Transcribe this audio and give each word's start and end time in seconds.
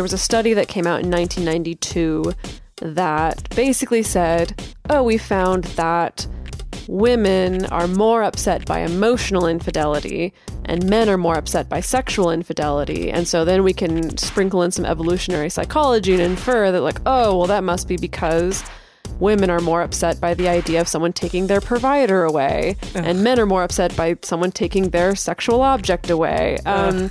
there 0.00 0.02
was 0.02 0.14
a 0.14 0.16
study 0.16 0.54
that 0.54 0.66
came 0.66 0.86
out 0.86 1.02
in 1.02 1.10
1992 1.10 2.32
that 2.94 3.46
basically 3.54 4.02
said, 4.02 4.58
oh, 4.88 5.02
we 5.02 5.18
found 5.18 5.64
that 5.76 6.26
women 6.88 7.66
are 7.66 7.86
more 7.86 8.22
upset 8.22 8.64
by 8.64 8.78
emotional 8.78 9.46
infidelity 9.46 10.32
and 10.64 10.88
men 10.88 11.10
are 11.10 11.18
more 11.18 11.36
upset 11.36 11.68
by 11.68 11.80
sexual 11.80 12.30
infidelity. 12.30 13.10
And 13.10 13.28
so 13.28 13.44
then 13.44 13.62
we 13.62 13.74
can 13.74 14.16
sprinkle 14.16 14.62
in 14.62 14.70
some 14.70 14.86
evolutionary 14.86 15.50
psychology 15.50 16.14
and 16.14 16.22
infer 16.22 16.72
that, 16.72 16.80
like, 16.80 17.00
oh, 17.04 17.36
well, 17.36 17.46
that 17.48 17.62
must 17.62 17.86
be 17.86 17.98
because 17.98 18.64
women 19.18 19.50
are 19.50 19.60
more 19.60 19.82
upset 19.82 20.18
by 20.18 20.32
the 20.32 20.48
idea 20.48 20.80
of 20.80 20.88
someone 20.88 21.12
taking 21.12 21.46
their 21.46 21.60
provider 21.60 22.24
away, 22.24 22.78
and 22.94 23.22
men 23.22 23.38
are 23.38 23.44
more 23.44 23.64
upset 23.64 23.94
by 23.96 24.16
someone 24.22 24.50
taking 24.50 24.88
their 24.88 25.14
sexual 25.14 25.60
object 25.60 26.08
away. 26.08 26.56
Um, 26.64 27.10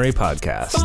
Multiamory 0.00 0.12
Podcast. 0.14 0.76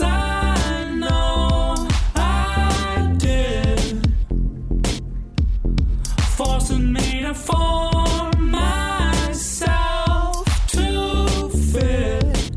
I 0.00 0.90
know 0.94 1.88
I 2.16 3.14
did, 3.16 4.12
forcing 6.36 6.92
me 6.92 7.20
to 7.22 7.32
form 7.32 8.50
myself 8.50 10.44
to 10.68 11.48
fit. 11.72 12.56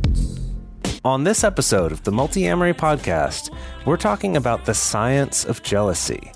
On 1.05 1.23
this 1.25 1.43
episode 1.43 1.91
of 1.91 2.01
the 2.05 2.11
Multiamory 2.11 2.73
Podcast, 2.73 3.53
we're 3.85 3.97
talking 3.97 4.35
about 4.35 4.65
the 4.65 4.73
science 4.73 5.45
of 5.45 5.61
jealousy. 5.61 6.31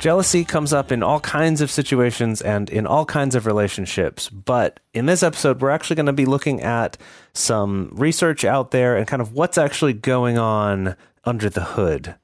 Jealousy 0.00 0.44
comes 0.46 0.72
up 0.72 0.90
in 0.90 1.02
all 1.02 1.20
kinds 1.20 1.60
of 1.60 1.70
situations 1.70 2.40
and 2.40 2.70
in 2.70 2.86
all 2.86 3.04
kinds 3.04 3.34
of 3.34 3.44
relationships, 3.44 4.30
but 4.30 4.80
in 4.94 5.04
this 5.04 5.22
episode, 5.22 5.60
we're 5.60 5.68
actually 5.70 5.96
going 5.96 6.06
to 6.06 6.12
be 6.14 6.24
looking 6.24 6.62
at 6.62 6.96
some 7.34 7.90
research 7.92 8.42
out 8.42 8.70
there 8.70 8.96
and 8.96 9.06
kind 9.06 9.20
of 9.20 9.34
what's 9.34 9.58
actually 9.58 9.92
going 9.92 10.38
on 10.38 10.96
under 11.24 11.50
the 11.50 11.62
hood 11.62 12.14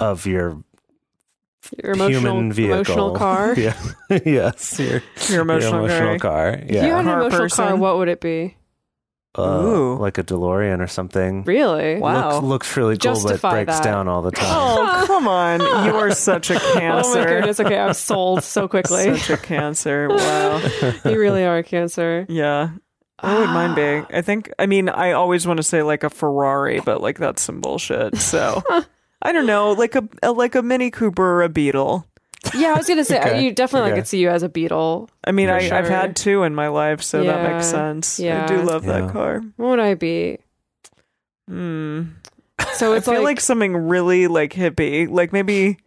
of 0.00 0.24
your 0.26 0.62
Your 1.84 1.92
emotional, 1.92 2.32
human 2.32 2.52
vehicle. 2.54 2.74
emotional 2.76 3.14
car. 3.16 3.54
yeah. 3.56 3.76
yes. 4.24 4.78
Your, 4.80 5.02
Your 5.28 5.42
emotional, 5.42 5.72
your 5.72 5.80
emotional 5.90 6.18
car. 6.18 6.52
car. 6.52 6.62
If 6.62 6.70
you 6.70 6.78
had 6.90 7.04
an 7.04 7.08
emotional 7.08 7.40
person. 7.42 7.66
car, 7.66 7.76
what 7.76 7.98
would 7.98 8.08
it 8.08 8.22
be? 8.22 8.56
Uh, 9.38 9.62
Ooh. 9.62 9.96
like 9.96 10.18
a 10.18 10.24
DeLorean 10.24 10.80
or 10.80 10.88
something. 10.88 11.44
Really? 11.44 12.00
Wow. 12.00 12.32
Looks, 12.40 12.44
looks 12.44 12.76
really 12.76 12.94
cool, 12.98 13.14
Justify 13.14 13.50
but 13.50 13.64
breaks 13.66 13.78
that. 13.78 13.84
down 13.84 14.08
all 14.08 14.22
the 14.22 14.32
time. 14.32 14.48
Oh, 14.50 15.04
come 15.06 15.28
on. 15.28 15.60
You 15.60 15.94
are 15.96 16.12
such 16.12 16.50
a 16.50 16.54
Oh 16.60 16.74
my 16.74 16.80
cancer. 16.80 17.24
goodness. 17.24 17.60
Okay, 17.60 17.78
I'm 17.78 17.94
sold 17.94 18.42
so 18.42 18.66
quickly. 18.68 19.16
Such 19.18 19.30
a 19.30 19.36
cancer. 19.36 20.08
Wow. 20.08 20.58
you 21.04 21.18
really 21.18 21.44
are 21.44 21.58
a 21.58 21.62
cancer. 21.62 22.26
Yeah. 22.28 22.70
I 23.20 23.34
wouldn't 23.34 23.52
mind 23.52 23.76
being. 23.76 24.06
I 24.10 24.22
think, 24.22 24.50
I 24.58 24.66
mean, 24.66 24.88
I 24.88 25.12
always 25.12 25.46
want 25.46 25.58
to 25.58 25.62
say 25.62 25.82
like 25.82 26.02
a 26.02 26.10
Ferrari, 26.10 26.80
but 26.80 27.00
like 27.00 27.18
that's 27.18 27.42
some 27.42 27.60
bullshit. 27.60 28.16
So 28.16 28.62
I 29.22 29.32
don't 29.32 29.46
know, 29.46 29.72
like 29.72 29.94
a, 29.94 30.08
a 30.22 30.32
like 30.32 30.54
a 30.54 30.62
Mini 30.62 30.90
Cooper 30.90 31.22
or 31.22 31.42
a 31.42 31.48
Beetle. 31.50 32.06
Yeah, 32.54 32.72
I 32.74 32.76
was 32.78 32.86
gonna 32.88 33.04
say 33.04 33.18
Okay. 33.20 33.44
you 33.44 33.52
definitely 33.52 33.90
Okay. 33.92 34.00
could 34.00 34.08
see 34.08 34.18
you 34.18 34.30
as 34.30 34.42
a 34.42 34.48
beetle. 34.48 35.10
I 35.24 35.32
mean, 35.32 35.48
For 35.48 35.54
I, 35.54 35.56
I've 35.58 35.86
sure. 35.86 35.90
had 35.90 36.16
two 36.16 36.42
in 36.42 36.54
my 36.54 36.68
life, 36.68 37.02
so 37.02 37.22
that 37.22 37.52
makes 37.52 37.66
sense. 37.66 38.18
Yeah. 38.18 38.44
I 38.44 38.46
do 38.46 38.62
love 38.62 38.84
Yeah. 38.86 39.00
that 39.02 39.12
car. 39.12 39.42
What 39.56 39.68
would 39.70 39.80
I 39.80 39.94
be? 39.94 40.38
Hmm. 41.48 42.02
So 42.74 42.92
I 42.92 42.96
it's 42.98 43.06
feel 43.06 43.16
like, 43.16 43.24
like, 43.24 43.40
something 43.40 43.76
really 43.76 44.26
like 44.26 44.52
hippie, 44.52 45.08
like 45.08 45.32
maybe 45.32 45.78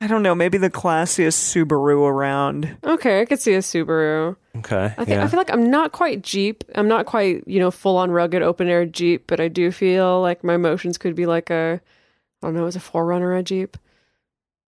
I 0.00 0.06
don't 0.06 0.22
know, 0.22 0.34
maybe 0.34 0.58
the 0.58 0.70
classiest 0.70 1.38
Subaru 1.54 2.06
around. 2.08 2.76
okay, 2.84 3.20
I 3.20 3.24
could 3.24 3.40
see 3.40 3.54
a 3.54 3.58
Subaru. 3.60 4.36
Okay. 4.58 4.84
I 4.86 5.04
think 5.04 5.08
yeah. 5.08 5.24
I 5.24 5.28
feel 5.28 5.38
like 5.38 5.52
I'm 5.52 5.70
not 5.70 5.92
quite 5.92 6.22
Jeep. 6.22 6.62
I'm 6.74 6.88
not 6.88 7.06
quite 7.06 7.42
you 7.46 7.58
know 7.58 7.70
full 7.70 7.96
on 7.96 8.10
rugged 8.10 8.42
open 8.42 8.68
air 8.68 8.84
Jeep, 8.86 9.24
but 9.26 9.40
I 9.40 9.48
do 9.48 9.70
feel 9.70 10.20
like 10.20 10.44
my 10.44 10.54
emotions 10.54 10.98
could 10.98 11.14
be 11.14 11.26
like 11.26 11.50
a 11.50 11.80
I 12.42 12.46
don't 12.46 12.54
know, 12.54 12.66
is 12.66 12.76
a 12.76 12.80
4Runner 12.80 13.38
a 13.38 13.42
Jeep? 13.42 13.76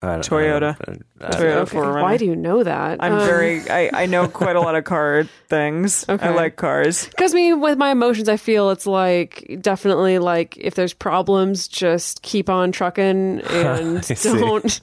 I 0.02 0.12
don't- 0.12 0.28
Toyota. 0.28 0.76
I 0.80 0.84
don't- 0.84 1.02
I- 1.20 1.30
Toyota 1.30 1.56
Okay, 1.62 1.76
4Runner. 1.78 2.02
Why 2.02 2.16
do 2.16 2.26
you 2.26 2.36
know 2.36 2.62
that? 2.62 2.98
I'm 3.02 3.14
Um, 3.14 3.20
very 3.26 3.62
I, 3.70 3.90
I 4.02 4.06
know 4.06 4.28
quite 4.28 4.54
a 4.56 4.60
lot 4.60 4.74
of 4.74 4.84
car 4.84 5.24
things. 5.48 6.04
Okay. 6.08 6.26
I 6.26 6.30
like 6.30 6.56
cars. 6.56 7.06
Because 7.08 7.32
me, 7.34 7.54
with 7.54 7.78
my 7.78 7.90
emotions, 7.90 8.28
I 8.28 8.36
feel 8.36 8.70
it's 8.70 8.86
like 8.86 9.58
definitely 9.60 10.18
like 10.18 10.56
if 10.58 10.74
there's 10.74 10.92
problems, 10.92 11.66
just 11.66 12.22
keep 12.22 12.50
on 12.50 12.72
trucking 12.72 13.40
and 13.50 14.06
don't. 14.22 14.80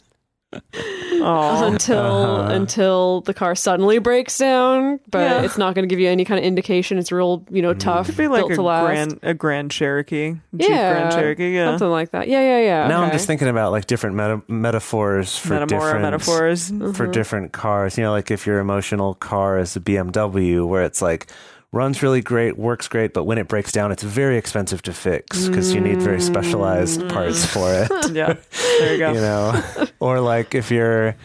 Until 1.22 1.98
Uh-huh. 2.00 2.52
until 2.54 3.22
the 3.22 3.34
car 3.34 3.56
suddenly 3.56 4.00
breaks 4.00 4.38
down. 4.38 5.00
But 5.10 5.20
Yeah. 5.20 5.42
it's 5.44 5.58
not 5.58 5.76
going 5.76 5.88
to 5.88 5.90
give 5.94 6.00
you 6.00 6.10
any 6.10 6.26
kind 6.26 6.40
of 6.40 6.46
indication. 6.46 6.98
It's 6.98 7.12
real, 7.12 7.44
you 7.50 7.62
know, 7.62 7.74
tough, 7.74 8.08
It'd 8.10 8.18
be 8.18 8.28
like 8.28 8.42
built 8.42 8.52
a 8.52 8.56
to 8.56 8.62
last. 8.62 8.86
grand 8.86 9.20
a 9.24 9.34
Grand 9.34 9.72
Cherokee. 9.72 10.34
Jeep 10.56 10.70
yeah, 10.70 10.94
Grand 10.94 11.12
Cherokee, 11.14 11.50
yeah. 11.56 11.72
something 11.72 11.90
like 11.90 12.12
that. 12.12 12.28
Yeah, 12.28 12.42
yeah, 12.42 12.60
yeah. 12.60 12.88
Now 12.88 13.04
I'm 13.04 13.12
just 13.12 13.28
thinking 13.28 13.48
about 13.48 13.72
like 13.72 13.88
different 13.88 14.16
meta- 14.16 14.42
metaphors 14.48 15.38
for 15.38 15.50
Metamora 15.54 15.68
different 15.68 16.02
metaphors. 16.02 16.72
Mm-hmm. 16.72 16.92
for 16.94 17.08
different 17.08 17.52
cars. 17.54 17.98
You 17.98 18.04
know, 18.06 18.12
like 18.12 18.32
if 18.32 18.46
your 18.46 18.60
emotional 18.60 19.14
car 19.16 19.60
is 19.60 19.76
a 19.76 19.80
BMW, 19.80 20.68
where 20.68 20.84
it's 20.84 21.02
like 21.02 21.28
runs 21.74 22.02
really 22.02 22.22
great, 22.22 22.58
works 22.58 22.88
great, 22.88 23.14
but 23.14 23.26
when 23.26 23.38
it 23.38 23.50
breaks 23.50 23.72
down, 23.74 23.92
it's 23.92 24.04
very 24.04 24.38
expensive 24.38 24.82
to 24.84 24.94
fix 24.94 25.48
because 25.48 25.74
you 25.74 25.82
need 25.82 26.02
very 26.02 26.22
specialized 26.22 27.02
Mm. 27.02 27.12
parts 27.12 27.46
for 27.46 27.74
it. 27.74 27.90
yeah. 28.14 28.36
There 28.80 28.94
you 28.94 29.00
go. 29.00 29.12
you 29.12 29.20
know, 29.20 29.62
or 30.00 30.22
like 30.22 30.56
if 30.56 30.72
your 30.72 31.16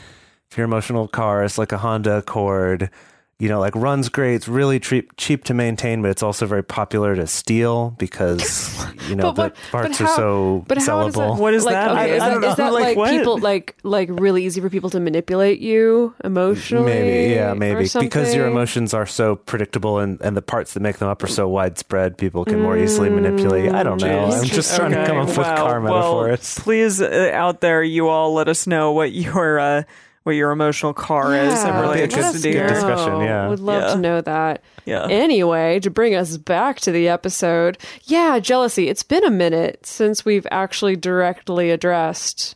if 0.51 0.57
your 0.57 0.65
emotional 0.65 1.07
car 1.07 1.45
is 1.45 1.59
like 1.59 1.71
a 1.73 1.79
Honda 1.79 2.17
Accord. 2.19 2.91
You 3.41 3.49
know, 3.49 3.61
like 3.61 3.77
runs 3.77 4.09
great. 4.09 4.35
It's 4.35 4.49
really 4.49 4.81
cheap, 4.81 5.13
cheap 5.17 5.45
to 5.45 5.55
maintain, 5.55 6.03
but 6.03 6.11
it's 6.11 6.25
also 6.25 6.45
very 6.45 6.65
popular 6.65 7.15
to 7.15 7.29
steal 7.29 7.91
because 7.91 8.85
you 9.09 9.15
know 9.15 9.33
But 9.33 9.55
the 9.55 9.61
parts 9.71 9.99
how- 9.99 10.07
are 10.07 10.17
so 10.17 10.65
but 10.67 10.79
how 10.79 11.05
does 11.05 11.15
that- 11.15 11.21
sellable. 11.21 11.39
What 11.39 11.55
is 11.55 11.65
like, 11.65 11.75
that? 11.75 11.91
Okay, 11.93 12.01
I- 12.01 12.07
is 12.07 12.21
I 12.23 12.29
that, 12.29 12.33
don't 12.33 12.41
know. 12.41 12.51
is 12.51 12.57
that 12.57 12.73
Like, 12.79 12.97
like, 12.97 13.11
people 13.17 13.39
like 13.39 13.77
like 13.85 14.09
really 14.11 14.45
easy 14.45 14.61
for 14.61 14.69
people 14.69 14.91
to 14.91 14.99
manipulate 14.99 15.61
you 15.61 16.15
emotionally? 16.25 16.87
Maybe, 16.87 17.35
yeah, 17.35 17.53
or 17.53 17.55
maybe 17.55 17.89
because 18.01 18.35
your 18.35 18.49
emotions 18.49 18.93
are 18.93 19.07
so 19.07 19.37
predictable 19.37 20.01
and, 20.01 20.21
and 20.21 20.37
the 20.37 20.43
parts 20.43 20.75
that 20.75 20.81
make 20.81 20.99
them 20.99 21.09
up 21.09 21.23
are 21.23 21.29
so 21.29 21.47
widespread, 21.47 22.19
people 22.19 22.45
can 22.45 22.61
more 22.61 22.77
easily 22.77 23.09
manipulate. 23.09 23.71
I 23.73 23.85
don't 23.85 24.01
know. 24.01 24.31
Jeez. 24.31 24.39
I'm 24.41 24.45
just 24.47 24.75
trying 24.75 24.91
to 24.91 25.07
come 25.07 25.17
up 25.17 25.29
with 25.29 25.39
wow. 25.39 25.57
car 25.57 25.81
Well, 25.81 26.23
metaphors. 26.25 26.59
please, 26.59 27.01
uh, 27.01 27.31
out 27.33 27.61
there, 27.61 27.85
you 27.85 28.09
all 28.09 28.35
let 28.35 28.49
us 28.49 28.67
know 28.67 28.91
what 28.91 29.13
your 29.13 29.61
uh, 29.61 29.83
what 30.29 30.37
your 30.37 30.51
emotional 30.53 30.93
car 30.95 31.35
is. 31.35 31.53
I'm 31.65 31.75
Yeah, 31.75 31.81
really 31.81 32.01
That'd 32.01 32.11
be 32.11 32.15
a 32.15 32.17
good- 32.17 32.23
let 32.23 32.35
us 32.35 32.35
interested 32.37 32.43
to 32.43 32.53
good 32.53 32.59
hear. 32.59 32.69
discussion, 32.69 33.13
know. 33.19 33.25
yeah. 33.25 33.49
Would 33.49 33.61
love 33.61 33.83
Yeah. 33.83 33.95
to 33.95 33.99
know 34.01 34.21
that. 34.21 34.63
Yeah. 34.85 35.07
Anyway, 35.09 35.81
to 35.81 35.91
bring 35.91 36.15
us 36.15 36.37
back 36.37 36.79
to 36.81 36.93
the 36.93 37.09
episode, 37.09 37.79
yeah, 38.05 38.39
jealousy. 38.39 38.89
It's 38.89 39.03
been 39.03 39.25
a 39.25 39.31
minute 39.31 39.85
since 39.85 40.25
we've 40.25 40.47
actually 40.51 40.95
directly 40.97 41.71
addressed 41.71 42.55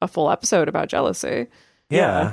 a 0.00 0.08
full 0.08 0.30
episode 0.30 0.68
about 0.68 0.88
jealousy. 0.88 1.48
yeah. 1.90 2.32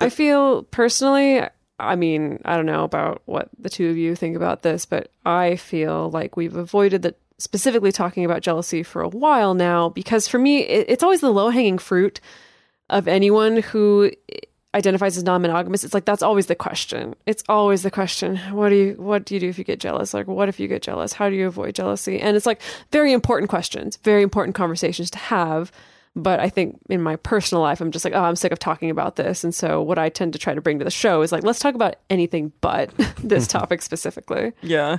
I 0.00 0.10
feel 0.10 0.62
personally, 0.62 1.42
I 1.80 1.96
mean, 1.96 2.40
I 2.44 2.54
don't 2.56 2.66
know 2.66 2.84
about 2.84 3.22
what 3.26 3.48
the 3.58 3.68
two 3.68 3.88
of 3.90 3.96
you 3.96 4.14
think 4.14 4.36
about 4.36 4.62
this, 4.62 4.86
but 4.86 5.10
I 5.26 5.56
feel 5.56 6.08
like 6.10 6.36
we've 6.36 6.54
avoided 6.54 7.02
the 7.02 7.16
specifically 7.38 7.90
talking 7.92 8.24
about 8.24 8.42
jealousy 8.42 8.82
for 8.84 9.00
a 9.02 9.08
while 9.08 9.54
now 9.54 9.88
because 9.88 10.28
for 10.28 10.38
me, 10.38 10.60
it, 10.60 10.86
it's 10.88 11.02
always 11.02 11.20
the 11.20 11.32
low 11.32 11.50
hanging 11.50 11.78
fruit 11.78 12.20
of 12.90 13.08
anyone 13.08 13.58
who 13.58 14.10
identifies 14.74 15.16
as 15.16 15.24
non-monogamous 15.24 15.82
it's 15.82 15.94
like 15.94 16.04
that's 16.04 16.22
always 16.22 16.46
the 16.46 16.54
question. 16.54 17.14
It's 17.26 17.42
always 17.48 17.82
the 17.82 17.90
question 17.90 18.36
what 18.52 18.68
do 18.68 18.76
you 18.76 18.94
what 18.98 19.24
do 19.24 19.34
you 19.34 19.40
do 19.40 19.48
if 19.48 19.58
you 19.58 19.64
get 19.64 19.80
jealous? 19.80 20.12
Like 20.12 20.26
what 20.26 20.48
if 20.48 20.60
you 20.60 20.68
get 20.68 20.82
jealous? 20.82 21.12
How 21.12 21.28
do 21.28 21.36
you 21.36 21.46
avoid 21.46 21.74
jealousy? 21.74 22.20
And 22.20 22.36
it's 22.36 22.46
like 22.46 22.60
very 22.92 23.12
important 23.12 23.50
questions 23.50 23.96
very 23.96 24.22
important 24.22 24.54
conversations 24.54 25.10
to 25.12 25.18
have. 25.18 25.72
But 26.16 26.40
i 26.40 26.48
think 26.48 26.78
in 26.88 27.00
my 27.00 27.16
personal 27.16 27.62
life 27.62 27.80
i'm 27.80 27.92
just 27.92 28.04
like 28.04 28.14
oh 28.14 28.22
i'm 28.22 28.36
sick 28.36 28.52
of 28.52 28.58
talking 28.58 28.90
about 28.90 29.16
this. 29.16 29.42
And 29.42 29.54
so 29.54 29.80
what 29.80 29.98
i 29.98 30.08
tend 30.08 30.34
to 30.34 30.38
try 30.38 30.54
to 30.54 30.60
bring 30.60 30.78
to 30.78 30.84
the 30.84 30.90
show 30.90 31.22
is 31.22 31.32
like 31.32 31.44
let's 31.44 31.60
talk 31.60 31.74
about 31.74 31.96
anything 32.10 32.52
but 32.60 32.90
this 33.22 33.46
topic 33.58 33.82
specifically. 33.82 34.52
Yeah. 34.62 34.98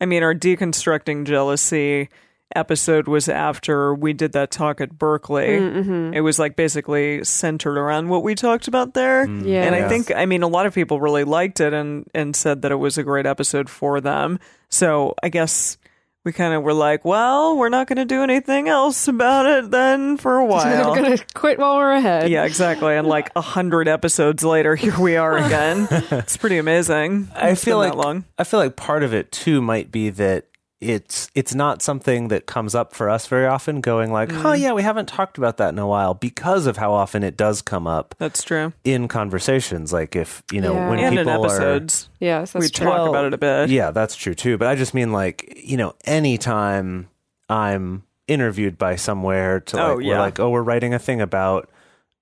I 0.00 0.06
mean, 0.06 0.22
our 0.22 0.34
deconstructing 0.34 1.24
jealousy 1.24 2.08
episode 2.54 3.08
was 3.08 3.28
after 3.28 3.94
we 3.94 4.12
did 4.12 4.32
that 4.32 4.50
talk 4.50 4.80
at 4.80 4.98
Berkeley. 4.98 5.48
Mm-hmm. 5.58 6.14
It 6.14 6.20
was 6.20 6.38
like 6.38 6.56
basically 6.56 7.22
centered 7.24 7.76
around 7.78 8.08
what 8.08 8.22
we 8.22 8.34
talked 8.34 8.68
about 8.68 8.94
there. 8.94 9.26
Mm. 9.26 9.46
yeah 9.46 9.64
And 9.64 9.74
I 9.74 9.88
think, 9.88 10.10
I 10.14 10.26
mean, 10.26 10.42
a 10.42 10.48
lot 10.48 10.66
of 10.66 10.74
people 10.74 11.00
really 11.00 11.24
liked 11.24 11.60
it 11.60 11.72
and, 11.72 12.06
and 12.14 12.34
said 12.34 12.62
that 12.62 12.72
it 12.72 12.76
was 12.76 12.96
a 12.98 13.02
great 13.02 13.26
episode 13.26 13.68
for 13.68 14.00
them. 14.00 14.38
So 14.70 15.14
I 15.22 15.28
guess 15.28 15.76
we 16.24 16.32
kind 16.32 16.52
of 16.52 16.62
were 16.62 16.74
like, 16.74 17.04
well, 17.04 17.56
we're 17.56 17.68
not 17.68 17.86
going 17.86 17.96
to 17.96 18.04
do 18.04 18.22
anything 18.22 18.68
else 18.68 19.08
about 19.08 19.46
it 19.46 19.70
then 19.70 20.16
for 20.16 20.36
a 20.38 20.44
while. 20.44 20.90
We're 20.90 21.02
gonna 21.02 21.18
quit 21.34 21.58
while 21.58 21.76
we're 21.76 21.92
ahead. 21.92 22.28
yeah, 22.28 22.44
exactly. 22.44 22.94
And 22.94 23.06
like 23.06 23.30
a 23.34 23.40
hundred 23.40 23.88
episodes 23.88 24.44
later, 24.44 24.74
here 24.74 24.98
we 24.98 25.16
are 25.16 25.38
again. 25.38 25.86
it's 25.90 26.36
pretty 26.36 26.58
amazing. 26.58 27.28
I 27.34 27.50
It's 27.50 27.64
feel 27.64 27.78
like 27.78 27.92
that 27.92 27.98
long. 27.98 28.24
I 28.36 28.44
feel 28.44 28.60
like 28.60 28.76
part 28.76 29.02
of 29.04 29.14
it 29.14 29.32
too 29.32 29.62
might 29.62 29.90
be 29.90 30.10
that 30.10 30.46
it's 30.80 31.28
it's 31.34 31.54
not 31.54 31.82
something 31.82 32.28
that 32.28 32.46
comes 32.46 32.74
up 32.74 32.94
for 32.94 33.10
us 33.10 33.26
very 33.26 33.46
often. 33.46 33.80
Going 33.80 34.12
like, 34.12 34.28
Mm. 34.28 34.44
oh 34.44 34.52
yeah, 34.52 34.72
we 34.72 34.82
haven't 34.82 35.06
talked 35.06 35.36
about 35.36 35.56
that 35.56 35.70
in 35.70 35.78
a 35.78 35.86
while 35.88 36.14
because 36.14 36.66
of 36.66 36.76
how 36.76 36.92
often 36.92 37.24
it 37.24 37.36
does 37.36 37.62
come 37.62 37.86
up 37.88 38.14
That's 38.18 38.42
true. 38.44 38.72
in 38.84 39.08
conversations. 39.08 39.92
Like 39.92 40.14
if 40.14 40.42
you 40.52 40.60
know 40.60 40.74
Yeah. 40.74 40.88
when 40.90 40.98
And 41.00 41.18
in 41.18 41.24
people 41.26 41.40
are 41.42 41.46
episodes, 41.46 42.08
Yes, 42.20 42.52
that's 42.52 42.64
we 42.64 42.70
true. 42.70 42.86
talk 42.86 43.08
about 43.08 43.24
it 43.24 43.34
a 43.34 43.38
bit. 43.38 43.70
Yeah, 43.70 43.90
that's 43.90 44.14
true 44.14 44.34
too. 44.34 44.56
But 44.56 44.68
I 44.68 44.76
just 44.76 44.94
mean 44.94 45.10
like, 45.12 45.60
you 45.64 45.76
know, 45.76 45.94
anytime 46.04 47.08
I'm 47.48 48.04
interviewed 48.28 48.78
by 48.78 48.96
somewhere 48.96 49.60
to 49.60 49.76
like, 49.76 49.84
Oh, 49.86 49.96
we're 49.96 50.02
yeah. 50.02 50.20
like, 50.20 50.38
oh, 50.38 50.50
we're 50.50 50.62
writing 50.62 50.94
a 50.94 50.98
thing 50.98 51.20
about 51.20 51.68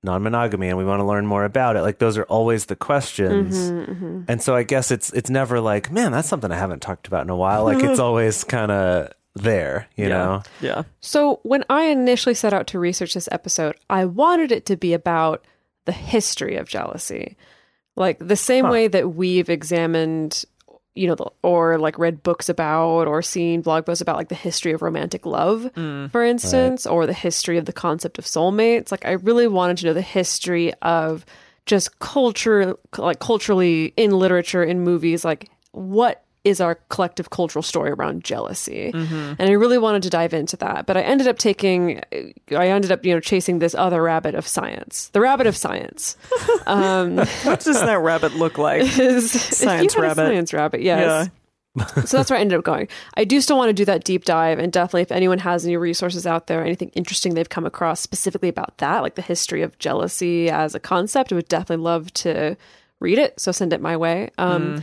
non-monogamy 0.06 0.68
and 0.68 0.78
we 0.78 0.84
want 0.84 1.00
to 1.00 1.04
learn 1.04 1.26
more 1.26 1.44
about 1.44 1.76
it. 1.76 1.82
Like 1.82 1.98
those 1.98 2.16
are 2.16 2.24
always 2.24 2.66
the 2.66 2.76
questions. 2.76 3.56
Mm-hmm, 3.56 4.22
And 4.28 4.40
so 4.40 4.56
I 4.56 4.62
guess 4.62 4.90
it's 4.90 5.12
it's 5.12 5.28
never 5.28 5.60
like, 5.60 5.90
man, 5.92 6.12
that's 6.12 6.28
something 6.28 6.50
I 6.50 6.56
haven't 6.56 6.80
talked 6.80 7.06
about 7.06 7.24
in 7.24 7.30
a 7.30 7.36
while. 7.36 7.64
Like 7.64 7.84
it's 7.84 8.00
always 8.08 8.42
kind 8.44 8.72
of 8.72 9.12
there, 9.34 9.86
you 9.96 10.04
yeah. 10.04 10.08
know. 10.08 10.42
Yeah. 10.60 10.82
So, 11.00 11.40
when 11.42 11.64
I 11.68 11.84
initially 11.84 12.34
set 12.34 12.54
out 12.54 12.66
to 12.68 12.78
research 12.78 13.14
this 13.14 13.28
episode, 13.30 13.76
I 13.90 14.06
wanted 14.06 14.50
it 14.50 14.64
to 14.66 14.76
be 14.76 14.94
about 14.94 15.44
the 15.84 15.92
history 15.92 16.56
of 16.56 16.68
jealousy. 16.68 17.36
Like 17.96 18.18
the 18.18 18.36
same 18.36 18.68
way 18.68 18.88
that 18.88 19.14
we've 19.14 19.48
examined, 19.48 20.44
you 20.96 21.06
know, 21.06 21.14
the, 21.14 21.26
or 21.42 21.78
like 21.78 21.98
read 21.98 22.22
books 22.22 22.48
about 22.48 23.06
or 23.06 23.22
seen 23.22 23.60
blog 23.60 23.86
posts 23.86 24.00
about 24.00 24.16
like 24.16 24.28
the 24.28 24.34
history 24.34 24.72
of 24.72 24.82
romantic 24.82 25.26
love, 25.26 25.70
mm. 25.76 26.10
for 26.10 26.24
instance, 26.24 26.86
or 26.86 27.06
the 27.06 27.12
history 27.12 27.58
of 27.58 27.64
the 27.64 27.72
concept 27.72 28.18
of 28.18 28.24
soulmates. 28.24 28.90
Like, 28.90 29.04
I 29.06 29.12
really 29.12 29.46
wanted 29.46 29.78
to 29.78 29.86
know 29.86 29.94
the 29.94 30.02
history 30.02 30.72
of 30.82 31.24
just 31.66 31.98
culture, 31.98 32.76
like 32.96 33.18
culturally 33.18 33.92
in 33.96 34.10
literature, 34.10 34.62
in 34.62 34.80
movies, 34.80 35.24
like 35.24 35.50
what 35.72 36.24
is 36.46 36.60
our 36.60 36.76
collective 36.88 37.28
cultural 37.30 37.62
story 37.62 37.90
around 37.90 38.22
jealousy 38.24 38.90
and 38.94 39.40
i 39.40 39.50
really 39.52 39.78
wanted 39.78 40.02
to 40.02 40.08
dive 40.10 40.32
into 40.32 40.56
that 40.56 40.86
but 40.86 40.96
i 40.96 41.00
ended 41.00 41.26
up 41.26 41.38
taking 41.38 42.00
i 42.56 42.68
ended 42.68 42.92
up 42.92 43.04
you 43.04 43.12
know 43.12 43.20
chasing 43.20 43.58
this 43.58 43.74
other 43.74 44.00
rabbit 44.02 44.34
of 44.34 44.46
science 44.46 45.08
the 45.08 45.20
rabbit 45.20 45.46
of 45.46 45.56
science 45.56 46.16
um 46.66 47.16
What 47.42 47.60
does 47.60 47.80
that 47.80 47.98
rabbit 48.00 48.34
look 48.34 48.58
like? 48.58 48.82
is 48.98 49.30
Science 49.32 49.94
if 49.94 49.96
you 49.98 50.02
had 50.02 50.12
a 50.12 50.20
rabbit. 50.20 50.30
science 50.32 50.52
rabbit 50.52 50.82
yes 50.82 51.28
so 52.06 52.16
that's 52.16 52.30
where 52.30 52.38
I 52.38 52.40
ended 52.40 52.58
up 52.58 52.64
going. 52.64 52.88
I 53.18 53.24
do 53.24 53.38
still 53.42 53.58
want 53.58 53.68
to 53.68 53.74
do 53.74 53.84
that 53.84 54.02
deep 54.02 54.24
dive, 54.24 54.58
and 54.58 54.72
definitely, 54.72 55.02
if 55.02 55.12
anyone 55.12 55.38
has 55.40 55.66
any 55.66 55.76
resources 55.76 56.26
out 56.26 56.46
there, 56.46 56.64
anything 56.64 56.88
interesting 56.94 57.34
they've 57.34 57.50
come 57.50 57.66
across 57.66 58.00
specifically 58.00 58.48
about 58.48 58.78
that, 58.78 59.02
like 59.02 59.14
the 59.14 59.20
history 59.20 59.60
of 59.60 59.78
jealousy 59.78 60.48
as 60.48 60.74
a 60.74 60.80
concept, 60.80 61.32
I 61.32 61.34
would 61.34 61.48
definitely 61.48 61.84
love 61.84 62.10
to 62.14 62.56
read 62.98 63.18
it. 63.18 63.38
So 63.38 63.52
send 63.52 63.74
it 63.74 63.82
my 63.82 63.94
way. 63.94 64.30
Um, 64.38 64.82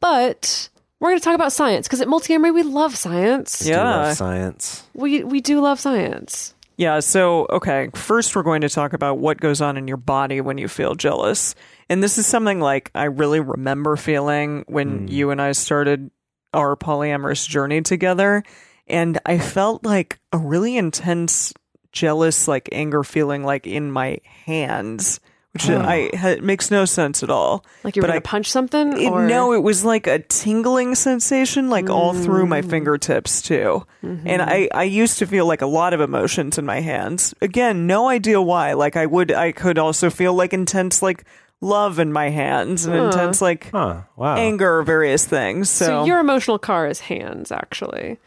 But 0.00 0.68
we're 1.00 1.10
going 1.10 1.18
to 1.18 1.24
talk 1.24 1.34
about 1.34 1.52
science 1.52 1.86
because 1.86 2.00
at 2.00 2.08
Multiamory 2.08 2.52
we 2.52 2.62
love 2.62 2.96
science. 2.96 3.60
Do 3.60 3.72
love 3.74 4.06
Yeah. 4.06 4.14
science. 4.14 4.84
We 4.94 5.24
we 5.24 5.40
do 5.40 5.60
love 5.60 5.80
science. 5.80 6.54
Yeah, 6.76 7.00
so 7.00 7.46
okay, 7.50 7.90
first 7.94 8.36
we're 8.36 8.44
going 8.44 8.60
to 8.60 8.68
talk 8.68 8.92
about 8.92 9.18
what 9.18 9.40
goes 9.40 9.60
on 9.60 9.76
in 9.76 9.88
your 9.88 9.96
body 9.96 10.40
when 10.40 10.58
you 10.58 10.68
feel 10.68 10.94
jealous. 10.94 11.56
And 11.88 12.02
this 12.04 12.18
is 12.18 12.26
something 12.26 12.60
like 12.60 12.90
I 12.94 13.04
really 13.04 13.40
remember 13.40 13.96
feeling 13.96 14.64
when 14.68 15.00
hmm. 15.00 15.08
you 15.08 15.30
and 15.30 15.42
I 15.42 15.52
started 15.52 16.10
our 16.54 16.76
polyamorous 16.76 17.48
journey 17.48 17.82
together 17.82 18.42
and 18.86 19.18
I 19.26 19.38
felt 19.38 19.84
like 19.84 20.18
a 20.32 20.38
really 20.38 20.76
intense 20.76 21.52
jealous 21.92 22.48
like 22.48 22.68
anger 22.72 23.02
feeling 23.02 23.44
like 23.44 23.66
in 23.66 23.90
my 23.90 24.18
hands, 24.46 25.20
which 25.52 25.68
I 25.70 26.10
it 26.12 26.42
makes 26.42 26.70
no 26.70 26.84
sense 26.84 27.22
at 27.22 27.30
all. 27.30 27.64
Like 27.82 27.96
you 27.96 28.02
were 28.02 28.06
But 28.08 28.12
going 28.12 28.16
I- 28.16 28.20
to 28.20 28.28
punch 28.28 28.50
something? 28.50 28.92
It- 29.00 29.10
or 29.10 29.26
no, 29.26 29.52
it 29.52 29.62
was 29.62 29.84
like 29.84 30.06
a 30.06 30.18
tingling 30.20 30.94
sensation, 30.94 31.70
like 31.70 31.88
all 31.90 32.12
through 32.14 32.46
my 32.46 32.62
Mm. 32.62 32.70
fingertips 32.70 33.42
too. 33.42 33.84
Mm-hmm. 34.04 34.28
And 34.28 34.42
I, 34.42 34.68
I 34.74 34.84
used 34.84 35.18
to 35.18 35.26
feel 35.26 35.46
like 35.46 35.62
a 35.62 35.66
lot 35.66 35.94
of 35.94 36.00
emotions 36.00 36.58
in 36.58 36.66
my 36.66 36.80
hands. 36.80 37.34
Again, 37.40 37.86
no 37.86 38.08
idea 38.08 38.40
why. 38.42 38.74
Like 38.74 38.96
I 38.96 39.06
would, 39.06 39.32
I 39.32 39.52
could 39.52 39.78
also 39.78 40.10
feel 40.10 40.34
like 40.34 40.52
intense, 40.52 41.02
like 41.02 41.24
love 41.60 41.98
in 41.98 42.12
my 42.12 42.28
hands 42.28 42.86
and 42.86 42.94
intense, 42.94 43.40
like 43.42 43.70
Huh. 43.72 44.02
Wow. 44.16 44.36
anger, 44.36 44.82
various 44.82 45.24
things. 45.26 45.68
So, 45.70 45.86
so 45.86 46.04
your 46.04 46.20
emotional 46.20 46.58
car 46.58 46.86
is 46.86 47.00
hands, 47.00 47.50
actually. 47.50 48.18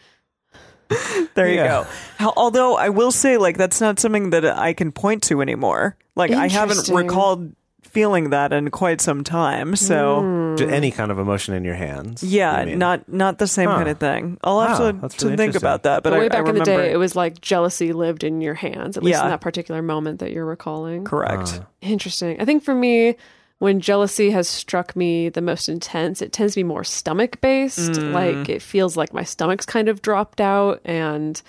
there 1.36 1.48
you 1.48 1.56
Yeah. 1.56 1.68
go. 1.68 1.88
How, 2.18 2.34
although 2.38 2.76
I 2.76 2.90
will 2.90 3.12
say, 3.12 3.38
like 3.38 3.58
that's 3.58 3.80
not 3.82 4.00
something 4.00 4.32
that 4.32 4.46
I 4.46 4.74
can 4.74 4.92
point 4.92 5.24
to 5.24 5.42
anymore. 5.42 5.96
Like 6.16 6.32
I 6.32 6.48
haven't 6.48 6.90
recalled 6.90 7.54
feeling 7.84 8.30
that 8.30 8.54
in 8.54 8.70
quite 8.72 9.02
some 9.02 9.24
time. 9.24 9.76
So. 9.76 10.22
Hmm. 10.22 10.56
J- 10.58 10.68
Any 10.70 10.92
kind 10.92 11.12
of 11.12 11.18
emotion 11.20 11.54
in 11.54 11.64
your 11.64 11.76
hands. 11.76 12.24
Yeah, 12.24 12.64
you 12.66 12.76
not 12.76 13.08
not 13.08 13.38
the 13.38 13.48
same 13.48 13.70
Huh. 13.70 13.78
kind 13.78 13.90
of 13.90 13.98
thing. 14.00 14.38
I'll 14.44 14.60
have 14.62 14.80
Wow, 14.80 15.08
to, 15.08 15.18
to 15.18 15.26
really 15.26 15.38
think 15.38 15.56
about 15.56 15.84
that. 15.84 16.04
But 16.04 16.10
But 16.10 16.14
I, 16.14 16.20
way 16.20 16.26
I 16.26 16.30
back 16.30 16.40
in 16.40 16.46
the 16.56 16.62
remember 16.62 16.84
day, 16.84 16.92
it 16.92 16.98
was 16.98 17.16
like 17.16 17.40
jealousy 17.40 17.94
lived 17.94 18.24
in 18.26 18.42
your 18.42 18.54
hands, 18.56 18.98
at 18.98 19.04
least 19.04 19.18
Yeah. 19.20 19.24
in 19.26 19.30
that 19.32 19.40
particular 19.42 19.82
moment 19.82 20.20
that 20.20 20.32
you're 20.34 20.46
recalling. 20.46 21.06
correct. 21.06 21.62
Interesting. 21.82 22.40
I 22.42 22.46
think 22.46 22.64
for 22.64 22.76
me, 22.76 23.16
when 23.62 23.80
jealousy 23.80 24.32
has 24.32 24.48
struck 24.48 24.96
me 24.96 25.30
the 25.30 25.40
most 25.40 25.70
intense, 25.70 26.20
it 26.24 26.34
tends 26.34 26.54
to 26.54 26.62
be 26.62 26.64
more 26.64 26.84
stomach 26.84 27.40
based. 27.42 28.02
Like 28.02 28.50
it 28.50 28.60
feels 28.60 28.98
like 28.98 29.14
my 29.14 29.24
stomach's 29.24 29.68
kind 29.68 29.88
of 29.88 30.02
dropped 30.02 30.42
out, 30.42 30.82
and 30.84 31.40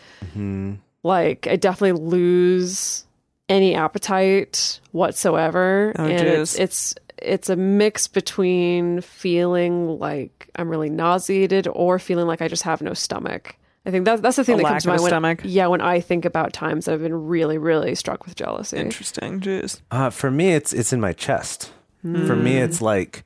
like 1.03 1.47
I 1.47 1.57
definitely 1.57 1.99
lose 2.07 3.07
any 3.49 3.75
appetite 3.75 4.79
whatsoever. 4.91 5.95
Oh, 5.99 6.05
and 6.05 6.29
it's 6.29 6.55
it's 6.59 6.95
it's 7.17 7.49
a 7.49 7.57
mix 7.57 8.09
between 8.09 9.01
feeling 9.01 9.99
like 9.99 10.51
I'm 10.57 10.69
really 10.69 10.91
nauseated 10.91 11.67
or 11.67 11.99
feeling 11.99 12.27
like 12.27 12.43
I 12.43 12.49
just 12.49 12.65
have 12.65 12.83
no 12.83 12.93
stomach. 12.93 13.57
I 13.87 13.91
think 13.91 14.05
that's 14.05 14.21
that's 14.21 14.37
the 14.37 14.45
thing 14.45 14.57
A 14.57 14.59
that 14.59 14.65
lack 14.65 14.73
comes 14.73 14.83
to 14.83 14.91
of 14.91 14.93
a 14.93 14.97
mind. 14.97 15.03
When, 15.03 15.11
stomach? 15.11 15.41
Yeah, 15.45 15.69
when 15.69 15.81
I 15.81 16.01
think 16.01 16.27
about 16.27 16.53
times 16.53 16.85
that 16.85 16.93
I've 16.93 17.03
been 17.03 17.27
really, 17.27 17.57
really 17.57 17.95
struck 17.95 18.27
with 18.27 18.37
jealousy. 18.37 18.77
Interesting. 18.77 19.41
Jeez. 19.41 19.81
Uh, 19.91 20.11
for 20.11 20.31
me, 20.31 20.53
it's 20.53 20.75
it's 20.75 20.93
in 20.93 21.01
my 21.01 21.15
chest. 21.15 21.73
For 22.03 22.37
me, 22.37 22.57
Hmm. 22.59 22.65
it's 22.65 22.83
like 22.83 23.25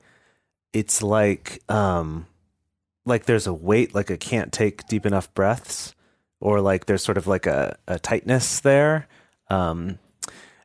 it's 0.72 1.02
like 1.02 1.62
um 1.70 2.26
like 3.06 3.24
there's 3.26 3.46
a 3.46 3.54
weight, 3.54 3.94
like 3.94 4.10
I 4.10 4.16
can't 4.16 4.52
take 4.52 4.86
deep 4.88 5.06
enough 5.06 5.32
breaths, 5.34 5.94
or 6.40 6.60
like 6.60 6.86
there's 6.86 7.02
sort 7.04 7.16
of 7.18 7.26
like 7.26 7.46
a, 7.46 7.76
a 7.88 7.98
tightness 7.98 8.60
there. 8.60 9.06
Um, 9.48 9.98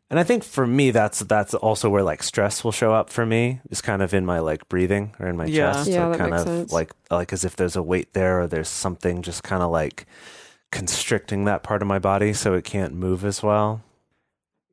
and 0.09 0.19
I 0.19 0.23
think 0.23 0.43
for 0.43 0.67
me, 0.67 0.91
that's 0.91 1.19
that's 1.19 1.53
also 1.53 1.89
where 1.89 2.03
like 2.03 2.21
stress 2.23 2.63
will 2.65 2.73
show 2.73 2.93
up 2.93 3.09
for 3.09 3.25
me. 3.25 3.61
Is 3.69 3.79
kind 3.81 4.01
of 4.01 4.13
in 4.13 4.25
my 4.25 4.39
like 4.39 4.67
breathing 4.67 5.15
or 5.19 5.27
in 5.27 5.37
my 5.37 5.45
Yeah. 5.45 5.71
chest, 5.71 5.87
Yeah, 5.87 6.07
like, 6.07 6.11
that 6.11 6.17
kind 6.17 6.31
makes 6.31 6.41
of 6.41 6.47
sense. 6.49 6.73
like 6.73 6.91
like 7.09 7.31
as 7.31 7.45
if 7.45 7.55
there's 7.55 7.77
a 7.77 7.83
weight 7.83 8.13
there, 8.13 8.41
or 8.41 8.47
there's 8.47 8.67
something 8.67 9.21
just 9.21 9.43
kind 9.43 9.63
of 9.63 9.71
like 9.71 10.05
constricting 10.71 11.45
that 11.45 11.63
part 11.63 11.81
of 11.81 11.87
my 11.87 11.99
body 11.99 12.33
so 12.33 12.53
it 12.55 12.65
can't 12.65 12.93
move 12.93 13.23
as 13.23 13.41
well. 13.43 13.83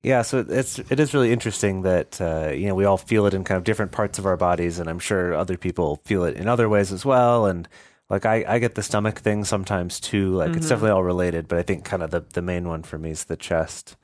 Yeah, 0.03 0.23
so 0.23 0.45
it's 0.49 0.79
it 0.79 1.01
is 1.01 1.13
really 1.13 1.33
interesting 1.33 1.83
that 1.83 2.21
uh, 2.21 2.53
you 2.55 2.69
know 2.69 2.75
we 2.75 2.85
all 2.85 2.97
feel 2.97 3.27
it 3.27 3.35
in 3.35 3.43
kind 3.45 3.59
of 3.59 3.65
different 3.65 3.91
parts 3.93 4.19
of 4.19 4.27
our 4.27 4.37
bodies, 4.37 4.79
and 4.79 4.89
I'm 4.89 5.01
sure 5.01 5.35
other 5.35 5.57
people 5.57 6.01
feel 6.05 6.25
it 6.25 6.37
in 6.37 6.47
other 6.49 6.69
ways 6.69 6.93
as 6.93 7.05
well. 7.05 7.47
And 7.47 7.69
like 8.09 8.25
I, 8.25 8.45
I 8.47 8.59
get 8.61 8.75
the 8.77 8.83
stomach 8.83 9.19
thing 9.19 9.45
sometimes 9.45 9.99
too. 9.99 10.35
Like 10.35 10.55
it's 10.55 10.69
definitely 10.69 10.93
all 10.93 11.03
related, 11.03 11.49
but 11.49 11.59
I 11.59 11.63
think 11.63 11.85
kind 11.85 12.03
of 12.03 12.11
the 12.11 12.25
the 12.33 12.43
main 12.43 12.69
one 12.69 12.85
for 12.85 12.97
me 12.97 13.11
is 13.11 13.25
the 13.25 13.37
chest. 13.37 13.97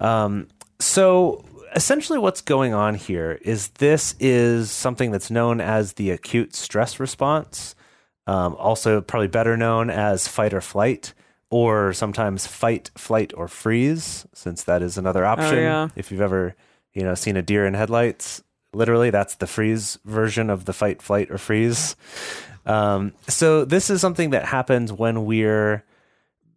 Um, 0.00 0.48
so 0.80 1.44
essentially, 1.74 2.18
what's 2.18 2.40
going 2.40 2.72
on 2.72 2.94
here 2.94 3.38
is 3.42 3.68
this 3.68 4.14
is 4.18 4.70
something 4.70 5.10
that's 5.10 5.30
known 5.30 5.60
as 5.60 5.94
the 5.94 6.10
acute 6.10 6.54
stress 6.54 6.98
response, 6.98 7.74
um, 8.26 8.54
also 8.56 9.02
probably 9.02 9.28
better 9.28 9.58
known 9.58 9.90
as 9.90 10.26
fight 10.26 10.54
or 10.54 10.62
flight 10.62 11.12
or 11.50 11.92
sometimes 11.92 12.46
fight, 12.46 12.90
flight, 12.96 13.32
or 13.36 13.48
freeze, 13.48 14.26
since 14.34 14.64
that 14.64 14.82
is 14.82 14.98
another 14.98 15.24
option. 15.24 15.58
yeah. 15.58 15.88
If 15.96 16.10
you've 16.10 16.20
ever, 16.20 16.54
you 16.92 17.02
know, 17.02 17.14
seen 17.14 17.36
a 17.36 17.42
deer 17.42 17.66
in 17.66 17.74
headlights, 17.74 18.42
literally 18.72 19.10
that's 19.10 19.36
the 19.36 19.46
freeze 19.46 19.98
version 20.04 20.50
of 20.50 20.66
the 20.66 20.72
fight, 20.72 21.00
flight, 21.00 21.30
or 21.30 21.38
freeze. 21.38 21.96
Um, 22.66 23.12
so 23.26 23.64
this 23.64 23.88
is 23.88 24.00
something 24.00 24.30
that 24.30 24.44
happens 24.44 24.92
when 24.92 25.24
we're 25.24 25.84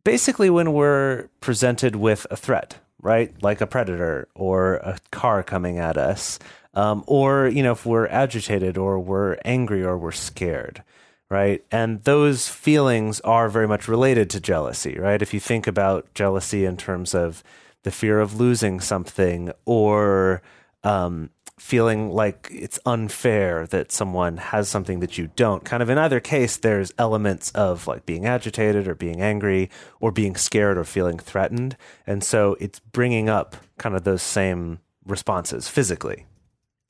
basically 0.04 0.50
when 0.50 0.74
we're 0.74 1.30
presented 1.40 1.96
with 1.96 2.28
a 2.30 2.36
threat, 2.36 2.78
right? 3.02 3.34
Like 3.42 3.62
a 3.62 3.68
predator 3.68 4.28
or 4.36 4.76
a 4.76 4.98
car 5.12 5.42
coming 5.44 5.78
at 5.78 5.98
us, 5.98 6.38
um, 6.74 7.04
or 7.08 7.48
you 7.48 7.64
know, 7.64 7.72
if 7.72 7.86
we're 7.86 8.08
agitated 8.08 8.78
or 8.78 9.00
we're 9.00 9.38
angry 9.46 9.84
or 9.84 9.98
we're 9.98 10.12
scared, 10.12 10.84
right? 11.32 11.64
And 11.72 12.04
those 12.04 12.50
feelings 12.50 13.22
are 13.22 13.48
very 13.48 13.68
much 13.68 13.88
related 13.88 14.30
to 14.32 14.42
jealousy, 14.42 15.00
right? 15.00 15.22
If 15.22 15.34
you 15.34 15.40
think 15.40 15.66
about 15.66 16.14
jealousy 16.14 16.66
in 16.66 16.76
terms 16.76 17.16
of 17.16 17.42
the 17.84 17.90
fear 17.90 18.20
of 18.20 18.38
losing 18.38 18.82
something 18.82 19.54
or 19.64 20.42
um, 20.84 21.30
feeling 21.58 22.12
like 22.12 22.50
it's 22.52 22.80
unfair 22.86 23.66
that 23.68 23.94
someone 23.94 24.36
has 24.36 24.68
something 24.68 25.00
that 25.00 25.18
you 25.18 25.30
don't. 25.38 25.64
Kind 25.64 25.82
of 25.82 25.90
in 25.90 25.98
either 25.98 26.20
case, 26.20 26.58
there's 26.58 26.94
elements 26.98 27.50
of 27.52 27.88
like 27.88 28.06
being 28.06 28.26
agitated 28.26 28.86
or 28.86 28.94
being 28.94 29.22
angry 29.22 29.70
or 30.02 30.12
being 30.12 30.36
scared 30.36 30.78
or 30.78 30.84
feeling 30.84 31.18
threatened. 31.18 31.78
And 32.06 32.26
so 32.26 32.58
it's 32.60 32.80
bringing 32.80 33.30
up 33.30 33.56
kind 33.78 33.96
of 33.96 34.04
those 34.04 34.22
same 34.22 34.80
responses 35.06 35.70
physically. 35.70 36.26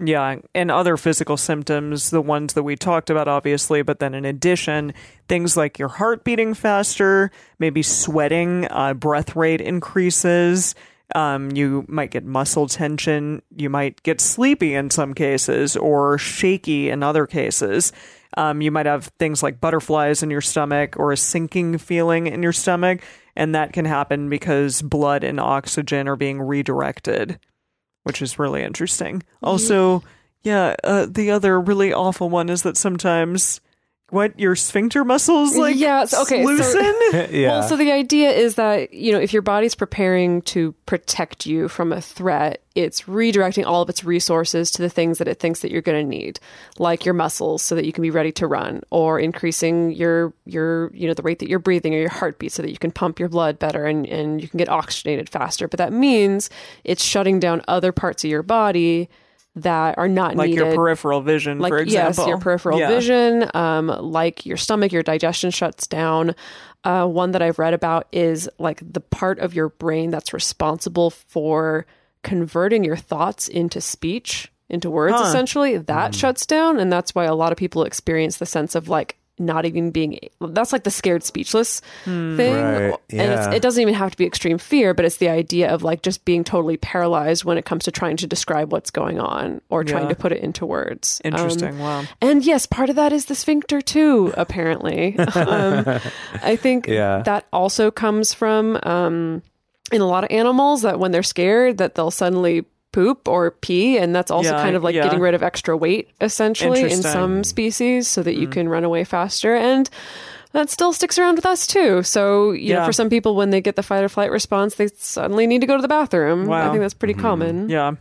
Yeah, 0.03 0.37
and 0.55 0.71
other 0.71 0.97
physical 0.97 1.37
symptoms, 1.37 2.09
the 2.09 2.21
ones 2.21 2.53
that 2.53 2.63
we 2.63 2.75
talked 2.75 3.11
about, 3.11 3.27
obviously, 3.27 3.83
but 3.83 3.99
then 3.99 4.15
in 4.15 4.25
addition, 4.25 4.95
things 5.27 5.55
like 5.55 5.77
your 5.77 5.89
heart 5.89 6.23
beating 6.23 6.55
faster, 6.55 7.29
maybe 7.59 7.83
sweating, 7.83 8.67
uh, 8.71 8.95
breath 8.95 9.35
rate 9.35 9.61
increases. 9.61 10.73
Um, 11.13 11.51
you 11.51 11.85
might 11.87 12.09
get 12.09 12.25
muscle 12.25 12.67
tension. 12.67 13.43
You 13.55 13.69
might 13.69 14.01
get 14.01 14.19
sleepy 14.19 14.73
in 14.73 14.89
some 14.89 15.13
cases 15.13 15.77
or 15.77 16.17
shaky 16.17 16.89
in 16.89 17.03
other 17.03 17.27
cases. 17.27 17.91
Um, 18.37 18.61
you 18.61 18.71
might 18.71 18.87
have 18.87 19.11
things 19.19 19.43
like 19.43 19.61
butterflies 19.61 20.23
in 20.23 20.31
your 20.31 20.41
stomach 20.41 20.97
or 20.97 21.11
a 21.11 21.17
sinking 21.17 21.77
feeling 21.77 22.25
in 22.25 22.41
your 22.41 22.53
stomach. 22.53 23.01
And 23.35 23.53
that 23.53 23.71
can 23.71 23.85
happen 23.85 24.29
because 24.29 24.81
blood 24.81 25.23
and 25.23 25.39
oxygen 25.39 26.07
are 26.07 26.15
being 26.15 26.41
redirected 26.41 27.39
which 28.03 28.21
is 28.21 28.39
really 28.39 28.63
interesting. 28.63 29.23
Also, 29.41 30.03
yeah, 30.43 30.75
uh, 30.83 31.05
the 31.09 31.31
other 31.31 31.59
really 31.59 31.93
awful 31.93 32.29
one 32.29 32.49
is 32.49 32.63
that 32.63 32.77
sometimes 32.77 33.61
what 34.11 34.37
your 34.39 34.55
sphincter 34.55 35.03
muscles 35.03 35.55
like 35.57 35.75
Yeah, 35.75 36.05
so- 36.05 36.21
okay, 36.23 36.43
so- 36.43 36.49
loosen. 36.49 36.95
yeah. 37.31 37.59
Well, 37.59 37.67
so 37.69 37.75
the 37.77 37.91
idea 37.91 38.29
is 38.31 38.55
that, 38.55 38.93
you 38.93 39.11
know, 39.11 39.19
if 39.19 39.33
your 39.33 39.41
body's 39.41 39.73
preparing 39.73 40.41
to 40.43 40.73
protect 40.85 41.45
you 41.45 41.67
from 41.67 41.91
a 41.91 42.01
threat, 42.01 42.61
it's 42.75 43.03
redirecting 43.03 43.65
all 43.65 43.81
of 43.81 43.89
its 43.89 44.03
resources 44.03 44.71
to 44.71 44.81
the 44.81 44.89
things 44.89 45.17
that 45.17 45.27
it 45.27 45.39
thinks 45.39 45.61
that 45.61 45.71
you're 45.71 45.81
going 45.81 46.01
to 46.03 46.07
need, 46.09 46.39
like 46.77 47.03
your 47.05 47.13
muscles 47.13 47.61
so 47.61 47.75
that 47.75 47.85
you 47.85 47.91
can 47.91 48.01
be 48.01 48.11
ready 48.11 48.31
to 48.33 48.47
run 48.47 48.81
or 48.91 49.19
increasing 49.19 49.91
your 49.91 50.33
your, 50.45 50.89
you 50.93 51.07
know, 51.07 51.13
the 51.13 51.23
rate 51.23 51.39
that 51.39 51.49
you're 51.49 51.59
breathing 51.59 51.93
or 51.93 51.99
your 51.99 52.09
heartbeat 52.09 52.51
so 52.51 52.61
that 52.61 52.71
you 52.71 52.77
can 52.77 52.91
pump 52.91 53.19
your 53.19 53.29
blood 53.29 53.59
better 53.59 53.85
and 53.85 54.05
and 54.07 54.41
you 54.41 54.47
can 54.47 54.57
get 54.57 54.69
oxygenated 54.69 55.29
faster. 55.29 55.67
But 55.67 55.79
that 55.79 55.91
means 55.93 56.49
it's 56.83 57.03
shutting 57.03 57.39
down 57.39 57.61
other 57.67 57.91
parts 57.91 58.23
of 58.23 58.29
your 58.29 58.43
body 58.43 59.09
that 59.55 59.97
are 59.97 60.07
not 60.07 60.35
like 60.35 60.49
needed 60.49 60.65
your 60.65 60.75
peripheral 60.75 61.21
vision, 61.21 61.59
like 61.59 61.69
for 61.71 61.79
example. 61.79 62.23
yes, 62.23 62.27
your 62.27 62.37
peripheral 62.37 62.79
Yeah. 62.79 62.87
vision, 62.87 63.49
um, 63.53 63.87
like 63.87 64.45
your 64.45 64.55
stomach, 64.57 64.91
your 64.93 65.03
digestion 65.03 65.51
shuts 65.51 65.87
down. 65.87 66.35
Uh, 66.83 67.05
one 67.05 67.31
that 67.31 67.41
I've 67.41 67.59
read 67.59 67.73
about 67.73 68.07
is 68.11 68.49
like 68.59 68.79
the 68.81 69.01
part 69.01 69.39
of 69.39 69.53
your 69.53 69.69
brain 69.69 70.09
that's 70.09 70.33
responsible 70.33 71.09
for 71.09 71.85
converting 72.23 72.83
your 72.83 72.95
thoughts 72.95 73.47
into 73.47 73.81
speech, 73.81 74.51
into 74.69 74.89
words, 74.89 75.15
Huh. 75.17 75.25
essentially. 75.27 75.77
That 75.77 76.15
shuts 76.15 76.45
down, 76.45 76.79
and 76.79 76.91
that's 76.91 77.13
why 77.13 77.25
a 77.25 77.35
lot 77.35 77.51
of 77.51 77.57
people 77.57 77.83
experience 77.83 78.37
the 78.37 78.45
sense 78.45 78.73
of 78.73 78.87
like 78.87 79.17
not 79.41 79.65
even 79.65 79.91
being 79.91 80.17
that's 80.39 80.71
like 80.71 80.83
the 80.83 80.91
scared 80.91 81.23
speechless 81.23 81.81
thing 82.05 82.53
Right, 82.53 82.93
and 83.09 83.19
yeah. 83.31 83.47
it's, 83.47 83.55
it 83.57 83.61
doesn't 83.61 83.81
even 83.81 83.93
have 83.95 84.11
to 84.11 84.17
be 84.17 84.25
extreme 84.25 84.57
fear 84.57 84.93
but 84.93 85.03
it's 85.05 85.17
the 85.17 85.29
idea 85.29 85.69
of 85.73 85.83
like 85.83 86.01
just 86.03 86.23
being 86.25 86.43
totally 86.43 86.77
paralyzed 86.77 87.43
when 87.43 87.57
it 87.57 87.65
comes 87.65 87.83
to 87.85 87.91
trying 87.91 88.17
to 88.17 88.27
describe 88.27 88.71
what's 88.71 88.91
going 88.91 89.19
on 89.19 89.61
or 89.69 89.83
trying 89.83 90.03
Yeah. 90.03 90.09
to 90.09 90.15
put 90.15 90.31
it 90.31 90.41
into 90.43 90.65
words 90.65 91.21
Um, 91.25 91.33
Interesting. 91.33 91.79
wow. 91.79 92.03
and 92.21 92.45
yes, 92.45 92.65
part 92.65 92.89
of 92.89 92.95
that 92.95 93.11
is 93.13 93.25
the 93.25 93.35
sphincter 93.35 93.81
too, 93.81 94.33
apparently. 94.37 95.17
um, 95.35 95.99
I 96.43 96.55
think 96.55 96.87
Yeah. 96.87 97.23
that 97.25 97.45
also 97.51 97.91
comes 97.91 98.33
from 98.33 98.79
um, 98.83 99.41
in 99.91 100.01
a 100.01 100.05
lot 100.07 100.23
of 100.23 100.31
animals 100.31 100.83
that 100.83 100.99
when 100.99 101.11
they're 101.11 101.23
scared 101.23 101.77
that 101.79 101.95
they'll 101.95 102.11
suddenly 102.11 102.65
poop 102.91 103.27
or 103.27 103.51
pee 103.51 103.97
and 103.97 104.13
that's 104.15 104.29
also 104.31 104.51
Yeah, 104.51 104.61
kind 104.61 104.75
of 104.75 104.83
like 104.83 104.95
yeah. 104.95 105.03
getting 105.03 105.19
rid 105.19 105.33
of 105.33 105.41
extra 105.43 105.77
weight 105.77 106.09
essentially 106.19 106.81
in 106.83 106.99
Mm. 106.99 107.03
some 107.13 107.43
species 107.43 108.07
so 108.07 108.21
that 108.23 108.35
you 108.35 108.47
can 108.47 108.67
run 108.67 108.83
away 108.83 109.03
faster 109.03 109.55
and 109.55 109.89
that 110.53 110.69
still 110.69 110.91
sticks 110.91 111.17
around 111.17 111.35
with 111.35 111.45
us 111.45 111.65
too. 111.65 112.03
So, 112.03 112.51
you 112.51 112.73
know, 112.73 112.85
for 112.85 112.91
some 112.91 113.09
people 113.09 113.35
when 113.35 113.51
they 113.51 113.61
get 113.61 113.77
the 113.77 113.83
fight 113.83 114.03
or 114.03 114.09
flight 114.09 114.29
response, 114.31 114.75
they 114.75 114.87
suddenly 114.87 115.47
need 115.47 115.61
to 115.61 115.67
go 115.67 115.77
to 115.77 115.81
the 115.81 115.87
bathroom. 115.87 116.51
I 116.51 116.69
think 116.69 116.81
that's 116.81 116.93
pretty 116.93 117.13
common. 117.13 117.69
Yeah. 117.69 117.93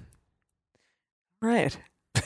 Right. 1.41 1.79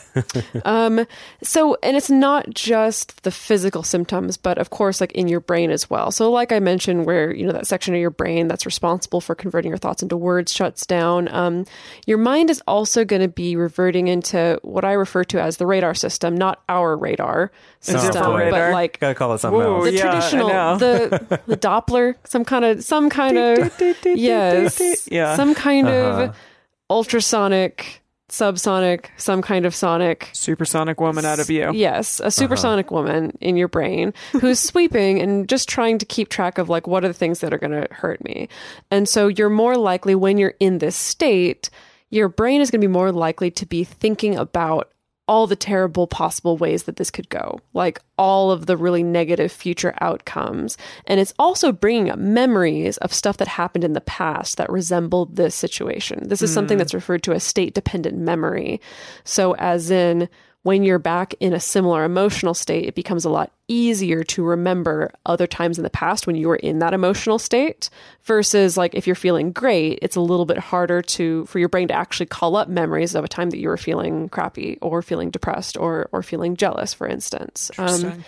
Um, 0.64 1.06
so, 1.42 1.76
and 1.82 1.96
it's 1.96 2.08
not 2.08 2.48
just 2.54 3.24
the 3.24 3.32
physical 3.32 3.82
symptoms, 3.82 4.36
but 4.36 4.58
of 4.58 4.70
course, 4.70 5.00
like 5.00 5.10
in 5.12 5.26
your 5.26 5.40
brain 5.40 5.72
as 5.72 5.90
well. 5.90 6.12
So, 6.12 6.30
like 6.30 6.52
I 6.52 6.60
mentioned, 6.60 7.04
where, 7.04 7.34
you 7.34 7.44
know, 7.44 7.52
that 7.52 7.66
section 7.66 7.94
of 7.94 8.00
your 8.00 8.10
brain 8.10 8.46
that's 8.46 8.64
responsible 8.64 9.20
for 9.20 9.34
converting 9.34 9.70
your 9.70 9.76
thoughts 9.78 10.02
into 10.04 10.16
words 10.16 10.52
shuts 10.52 10.86
down, 10.86 11.26
um, 11.34 11.66
your 12.06 12.18
mind 12.18 12.48
is 12.48 12.62
also 12.68 13.04
going 13.04 13.22
to 13.22 13.28
be 13.28 13.56
reverting 13.56 14.06
into 14.06 14.58
what 14.62 14.84
I 14.84 14.92
refer 14.92 15.24
to 15.24 15.42
as 15.42 15.56
the 15.56 15.66
radar 15.66 15.94
system, 15.94 16.36
not 16.36 16.62
our 16.68 16.96
radar 16.96 17.50
system, 17.80 18.34
radar? 18.36 18.50
but 18.68 18.72
like 18.72 19.00
Gotta 19.00 19.16
call 19.16 19.34
it 19.34 19.38
something 19.38 19.58
Whoa, 19.60 19.74
else. 19.78 19.84
the 19.86 19.94
yeah, 19.94 20.02
traditional, 20.02 20.48
the, 20.78 21.40
the 21.48 21.56
Doppler, 21.56 22.14
some 22.24 22.44
kind 22.44 22.64
of, 22.64 22.84
some 22.84 23.10
kind 23.10 23.36
of, 23.36 23.72
yes, 24.04 25.08
Yeah. 25.10 25.34
some 25.34 25.54
kind 25.54 25.88
Uh-huh. 25.88 26.22
of 26.22 26.36
ultrasonic, 26.88 28.02
subsonic, 28.28 29.06
some 29.16 29.42
kind 29.42 29.66
of 29.66 29.74
sonic 29.74 30.30
Supersonic 30.32 31.00
woman 31.00 31.24
out 31.24 31.38
of 31.38 31.50
you. 31.50 31.70
Yes, 31.72 32.20
a 32.20 32.24
uh-huh. 32.24 32.30
supersonic 32.30 32.90
woman 32.90 33.36
in 33.40 33.56
your 33.56 33.68
brain 33.68 34.12
who's 34.32 34.58
sweeping 34.70 35.20
and 35.20 35.48
just 35.48 35.68
trying 35.68 35.98
to 35.98 36.06
keep 36.06 36.28
track 36.28 36.58
of 36.58 36.68
like 36.68 36.86
what 36.86 37.04
are 37.04 37.08
the 37.08 37.14
things 37.14 37.40
that 37.40 37.52
are 37.52 37.58
going 37.58 37.70
to 37.72 37.86
hurt 37.92 38.24
me. 38.24 38.48
And 38.90 39.08
so 39.08 39.28
you're 39.28 39.50
more 39.50 39.76
likely 39.76 40.14
when 40.14 40.38
you're 40.38 40.54
in 40.60 40.78
this 40.78 40.96
state, 40.96 41.70
your 42.10 42.28
brain 42.28 42.60
is 42.60 42.70
going 42.70 42.80
to 42.80 42.86
be 42.86 42.92
more 42.92 43.12
likely 43.12 43.50
to 43.52 43.66
be 43.66 43.84
thinking 43.84 44.36
about 44.36 44.90
all 45.26 45.46
the 45.46 45.56
terrible 45.56 46.06
possible 46.06 46.56
ways 46.56 46.82
that 46.84 46.96
this 46.96 47.10
could 47.10 47.28
go, 47.30 47.58
like 47.72 48.00
all 48.18 48.50
of 48.50 48.66
the 48.66 48.76
really 48.76 49.02
negative 49.02 49.50
future 49.50 49.94
outcomes. 50.00 50.76
And 51.06 51.18
it's 51.18 51.32
also 51.38 51.72
bringing 51.72 52.10
up 52.10 52.18
memories 52.18 52.98
of 52.98 53.12
stuff 53.12 53.38
that 53.38 53.48
happened 53.48 53.84
in 53.84 53.94
the 53.94 54.00
past 54.02 54.58
that 54.58 54.70
resembled 54.70 55.36
this 55.36 55.54
situation. 55.54 56.28
This 56.28 56.42
is 56.42 56.52
something 56.52 56.76
mm. 56.76 56.78
that's 56.78 56.94
referred 56.94 57.22
to 57.22 57.32
as 57.32 57.42
state 57.42 57.74
dependent 57.74 58.18
memory. 58.18 58.80
So, 59.24 59.54
as 59.56 59.90
in, 59.90 60.28
when 60.64 60.82
you're 60.82 60.98
back 60.98 61.34
in 61.40 61.52
a 61.52 61.60
similar 61.60 62.04
emotional 62.04 62.54
state, 62.54 62.86
it 62.86 62.94
becomes 62.94 63.26
a 63.26 63.28
lot 63.28 63.52
easier 63.68 64.24
to 64.24 64.42
remember 64.42 65.12
other 65.26 65.46
times 65.46 65.78
in 65.78 65.84
the 65.84 65.90
past 65.90 66.26
when 66.26 66.36
you 66.36 66.48
were 66.48 66.56
in 66.56 66.78
that 66.78 66.94
emotional 66.94 67.38
state 67.38 67.90
versus 68.22 68.74
like 68.74 68.94
if 68.94 69.06
you're 69.06 69.14
feeling 69.14 69.52
great, 69.52 69.98
it's 70.00 70.16
a 70.16 70.22
little 70.22 70.46
bit 70.46 70.56
harder 70.56 71.02
to 71.02 71.44
for 71.44 71.58
your 71.58 71.68
brain 71.68 71.86
to 71.88 71.94
actually 71.94 72.24
call 72.24 72.56
up 72.56 72.66
memories 72.66 73.14
of 73.14 73.24
a 73.24 73.28
time 73.28 73.50
that 73.50 73.58
you 73.58 73.68
were 73.68 73.76
feeling 73.76 74.30
crappy 74.30 74.78
or 74.80 75.02
feeling 75.02 75.30
depressed 75.30 75.76
or 75.76 76.08
or 76.12 76.22
feeling 76.22 76.56
jealous, 76.56 76.94
for 76.94 77.06
instance. 77.06 77.70
Um, 77.76 78.24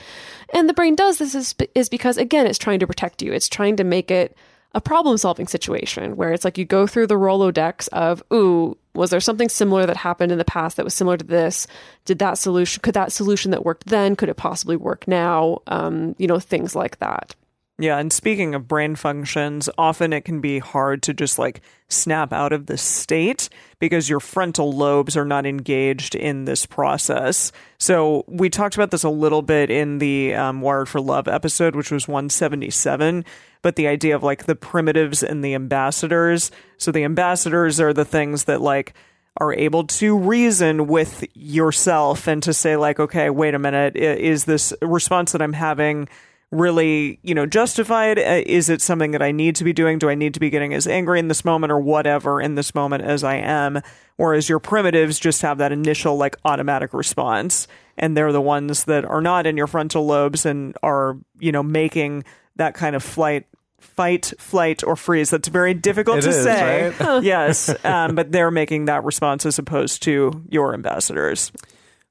and 0.52 0.68
the 0.68 0.74
brain 0.74 0.94
does 0.94 1.16
this 1.16 1.34
is 1.34 1.54
is 1.74 1.88
because 1.88 2.18
again, 2.18 2.46
it's 2.46 2.58
trying 2.58 2.80
to 2.80 2.86
protect 2.86 3.22
you. 3.22 3.32
It's 3.32 3.48
trying 3.48 3.76
to 3.76 3.84
make 3.84 4.10
it 4.10 4.36
a 4.76 4.80
problem 4.80 5.16
solving 5.16 5.46
situation 5.46 6.16
where 6.16 6.34
it's 6.34 6.44
like 6.44 6.58
you 6.58 6.66
go 6.66 6.86
through 6.86 7.06
the 7.06 7.14
Rolodex 7.14 7.88
of, 7.88 8.22
ooh, 8.30 8.76
was 8.96 9.10
there 9.10 9.20
something 9.20 9.48
similar 9.48 9.86
that 9.86 9.96
happened 9.96 10.32
in 10.32 10.38
the 10.38 10.44
past 10.44 10.76
that 10.76 10.84
was 10.84 10.94
similar 10.94 11.16
to 11.16 11.24
this? 11.24 11.66
Did 12.04 12.18
that 12.18 12.38
solution, 12.38 12.82
could 12.82 12.94
that 12.94 13.12
solution 13.12 13.50
that 13.50 13.64
worked 13.64 13.86
then, 13.86 14.16
could 14.16 14.28
it 14.28 14.36
possibly 14.36 14.76
work 14.76 15.06
now? 15.06 15.58
Um, 15.66 16.14
you 16.18 16.26
know, 16.26 16.38
things 16.38 16.74
like 16.74 16.98
that. 16.98 17.34
Yeah, 17.78 17.98
and 17.98 18.10
speaking 18.10 18.54
of 18.54 18.66
brain 18.66 18.96
functions, 18.96 19.68
often 19.76 20.14
it 20.14 20.24
can 20.24 20.40
be 20.40 20.58
hard 20.58 21.02
to 21.02 21.12
just 21.12 21.38
like 21.38 21.60
snap 21.88 22.32
out 22.32 22.54
of 22.54 22.66
the 22.66 22.78
state 22.78 23.50
because 23.78 24.08
your 24.08 24.18
frontal 24.18 24.72
lobes 24.72 25.14
are 25.14 25.26
not 25.26 25.44
engaged 25.44 26.14
in 26.14 26.46
this 26.46 26.64
process. 26.64 27.52
So 27.76 28.24
we 28.28 28.48
talked 28.48 28.76
about 28.76 28.92
this 28.92 29.04
a 29.04 29.10
little 29.10 29.42
bit 29.42 29.68
in 29.68 29.98
the 29.98 30.34
um, 30.34 30.62
Wired 30.62 30.88
for 30.88 31.02
Love 31.02 31.28
episode, 31.28 31.76
which 31.76 31.90
was 31.90 32.08
177. 32.08 33.26
But 33.62 33.76
the 33.76 33.88
idea 33.88 34.14
of 34.14 34.22
like 34.22 34.44
the 34.44 34.54
primitives 34.54 35.22
and 35.22 35.44
the 35.44 35.54
ambassadors. 35.54 36.50
So 36.78 36.92
the 36.92 37.04
ambassadors 37.04 37.80
are 37.80 37.92
the 37.92 38.04
things 38.04 38.44
that 38.44 38.60
like 38.60 38.94
are 39.38 39.52
able 39.52 39.84
to 39.84 40.16
reason 40.16 40.86
with 40.86 41.24
yourself 41.34 42.26
and 42.26 42.42
to 42.42 42.54
say 42.54 42.76
like 42.76 42.98
okay 42.98 43.30
wait 43.30 43.54
a 43.54 43.58
minute. 43.58 43.96
Is 43.96 44.44
this 44.44 44.72
response 44.80 45.32
that 45.32 45.42
i'm 45.42 45.52
having 45.52 46.08
really 46.50 47.18
you 47.22 47.34
know 47.34 47.46
justified? 47.46 48.18
Uh, 48.18 48.42
is 48.46 48.68
it 48.68 48.80
something 48.80 49.10
that 49.10 49.22
i 49.22 49.32
need 49.32 49.56
to 49.56 49.64
be 49.64 49.72
doing? 49.72 49.98
Do 49.98 50.08
i 50.08 50.14
need 50.14 50.34
to 50.34 50.40
be 50.40 50.50
getting 50.50 50.72
as 50.72 50.86
angry 50.86 51.18
in 51.18 51.28
this 51.28 51.44
moment 51.44 51.72
or 51.72 51.80
whatever 51.80 52.40
in 52.40 52.54
this 52.54 52.74
moment 52.74 53.02
as 53.02 53.24
i 53.24 53.34
am? 53.34 53.82
Whereas 54.16 54.48
your 54.48 54.58
primitives 54.58 55.18
just 55.18 55.42
have 55.42 55.58
that 55.58 55.72
initial 55.72 56.16
like 56.16 56.36
automatic 56.44 56.94
response 56.94 57.68
and 57.98 58.16
they're 58.16 58.32
the 58.32 58.40
ones 58.40 58.84
that 58.84 59.04
are 59.04 59.20
not 59.20 59.46
in 59.46 59.56
your 59.56 59.66
frontal 59.66 60.06
lobes 60.06 60.46
and 60.46 60.76
are 60.82 61.18
you 61.38 61.52
know 61.52 61.62
making 61.62 62.24
that 62.56 62.74
kind 62.74 62.96
of 62.96 63.02
flight 63.02 63.46
fight 63.78 64.32
flight 64.38 64.82
or 64.84 64.96
freeze 64.96 65.30
that's 65.30 65.48
very 65.48 65.74
difficult 65.74 66.18
It 66.18 66.22
to 66.22 66.28
is, 66.30 66.42
say 66.42 66.88
right? 66.90 67.22
yes 67.22 67.72
um, 67.84 68.14
but 68.14 68.32
they're 68.32 68.50
making 68.50 68.86
that 68.86 69.04
response 69.04 69.46
as 69.46 69.58
opposed 69.58 70.02
to 70.02 70.42
your 70.48 70.74
ambassadors 70.74 71.52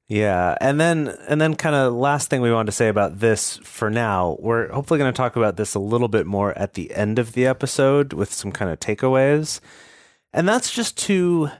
Yeah, 0.08 0.56
and 0.60 0.78
then 0.80 1.08
and 1.28 1.40
then 1.40 1.56
kind 1.56 1.74
of 1.74 1.92
last 1.92 2.30
thing 2.30 2.40
we 2.40 2.52
wanted 2.52 2.66
to 2.66 2.72
say 2.78 2.86
about 2.86 3.18
this 3.18 3.56
for 3.64 3.90
now, 3.90 4.36
we're 4.38 4.70
hopefully 4.70 4.98
going 4.98 5.12
to 5.12 5.16
talk 5.16 5.34
about 5.34 5.56
this 5.56 5.74
a 5.74 5.80
little 5.80 6.06
bit 6.06 6.26
more 6.26 6.56
at 6.56 6.74
the 6.74 6.94
end 6.94 7.18
of 7.18 7.32
the 7.32 7.44
episode 7.44 8.12
with 8.12 8.32
some 8.32 8.52
kind 8.52 8.70
of 8.70 8.78
takeaways. 8.78 9.58
And 10.32 10.48
that's 10.48 10.70
just 10.72 10.96
to 11.08 11.50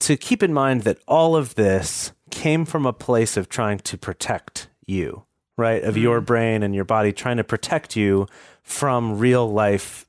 to 0.00 0.16
keep 0.16 0.42
in 0.42 0.52
mind 0.52 0.82
that 0.82 0.98
all 1.06 1.36
of 1.36 1.54
this 1.54 2.10
came 2.32 2.64
from 2.64 2.84
a 2.84 2.92
place 2.92 3.36
of 3.36 3.48
trying 3.48 3.78
to 3.78 3.96
protect 3.96 4.68
you, 4.84 5.22
right? 5.58 5.82
Of 5.82 5.98
your 5.98 6.22
brain 6.22 6.62
and 6.62 6.74
your 6.74 6.84
body 6.84 7.12
trying 7.12 7.36
to 7.36 7.44
protect 7.44 7.96
you 7.96 8.28
from 8.62 9.18
real 9.18 9.50
life 9.50 10.06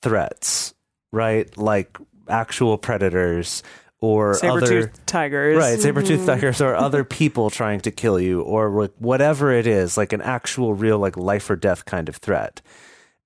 threats, 0.00 0.72
right? 1.10 1.54
Like 1.58 1.98
actual 2.28 2.78
predators 2.78 3.62
or 4.00 4.34
Saber 4.34 4.52
other 4.52 4.92
tigers. 5.06 5.58
Right, 5.58 5.78
saber-toothed 5.78 6.24
tigers 6.24 6.60
or 6.60 6.74
other 6.88 7.04
people 7.04 7.50
trying 7.50 7.80
to 7.80 7.90
kill 7.90 8.18
you 8.18 8.42
or 8.42 8.70
like 8.70 8.92
whatever 8.98 9.52
it 9.52 9.66
is, 9.66 9.96
like 9.96 10.12
an 10.12 10.22
actual 10.22 10.72
real 10.72 10.98
like 10.98 11.16
life 11.16 11.50
or 11.50 11.56
death 11.56 11.84
kind 11.84 12.08
of 12.08 12.16
threat. 12.16 12.62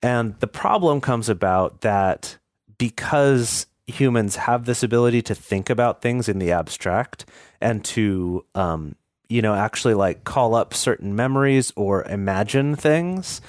And 0.02 0.38
the 0.40 0.46
problem 0.46 1.00
comes 1.00 1.28
about 1.28 1.82
that 1.82 2.38
because 2.78 3.66
humans 3.86 4.36
have 4.36 4.64
this 4.64 4.82
ability 4.82 5.22
to 5.22 5.34
think 5.34 5.70
about 5.70 6.02
things 6.02 6.28
in 6.28 6.38
the 6.38 6.52
abstract 6.52 7.24
and 7.60 7.84
to 7.84 8.44
um 8.54 8.96
you 9.28 9.42
know 9.42 9.54
actually 9.54 9.94
like 9.94 10.24
call 10.24 10.54
up 10.54 10.74
certain 10.74 11.14
memories 11.14 11.72
or 11.76 12.04
imagine 12.04 12.76
things 12.76 13.40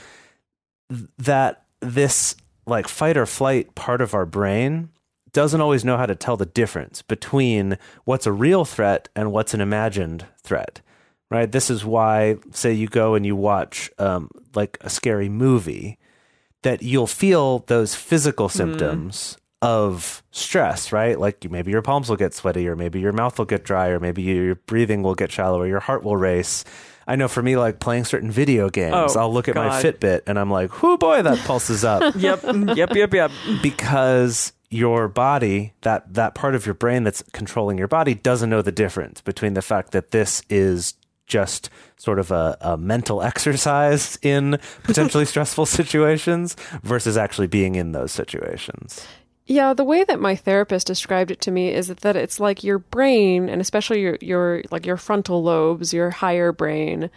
that 1.18 1.66
this 1.82 2.36
like 2.66 2.88
fight 2.88 3.18
or 3.18 3.26
flight 3.26 3.76
part 3.76 4.02
of 4.02 4.14
our 4.14 4.26
brain 4.26 4.90
doesn't 5.34 5.62
always 5.62 5.86
know 5.86 5.98
how 5.98 6.06
to 6.06 6.16
tell 6.16 6.38
the 6.38 6.46
difference 6.46 7.02
between 7.02 7.78
what's 8.06 8.26
a 8.26 8.32
real 8.32 8.66
threat 8.66 9.10
and 9.16 9.32
what's 9.32 9.54
an 9.54 9.62
imagined 9.62 10.26
threat 10.42 10.82
right? 11.30 11.52
This 11.52 11.70
is 11.70 11.84
why 11.84 12.38
say 12.52 12.74
you 12.74 12.88
go 12.88 13.16
and 13.16 13.26
you 13.26 13.36
watch 13.36 13.92
um, 13.98 14.30
like 14.56 14.78
a 14.82 14.90
scary 14.90 15.30
movie 15.30 15.98
that 16.64 16.82
you'll 16.82 17.08
feel 17.08 17.60
those 17.68 17.96
physical 17.96 18.50
symptoms 18.50 19.38
of 19.62 20.22
stress 20.30 20.92
right 20.92 21.20
like 21.20 21.50
maybe 21.50 21.72
your 21.72 21.82
palms 21.82 22.10
will 22.10 22.16
get 22.16 22.32
sweaty 22.32 22.68
or 22.68 22.76
maybe 22.76 23.00
your 23.00 23.12
mouth 23.12 23.40
will 23.40 23.46
get 23.46 23.64
dry 23.64 23.88
or 23.88 24.00
maybe 24.00 24.22
your 24.22 24.54
breathing 24.54 25.02
will 25.02 25.16
get 25.16 25.32
shallow 25.32 25.60
or 25.60 25.66
your 25.66 25.80
heart 25.80 26.04
will 26.04 26.16
race 26.18 26.64
I 27.10 27.16
know 27.16 27.30
for 27.30 27.42
me, 27.42 27.56
like 27.56 27.80
playing 27.80 28.04
certain 28.04 28.30
video 28.30 28.70
games, 28.70 29.16
Oh, 29.16 29.20
I'll 29.20 29.34
look 29.34 29.48
at 29.48 29.56
my 29.56 29.82
Fitbit 29.82 30.24
and 30.28 30.38
I'm 30.38 30.52
like, 30.52 30.84
"Whoo, 30.84 30.98
boy, 30.98 31.22
that 31.22 31.38
pulses 31.46 31.86
up." 31.86 32.14
Yep. 32.18 32.42
Mm, 32.42 32.76
yep. 32.76 32.94
Yep. 32.94 33.14
Yep. 33.14 33.32
because 33.64 34.52
your 34.70 35.08
body 35.08 35.74
that 35.84 36.14
that 36.14 36.36
part 36.36 36.54
of 36.54 36.66
your 36.66 36.76
brain 36.76 37.04
that's 37.06 37.24
controlling 37.32 37.78
your 37.78 37.88
body 37.88 38.14
doesn't 38.14 38.50
know 38.50 38.62
the 38.62 38.72
difference 38.74 39.22
between 39.22 39.54
the 39.54 39.62
fact 39.62 39.94
that 39.94 40.12
this 40.12 40.42
is 40.50 40.96
just 41.28 41.70
sort 41.96 42.20
of 42.20 42.32
a, 42.32 42.58
a 42.60 42.78
mental 42.78 43.22
exercise 43.22 44.18
in 44.22 44.58
potentially 44.84 45.24
stressful 45.34 45.66
situations 45.66 46.58
versus 46.84 47.16
actually 47.16 47.48
being 47.48 47.76
in 47.76 47.94
those 47.94 48.12
situations 48.12 49.08
Yeah, 49.48 49.74
the 49.74 49.86
way 49.86 50.04
that 50.04 50.20
my 50.20 50.36
therapist 50.36 50.88
described 50.88 51.32
it 51.32 51.40
to 51.42 51.52
me 51.52 51.74
is 51.74 51.88
that 51.88 52.16
it's 52.18 52.40
like 52.40 52.66
your 52.66 52.80
brain, 52.80 53.48
and 53.48 53.62
especially 53.62 54.02
your 54.02 54.18
your 54.22 54.62
like 54.72 54.86
your 54.86 54.98
frontal 54.98 55.42
lobes, 55.42 55.94
your 55.94 56.10
higher 56.10 56.52
brain, 56.52 57.10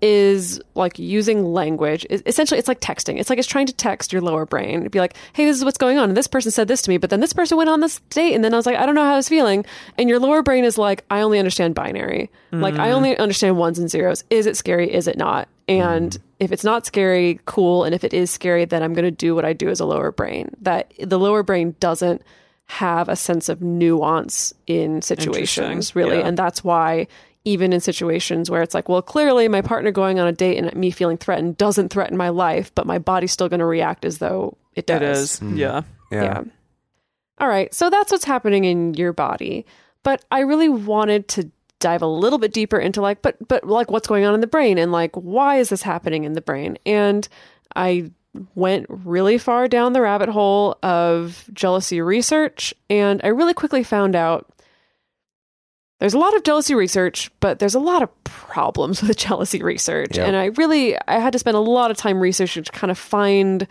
is 0.00 0.60
like 0.76 1.00
using 1.00 1.44
language. 1.44 2.06
It- 2.10 2.22
essentially, 2.26 2.60
it's 2.60 2.68
like 2.68 2.80
texting. 2.80 3.18
It's 3.18 3.28
like 3.28 3.40
it's 3.40 3.48
trying 3.48 3.66
to 3.66 3.72
text 3.72 4.12
your 4.12 4.22
lower 4.22 4.46
brain. 4.46 4.80
It'd 4.80 4.92
be 4.92 5.00
like, 5.00 5.16
"Hey, 5.32 5.46
this 5.46 5.56
is 5.56 5.64
what's 5.64 5.78
going 5.78 5.98
on." 5.98 6.10
And 6.10 6.16
this 6.16 6.28
person 6.28 6.52
said 6.52 6.68
this 6.68 6.80
to 6.82 6.90
me, 6.90 6.96
but 6.96 7.10
then 7.10 7.18
this 7.18 7.32
person 7.32 7.58
went 7.58 7.70
on 7.70 7.80
this 7.80 7.98
date, 8.10 8.34
and 8.34 8.44
then 8.44 8.54
I 8.54 8.56
was 8.56 8.66
like, 8.66 8.76
"I 8.76 8.86
don't 8.86 8.94
know 8.94 9.02
how 9.02 9.14
I 9.14 9.16
was 9.16 9.28
feeling." 9.28 9.64
And 9.98 10.08
your 10.08 10.20
lower 10.20 10.42
brain 10.42 10.64
is 10.64 10.78
like, 10.78 11.04
"I 11.10 11.22
only 11.22 11.40
understand 11.40 11.74
binary. 11.74 12.30
Like 12.52 12.74
I 12.74 12.90
mm. 12.90 12.94
only 12.94 13.18
understand 13.18 13.56
ones 13.58 13.80
and 13.80 13.90
zeros. 13.90 14.22
Is 14.30 14.46
it 14.46 14.56
scary? 14.56 14.94
Is 14.94 15.08
it 15.08 15.18
not?" 15.18 15.48
And 15.66 16.12
mm. 16.12 16.20
If 16.44 16.52
it's 16.52 16.64
not 16.64 16.86
scary, 16.86 17.40
cool. 17.46 17.84
And 17.84 17.94
if 17.94 18.04
it 18.04 18.14
is 18.14 18.30
scary, 18.30 18.64
then 18.64 18.82
I'm 18.82 18.94
going 18.94 19.04
to 19.04 19.10
do 19.10 19.34
what 19.34 19.44
I 19.44 19.52
do 19.52 19.68
as 19.68 19.80
a 19.80 19.84
lower 19.84 20.12
brain. 20.12 20.50
That 20.60 20.92
the 20.98 21.18
lower 21.18 21.42
brain 21.42 21.74
doesn't 21.80 22.22
have 22.66 23.08
a 23.08 23.16
sense 23.16 23.48
of 23.48 23.62
nuance 23.62 24.54
in 24.66 25.02
situations, 25.02 25.96
really. 25.96 26.18
Yeah. 26.18 26.26
And 26.26 26.36
that's 26.36 26.62
why, 26.62 27.08
even 27.44 27.72
in 27.72 27.80
situations 27.80 28.50
where 28.50 28.62
it's 28.62 28.74
like, 28.74 28.88
well, 28.88 29.02
clearly 29.02 29.48
my 29.48 29.60
partner 29.60 29.90
going 29.90 30.18
on 30.18 30.26
a 30.26 30.32
date 30.32 30.56
and 30.56 30.74
me 30.74 30.90
feeling 30.90 31.18
threatened 31.18 31.58
doesn't 31.58 31.90
threaten 31.90 32.16
my 32.16 32.30
life, 32.30 32.74
but 32.74 32.86
my 32.86 32.98
body's 32.98 33.32
still 33.32 33.48
going 33.48 33.60
to 33.60 33.66
react 33.66 34.04
as 34.04 34.18
though 34.18 34.56
it 34.74 34.86
does. 34.86 35.02
It 35.02 35.04
is. 35.04 35.38
Hmm. 35.40 35.56
Yeah. 35.56 35.82
Yeah. 36.10 36.44
All 37.38 37.48
right. 37.48 37.74
So 37.74 37.90
that's 37.90 38.12
what's 38.12 38.24
happening 38.24 38.64
in 38.64 38.94
your 38.94 39.12
body. 39.12 39.66
But 40.04 40.24
I 40.30 40.40
really 40.40 40.68
wanted 40.68 41.28
to 41.28 41.50
dive 41.84 42.02
a 42.02 42.06
little 42.06 42.38
bit 42.38 42.52
deeper 42.52 42.78
into 42.78 43.00
like, 43.02 43.22
but 43.22 43.36
but 43.46 43.66
like 43.66 43.90
what's 43.90 44.08
going 44.08 44.24
on 44.24 44.34
in 44.34 44.40
the 44.40 44.46
brain 44.46 44.78
and 44.78 44.90
like 44.90 45.14
why 45.14 45.58
is 45.58 45.68
this 45.68 45.82
happening 45.82 46.24
in 46.24 46.32
the 46.32 46.40
brain? 46.40 46.78
And 46.86 47.28
I 47.76 48.10
went 48.54 48.86
really 48.88 49.38
far 49.38 49.68
down 49.68 49.92
the 49.92 50.00
rabbit 50.00 50.30
hole 50.30 50.78
of 50.82 51.48
jealousy 51.52 52.00
research 52.00 52.74
and 52.90 53.20
I 53.22 53.28
really 53.28 53.54
quickly 53.54 53.84
found 53.84 54.16
out 54.16 54.50
there's 56.00 56.14
a 56.14 56.18
lot 56.18 56.34
of 56.34 56.42
jealousy 56.42 56.74
research, 56.74 57.30
but 57.38 57.60
there's 57.60 57.76
a 57.76 57.80
lot 57.80 58.02
of 58.02 58.24
problems 58.24 59.02
with 59.06 59.16
jealousy 59.16 59.62
research. 59.62 60.18
And 60.18 60.36
I 60.36 60.46
really 60.46 60.96
I 61.06 61.18
had 61.18 61.34
to 61.34 61.38
spend 61.38 61.56
a 61.56 61.60
lot 61.60 61.90
of 61.90 61.96
time 61.98 62.18
researching 62.18 62.64
to 62.64 62.72
kind 62.72 62.90
of 62.90 62.98
find 62.98 63.68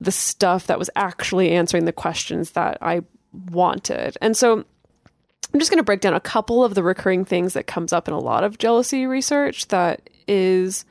the 0.00 0.12
stuff 0.12 0.66
that 0.66 0.78
was 0.78 0.90
actually 0.96 1.52
answering 1.52 1.84
the 1.84 1.92
questions 1.92 2.50
that 2.52 2.76
I 2.82 3.02
wanted. 3.50 4.18
And 4.20 4.36
so 4.36 4.64
I'm 5.56 5.60
just 5.60 5.70
going 5.70 5.78
to 5.78 5.84
break 5.84 6.02
down 6.02 6.12
a 6.12 6.20
couple 6.20 6.62
of 6.62 6.74
the 6.74 6.82
recurring 6.82 7.24
things 7.24 7.54
that 7.54 7.66
comes 7.66 7.90
up 7.90 8.08
in 8.08 8.12
a 8.12 8.18
lot 8.18 8.44
of 8.44 8.58
jealousy 8.58 9.06
research 9.06 9.68
that 9.68 10.10
is 10.28 10.84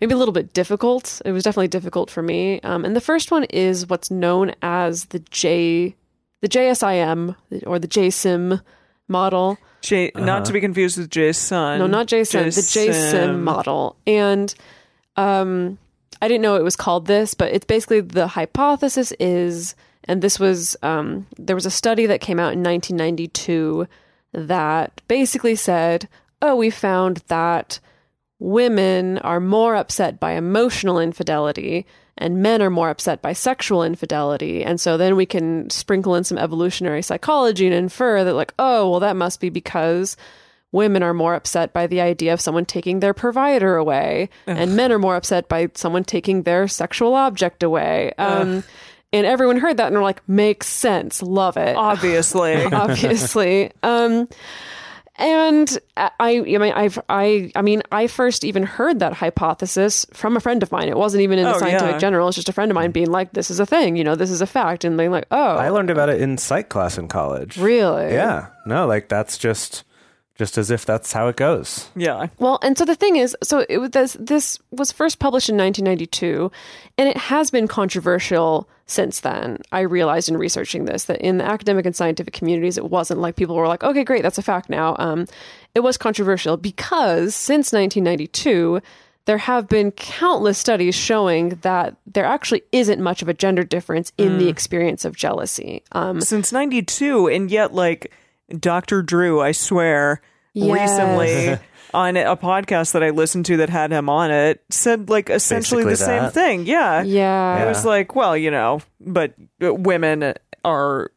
maybe 0.00 0.14
a 0.14 0.16
little 0.16 0.32
bit 0.32 0.54
difficult. 0.54 1.20
It 1.26 1.32
was 1.32 1.44
definitely 1.44 1.68
difficult 1.68 2.10
for 2.10 2.22
me. 2.22 2.62
Um, 2.62 2.86
and 2.86 2.96
the 2.96 3.00
first 3.02 3.30
one 3.30 3.44
is 3.44 3.86
what's 3.86 4.10
known 4.10 4.54
as 4.62 5.04
the 5.04 5.18
J, 5.18 5.94
the 6.40 6.48
JSIM 6.48 7.36
or 7.66 7.78
the 7.78 7.86
JSIM 7.86 8.62
model. 9.06 9.58
J, 9.82 10.12
not 10.14 10.46
to 10.46 10.54
be 10.54 10.62
confused 10.62 10.96
with 10.96 11.10
Jay's 11.10 11.36
son. 11.36 11.78
No, 11.78 11.86
not 11.86 12.06
JSIM, 12.06 12.44
the 12.44 12.62
JSIM 12.62 13.40
model. 13.40 13.96
And 14.06 14.54
um, 15.16 15.76
I 16.22 16.28
didn't 16.28 16.40
know 16.40 16.56
it 16.56 16.64
was 16.64 16.74
called 16.74 17.04
this, 17.04 17.34
but 17.34 17.52
it's 17.52 17.66
basically 17.66 18.00
the 18.00 18.28
hypothesis 18.28 19.12
is, 19.20 19.74
and 20.08 20.22
this 20.22 20.40
was, 20.40 20.76
um, 20.82 21.26
there 21.36 21.56
was 21.56 21.66
a 21.66 21.70
study 21.70 22.06
that 22.06 22.20
came 22.20 22.40
out 22.40 22.52
in 22.52 22.62
1992 22.62 23.86
that 24.32 25.00
basically 25.06 25.54
said, 25.54 26.08
oh, 26.42 26.56
we 26.56 26.70
found 26.70 27.22
that 27.28 27.78
women 28.38 29.18
are 29.18 29.40
more 29.40 29.74
upset 29.74 30.18
by 30.18 30.32
emotional 30.32 30.98
infidelity 30.98 31.86
and 32.16 32.42
men 32.42 32.60
are 32.60 32.70
more 32.70 32.90
upset 32.90 33.22
by 33.22 33.32
sexual 33.32 33.82
infidelity. 33.82 34.64
And 34.64 34.80
so 34.80 34.96
then 34.96 35.16
we 35.16 35.26
can 35.26 35.70
sprinkle 35.70 36.14
in 36.14 36.24
some 36.24 36.38
evolutionary 36.38 37.02
psychology 37.02 37.66
and 37.66 37.74
infer 37.74 38.24
that, 38.24 38.34
like, 38.34 38.52
oh, 38.58 38.90
well, 38.90 39.00
that 39.00 39.16
must 39.16 39.40
be 39.40 39.50
because 39.50 40.16
women 40.72 41.02
are 41.02 41.14
more 41.14 41.34
upset 41.34 41.72
by 41.72 41.86
the 41.86 42.00
idea 42.00 42.32
of 42.32 42.40
someone 42.40 42.66
taking 42.66 43.00
their 43.00 43.14
provider 43.14 43.76
away, 43.76 44.28
and 44.58 44.76
men 44.76 44.92
are 44.92 44.98
more 44.98 45.16
upset 45.16 45.48
by 45.48 45.70
someone 45.74 46.04
taking 46.04 46.42
their 46.42 46.68
sexual 46.68 47.14
object 47.14 47.62
away. 47.62 48.12
Um, 48.18 48.64
and 49.12 49.26
everyone 49.26 49.56
heard 49.58 49.76
that 49.78 49.86
and 49.88 49.96
were 49.96 50.02
like, 50.02 50.26
makes 50.28 50.66
sense, 50.66 51.22
love 51.22 51.56
it 51.56 51.76
Obviously. 51.76 52.62
obviously. 52.72 53.70
um, 53.82 54.28
and 55.20 55.78
I, 55.96 56.10
I 56.20 56.40
mean, 56.42 56.62
I've, 56.62 56.98
I, 57.08 57.50
I 57.56 57.62
mean, 57.62 57.82
I 57.90 58.06
first 58.06 58.44
even 58.44 58.62
heard 58.62 59.00
that 59.00 59.14
hypothesis 59.14 60.06
from 60.12 60.36
a 60.36 60.40
friend 60.40 60.62
of 60.62 60.70
mine. 60.70 60.88
It 60.88 60.96
wasn't 60.96 61.22
even 61.22 61.40
in 61.40 61.44
the 61.44 61.56
Oh, 61.56 61.58
scientific 61.58 61.94
yeah. 61.94 61.98
journal. 61.98 62.28
It's 62.28 62.36
just 62.36 62.48
a 62.48 62.52
friend 62.52 62.70
of 62.70 62.76
mine 62.76 62.92
being 62.92 63.10
like, 63.10 63.32
"This 63.32 63.50
is 63.50 63.58
a 63.58 63.66
thing, 63.66 63.96
you 63.96 64.04
know, 64.04 64.14
this 64.14 64.30
is 64.30 64.40
a 64.40 64.46
fact," 64.46 64.84
and 64.84 64.96
being 64.96 65.10
like, 65.10 65.26
"Oh, 65.32 65.56
I 65.56 65.70
learned 65.70 65.90
about 65.90 66.08
it 66.08 66.20
in 66.20 66.38
psych 66.38 66.68
class 66.68 66.98
in 66.98 67.08
college. 67.08 67.56
really?" 67.56 68.12
Yeah. 68.12 68.46
No, 68.64 68.86
like 68.86 69.08
that's 69.08 69.36
just 69.38 69.82
just 70.38 70.56
as 70.56 70.70
if 70.70 70.86
that's 70.86 71.12
how 71.12 71.26
it 71.26 71.36
goes. 71.36 71.90
yeah. 71.96 72.28
Well, 72.38 72.60
and 72.62 72.78
so 72.78 72.84
the 72.84 72.94
thing 72.94 73.16
is, 73.16 73.36
so 73.42 73.66
it 73.68 73.78
was 73.78 73.90
this, 73.90 74.16
this 74.20 74.58
was 74.70 74.92
first 74.92 75.18
published 75.18 75.48
in 75.48 75.56
1992, 75.56 76.50
and 76.96 77.08
it 77.08 77.16
has 77.16 77.50
been 77.50 77.66
controversial 77.66 78.68
since 78.86 79.20
then. 79.20 79.58
I 79.72 79.80
realized 79.80 80.28
in 80.28 80.36
researching 80.36 80.84
this 80.84 81.04
that 81.04 81.20
in 81.20 81.38
the 81.38 81.44
academic 81.44 81.84
and 81.84 81.94
scientific 81.94 82.32
communities, 82.32 82.78
it 82.78 82.88
wasn't 82.88 83.20
like 83.20 83.34
people 83.36 83.56
were 83.56 83.66
like, 83.66 83.82
"Okay, 83.82 84.04
great, 84.04 84.22
that's 84.22 84.38
a 84.38 84.42
fact 84.42 84.70
now." 84.70 84.94
Um, 84.98 85.26
it 85.74 85.80
was 85.80 85.98
controversial 85.98 86.56
because 86.56 87.34
since 87.34 87.72
1992. 87.72 88.80
There 89.24 89.36
have 89.36 89.68
been 89.68 89.90
countless 89.92 90.56
studies 90.56 90.94
showing 90.94 91.50
that 91.60 91.96
there 92.06 92.24
actually 92.24 92.62
isn't 92.72 92.98
much 92.98 93.20
of 93.20 93.28
a 93.28 93.34
gender 93.34 93.62
difference 93.62 94.10
in 94.16 94.38
the 94.38 94.48
experience 94.48 95.04
of 95.04 95.14
jealousy. 95.14 95.82
Um, 95.92 96.22
Since 96.22 96.50
92, 96.50 97.26
and 97.28 97.50
yet, 97.50 97.74
like, 97.74 98.10
Dr. 98.56 99.02
Drew, 99.02 99.40
I 99.40 99.52
swear, 99.52 100.20
Yes. 100.54 100.80
recently 100.90 101.58
on 101.94 102.16
a 102.16 102.36
podcast 102.36 102.92
that 102.92 103.02
I 103.02 103.10
listened 103.10 103.46
to 103.46 103.58
that 103.58 103.68
had 103.70 103.92
him 103.92 104.08
on 104.08 104.30
it, 104.30 104.62
said, 104.70 105.08
like, 105.10 105.30
essentially 105.30 105.84
Basically 105.84 106.14
the 106.16 106.20
same 106.22 106.30
thing. 106.30 106.66
Yeah. 106.66 107.02
yeah, 107.02 107.62
It 107.64 107.68
was 107.68 107.84
like, 107.84 108.14
well, 108.14 108.36
you 108.36 108.50
know, 108.50 108.80
but 109.00 109.34
uh, 109.62 109.72
women 109.74 110.34
are 110.64 111.10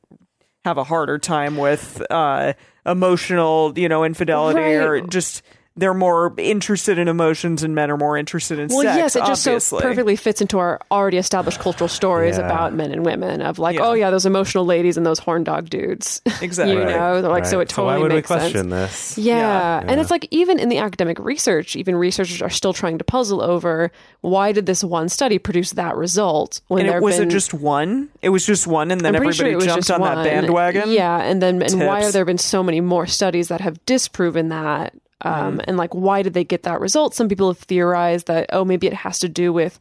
have 0.63 0.77
a 0.77 0.83
harder 0.83 1.17
time 1.17 1.57
with 1.57 2.03
uh, 2.11 2.53
emotional, 2.85 3.73
you 3.75 3.89
know, 3.89 4.03
infidelity 4.03 4.59
or 4.75 5.01
just 5.01 5.41
they're 5.77 5.93
more 5.93 6.33
interested 6.37 6.99
in 6.99 7.07
emotions 7.07 7.63
and 7.63 7.73
men 7.73 7.89
are 7.89 7.95
more 7.97 8.17
interested 8.17 8.59
in 8.59 8.67
Well, 8.67 8.81
sex. 8.81 8.85
Well, 8.87 8.97
yes, 8.97 9.15
it 9.15 9.25
just 9.25 9.69
so 9.69 9.79
perfectly 9.79 10.17
fits 10.17 10.41
into 10.41 10.59
our 10.59 10.81
already 10.91 11.15
established 11.17 11.59
cultural 11.59 11.87
stories 11.87 12.37
Yeah. 12.37 12.45
about 12.45 12.73
men 12.73 12.91
and 12.91 13.05
women 13.05 13.41
of 13.41 13.57
like, 13.57 13.77
Yeah. 13.77 13.85
oh 13.87 13.93
yeah, 13.93 14.09
those 14.09 14.25
emotional 14.25 14.65
ladies 14.65 14.97
and 14.97 15.05
those 15.05 15.17
horn 15.19 15.43
dog 15.45 15.69
dudes. 15.69 16.21
Exactly. 16.41 16.75
you 16.75 16.83
know, 16.83 17.21
like 17.21 17.45
so 17.45 17.59
it 17.61 17.69
totally 17.69 17.87
why 17.95 17.97
would 17.99 18.11
we 18.11 18.17
makes 18.17 18.27
sense. 18.27 18.41
question 18.41 18.69
this? 18.69 19.17
Yeah. 19.17 19.37
Yeah. 19.37 19.83
And 19.87 20.01
it's 20.01 20.11
like 20.11 20.27
even 20.31 20.59
in 20.59 20.67
the 20.69 20.79
academic 20.79 21.19
research, 21.19 21.75
even 21.75 21.95
researchers 21.95 22.41
are 22.41 22.49
still 22.49 22.73
trying 22.73 22.97
to 22.97 23.03
puzzle 23.03 23.41
over 23.41 23.91
why 24.21 24.51
did 24.51 24.65
this 24.65 24.83
one 24.83 25.07
study 25.07 25.37
produce 25.39 25.71
that 25.73 25.95
result 25.95 26.61
when 26.67 26.85
And 26.85 26.95
it 26.95 27.01
was 27.01 27.17
been, 27.17 27.29
it 27.29 27.31
just 27.31 27.53
one? 27.53 28.09
It 28.21 28.29
was 28.29 28.45
just 28.45 28.67
one, 28.67 28.91
and 28.91 28.99
then 29.01 29.15
everybody 29.15 29.37
sure 29.51 29.55
was 29.55 29.65
jumped 29.65 29.79
just 29.87 29.91
on 29.91 30.01
one. 30.01 30.15
that 30.15 30.23
bandwagon. 30.25 30.89
Yeah, 30.91 31.17
and 31.21 31.41
then 31.41 31.61
and 31.61 31.79
why 31.79 31.95
Tips. 31.95 32.05
have 32.07 32.13
there 32.13 32.25
been 32.25 32.37
so 32.37 32.61
many 32.61 32.81
more 32.81 33.07
studies 33.07 33.47
that 33.47 33.61
have 33.61 33.83
disproven 33.85 34.49
that? 34.49 34.93
Um, 35.23 35.57
Mm. 35.59 35.63
And 35.67 35.77
like, 35.77 35.93
why 35.93 36.21
did 36.21 36.33
they 36.33 36.43
get 36.43 36.63
that 36.63 36.79
result? 36.79 37.13
Some 37.13 37.27
people 37.29 37.47
have 37.49 37.57
theorized 37.59 38.27
that 38.27 38.47
oh, 38.53 38.63
maybe 38.65 38.87
it 38.87 38.93
has 38.93 39.19
to 39.19 39.29
do 39.29 39.51
with 39.53 39.79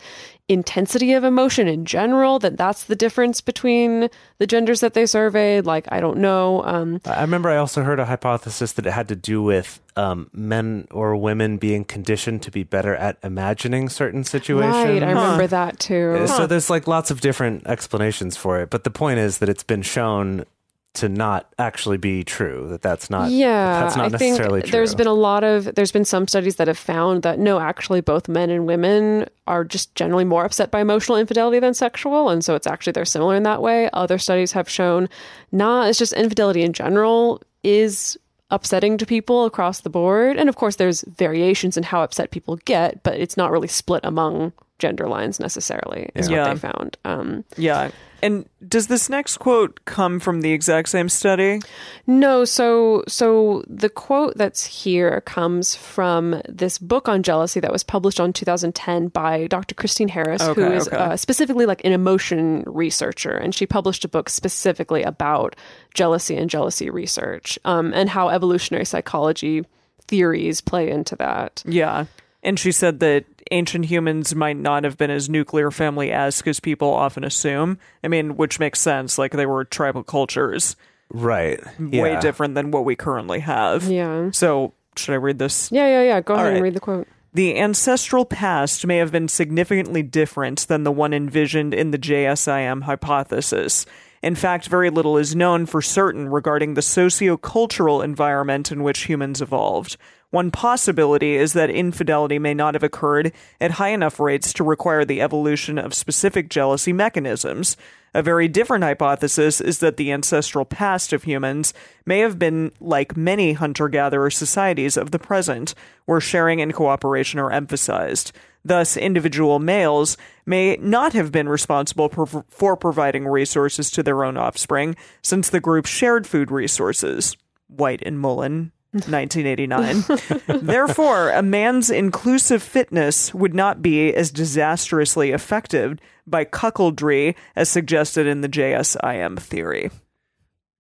intensity 0.49 1.13
of 1.13 1.23
emotion 1.23 1.69
in 1.69 1.85
general. 1.85 2.39
That 2.41 2.57
that's 2.57 2.85
the 2.85 2.97
difference 2.97 3.41
between 3.41 4.09
the 4.39 4.47
genders 4.47 4.81
that 4.81 4.95
they 4.95 5.07
surveyed. 5.07 5.65
Like, 5.65 5.87
I 5.93 6.01
don't 6.01 6.19
know. 6.19 6.65
Um, 6.65 7.01
I 7.05 7.21
remember 7.21 7.49
I 7.51 7.57
also 7.57 7.83
heard 7.83 8.01
a 8.01 8.05
hypothesis 8.05 8.73
that 8.73 8.87
it 8.87 8.91
had 8.91 9.07
to 9.09 9.17
do 9.17 9.43
with 9.43 9.81
um, 9.97 10.29
men 10.33 10.89
or 10.91 11.17
women 11.17 11.57
being 11.57 11.85
conditioned 11.85 12.43
to 12.43 12.51
be 12.51 12.65
better 12.65 12.97
at 12.97 13.17
imagining 13.23 13.89
certain 13.89 14.25
situations. 14.25 14.75
right, 14.75 15.03
I 15.03 15.09
remember 15.11 15.47
that 15.47 15.79
too. 15.79 16.17
Uh, 16.23 16.27
So 16.27 16.47
there's 16.47 16.69
like 16.71 16.89
lots 16.89 17.11
of 17.11 17.21
different 17.21 17.67
explanations 17.67 18.37
for 18.37 18.61
it, 18.61 18.71
but 18.71 18.83
the 18.85 18.91
point 18.91 19.21
is 19.21 19.39
that 19.39 19.49
it's 19.49 19.63
been 19.65 19.83
shown 19.83 20.45
to 20.93 21.09
not 21.09 21.53
actually 21.59 21.99
be 21.99 22.25
true. 22.25 22.67
That 22.69 22.83
that's 22.83 23.11
not. 23.11 23.31
yeah, 23.31 23.81
that's 23.81 23.97
not 23.97 24.07
I 24.07 24.19
think 24.19 24.33
necessarily 24.33 24.63
true. 24.63 24.71
there's 24.71 24.95
been 24.95 25.07
a 25.07 25.15
lot 25.15 25.45
of 25.45 25.75
there's 25.77 25.93
been 25.93 26.05
some 26.05 26.27
studies 26.27 26.57
that 26.57 26.67
have 26.69 26.79
found 26.79 27.23
that 27.23 27.39
no, 27.39 27.61
actually 27.61 28.01
both 28.01 28.29
men 28.29 28.51
and 28.51 28.67
women 28.67 29.27
are 29.47 29.65
just 29.65 29.95
generally 29.95 30.25
more 30.25 30.45
upset 30.45 30.71
by 30.71 30.81
emotional 30.81 31.17
infidelity 31.17 31.61
than 31.61 31.75
sexual, 31.75 32.29
and 32.29 32.45
so 32.45 32.55
it's 32.55 32.67
actually 32.67 32.93
they're 32.93 33.05
similar 33.05 33.37
in 33.37 33.45
that 33.45 33.63
way. 33.63 33.89
Other 33.93 34.19
studies 34.19 34.53
have 34.53 34.69
shown 34.69 35.09
nah, 35.53 35.87
it's 35.87 35.99
just 35.99 36.13
infidelity 36.13 36.63
in 36.63 36.73
general 36.73 37.41
is 37.63 38.19
upsetting 38.51 38.99
to 38.99 39.07
people 39.07 39.45
across 39.45 39.83
the 39.83 39.91
board, 39.91 40.37
and 40.37 40.49
of 40.49 40.57
course 40.57 40.77
there's 40.77 41.03
variations 41.03 41.77
in 41.77 41.85
how 41.85 42.03
upset 42.03 42.33
people 42.33 42.57
get, 42.65 43.03
but 43.05 43.15
it's 43.15 43.37
not 43.37 43.53
really 43.53 43.69
split 43.69 44.01
among 44.05 44.53
gender 44.81 45.07
lines 45.09 45.39
necessarily. 45.39 46.11
Is 46.17 46.29
Yeah. 46.29 46.49
what 46.49 46.55
they 46.55 46.61
found. 46.61 46.99
Um, 47.05 47.45
Yeah. 47.57 47.91
And 48.23 48.45
does 48.69 48.89
this 48.89 49.09
next 49.09 49.39
quote 49.39 49.81
come 49.87 50.21
from 50.21 50.43
the 50.43 50.53
exact 50.53 50.91
same 50.91 51.09
study? 51.09 51.63
No, 52.07 52.45
so 52.45 53.03
so 53.09 53.65
the 53.67 53.89
quote 53.89 54.37
that's 54.37 54.67
here 54.67 55.23
comes 55.23 55.75
from 55.75 56.43
this 56.47 56.77
book 56.77 57.09
on 57.09 57.23
jealousy 57.23 57.61
that 57.61 57.73
was 57.73 57.83
published 57.83 58.21
on 58.21 58.35
2010 58.35 59.09
by 59.09 59.47
Dr. 59.47 59.75
Christine 59.75 60.09
Harris, 60.09 60.43
who 60.43 60.51
Okay, 60.51 60.77
is 60.77 60.87
okay. 60.89 60.99
uh, 60.99 61.17
specifically 61.17 61.65
like 61.65 61.83
an 61.83 61.93
emotion 61.93 62.63
researcher, 62.67 63.31
and 63.33 63.55
she 63.55 63.65
published 63.65 64.05
a 64.05 64.09
book 64.09 64.29
specifically 64.29 65.03
about 65.03 65.57
jealousy 65.95 66.37
and 66.37 66.51
jealousy 66.51 66.91
research, 66.91 67.59
um, 67.65 67.91
and 67.95 68.11
how 68.11 68.29
evolutionary 68.29 68.85
psychology 68.85 69.65
theories 70.09 70.61
play 70.61 70.91
into 70.91 71.17
that. 71.17 71.63
Yeah. 71.65 72.05
And 72.43 72.59
she 72.59 72.73
said 72.73 73.01
that 73.01 73.25
ancient 73.51 73.87
humans 73.87 74.35
might 74.35 74.57
not 74.57 74.85
have 74.85 74.97
been 74.97 75.11
as 75.11 75.29
nuclear 75.29 75.71
family 75.71 76.11
esque 76.13 76.47
as 76.47 76.61
people 76.61 76.89
often 76.93 77.25
assume. 77.25 77.79
I 78.05 78.09
mean, 78.09 78.37
which 78.37 78.59
makes 78.61 78.81
sense. 78.81 79.19
Like 79.19 79.33
they 79.33 79.47
were 79.47 79.65
tribal 79.65 80.03
cultures, 80.03 80.77
right. 81.11 81.61
way 81.79 82.13
Yeah. 82.13 82.21
different 82.21 82.55
than 82.55 82.71
what 82.71 82.85
we 82.85 82.97
currently 82.97 83.41
have. 83.41 83.85
Yeah, 83.85 84.31
So, 84.33 84.73
should 84.97 85.13
I 85.13 85.17
read 85.17 85.39
this? 85.39 85.71
yeah, 85.73 85.87
yeah, 85.87 86.03
yeah. 86.03 86.21
Go 86.21 86.35
ahead 86.35 86.47
right. 86.47 86.55
and 86.55 86.63
read 86.63 86.75
the 86.75 86.81
quote. 86.81 87.07
The 87.33 87.57
ancestral 87.59 88.25
past 88.25 88.85
may 88.87 88.97
have 88.97 89.13
been 89.13 89.29
significantly 89.29 90.03
different 90.03 90.67
than 90.67 90.83
the 90.83 90.91
one 90.93 91.15
envisioned 91.15 91.73
in 91.73 91.93
the 91.93 91.99
JSIM 91.99 92.83
hypothesis. 92.83 93.87
In 94.23 94.35
fact, 94.35 94.67
very 94.67 94.91
little 94.91 95.17
is 95.17 95.35
known 95.35 95.65
for 95.65 95.81
certain 95.81 96.29
regarding 96.29 96.75
the 96.75 96.83
socio-cultural 96.83 98.03
environment 98.03 98.71
in 98.73 98.83
which 98.83 99.05
humans 99.05 99.41
evolved. 99.41 99.97
One 100.31 100.53
possibility 100.53 101.35
is 101.35 101.55
that 101.55 101.71
infidelity 101.71 102.39
may 102.39 102.55
not 102.55 102.75
have 102.75 102.85
occurred 102.85 103.33
at 103.61 103.73
high 103.73 103.89
enough 103.89 104.21
rates 104.21 104.53
to 104.55 104.65
require 104.65 105.05
the 105.05 105.21
evolution 105.21 105.77
of 105.77 105.93
specific 105.93 106.49
jealousy 106.49 106.93
mechanisms. 106.93 107.77
A 108.15 108.23
very 108.23 108.47
different 108.47 108.85
hypothesis 108.85 109.61
is 109.61 109.79
that 109.79 109.97
the 109.97 110.13
ancestral 110.13 110.65
past 110.65 111.13
of 111.13 111.25
humans 111.25 111.75
may 112.07 112.21
have 112.21 112.39
been 112.39 112.71
like 112.81 113.17
many 113.17 113.55
hunter 113.55 113.89
gatherer 113.89 114.31
societies 114.31 114.97
of 114.97 115.11
the 115.11 115.19
present, 115.19 115.75
where 116.07 116.21
sharing 116.21 116.61
and 116.61 116.75
cooperation 116.75 117.41
are 117.41 117.53
emphasized. 117.53 118.31
Thus, 118.65 118.97
individual 118.97 119.59
males 119.59 120.17
may 120.47 120.77
not 120.77 121.13
have 121.13 121.33
been 121.33 121.49
responsible 121.49 122.09
for, 122.09 122.27
for 122.27 122.77
providing 122.77 123.27
resources 123.27 123.91
to 123.93 124.03
their 124.03 124.23
own 124.23 124.37
offspring, 124.37 124.95
since 125.23 125.51
the 125.51 125.61
group 125.61 125.87
shared 125.87 126.25
food 126.27 126.53
resources. 126.53 127.37
White 127.67 128.03
and 128.05 128.21
Mullen. 128.21 128.71
1989. 128.93 130.63
Therefore, 130.63 131.31
a 131.31 131.43
man's 131.43 131.91
inclusive 131.91 132.63
fitness 132.63 133.33
would 133.35 133.55
not 133.55 133.83
be 133.83 134.13
as 134.15 134.31
disastrously 134.31 135.31
affected 135.33 136.01
by 136.27 136.45
cuckoldry 136.45 137.35
as 137.57 137.69
suggested 137.69 138.27
in 138.27 138.41
the 138.41 138.49
JSIM 138.49 139.39
theory. 139.39 139.91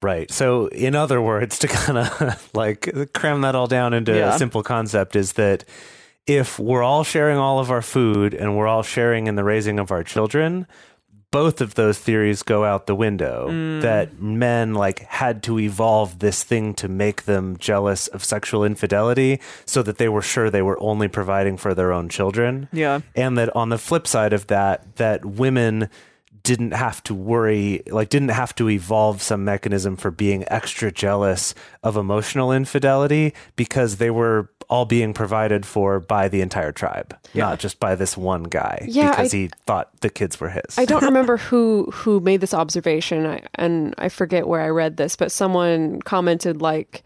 Right. 0.03 0.31
So, 0.31 0.66
in 0.68 0.94
other 0.94 1.20
words, 1.20 1.59
to 1.61 1.68
kind 1.68 1.99
of 1.99 2.51
like 2.55 3.12
cram 3.12 3.42
that 3.42 3.55
all 3.55 3.66
down 3.66 3.92
into 3.94 4.14
Yeah. 4.16 4.35
a 4.35 4.38
simple 4.38 4.62
concept 4.62 5.14
is 5.14 5.35
that 5.35 5.64
if 6.27 6.59
we're 6.59 6.83
all 6.83 7.05
sharing 7.05 7.37
all 7.38 7.59
of 7.59 7.70
our 7.70 7.83
food 7.83 8.35
and 8.35 8.57
we're 8.57 8.66
all 8.68 8.83
sharing 8.83 9.27
in 9.27 9.35
the 9.35 9.44
raising 9.44 9.79
of 9.79 9.90
our 9.90 10.03
children, 10.05 10.66
both 11.31 11.61
of 11.61 11.75
those 11.75 11.99
theories 11.99 12.43
go 12.43 12.64
out 12.64 12.87
the 12.87 12.95
window 12.95 13.49
mm. 13.49 13.81
that 13.83 14.21
men 14.21 14.75
like 14.75 15.01
had 15.01 15.43
to 15.45 15.59
evolve 15.59 16.19
this 16.19 16.43
thing 16.43 16.75
to 16.75 16.88
make 16.88 17.23
them 17.25 17.57
jealous 17.59 18.09
of 18.09 18.25
sexual 18.25 18.64
infidelity 18.64 19.40
so 19.64 19.83
that 19.83 19.99
they 19.99 20.09
were 20.09 20.23
sure 20.23 20.51
they 20.51 20.62
were 20.62 20.81
only 20.83 21.09
providing 21.09 21.57
for 21.57 21.75
their 21.75 21.93
own 21.93 22.09
children 22.09 22.69
Yeah. 22.73 23.01
and 23.14 23.38
that 23.38 23.55
on 23.55 23.69
the 23.69 23.79
flip 23.79 24.07
side 24.07 24.33
of 24.33 24.49
that 24.49 24.97
that 24.97 25.25
women 25.25 25.88
didn't 26.43 26.73
have 26.73 27.03
to 27.05 27.14
worry 27.14 27.83
like 27.88 28.09
didn't 28.09 28.31
have 28.31 28.55
to 28.55 28.71
evolve 28.71 29.21
some 29.21 29.45
mechanism 29.45 29.97
for 29.97 30.11
being 30.11 30.45
extra 30.49 30.90
jealous 30.90 31.55
of 31.83 31.97
emotional 31.97 32.51
infidelity 32.51 33.35
because 33.57 33.97
they 33.99 34.11
were 34.11 34.51
all 34.70 34.87
being 34.87 35.12
provided 35.12 35.66
for 35.66 36.00
by 36.00 36.28
the 36.28 36.40
entire 36.40 36.72
tribe 36.72 37.14
not 37.35 37.59
just 37.59 37.78
by 37.80 37.94
this 37.94 38.16
one 38.16 38.44
guy 38.44 38.87
Yeah, 38.88 39.11
because 39.11 39.35
I- 39.35 39.37
he 39.37 39.50
thought 39.66 39.90
the 40.00 40.09
kids 40.11 40.40
were 40.40 40.48
his 40.48 40.78
I 40.78 40.85
don't 40.87 41.02
remember 41.12 41.37
who 41.37 41.90
who 41.92 42.20
made 42.20 42.40
this 42.40 42.54
observation, 42.54 43.40
and 43.56 43.94
I 43.98 44.09
forget 44.09 44.46
where 44.48 44.62
I 44.62 44.68
read 44.68 44.96
this, 44.96 45.16
but 45.16 45.30
someone 45.33 46.00
commented 46.02 46.62
like, 46.62 47.02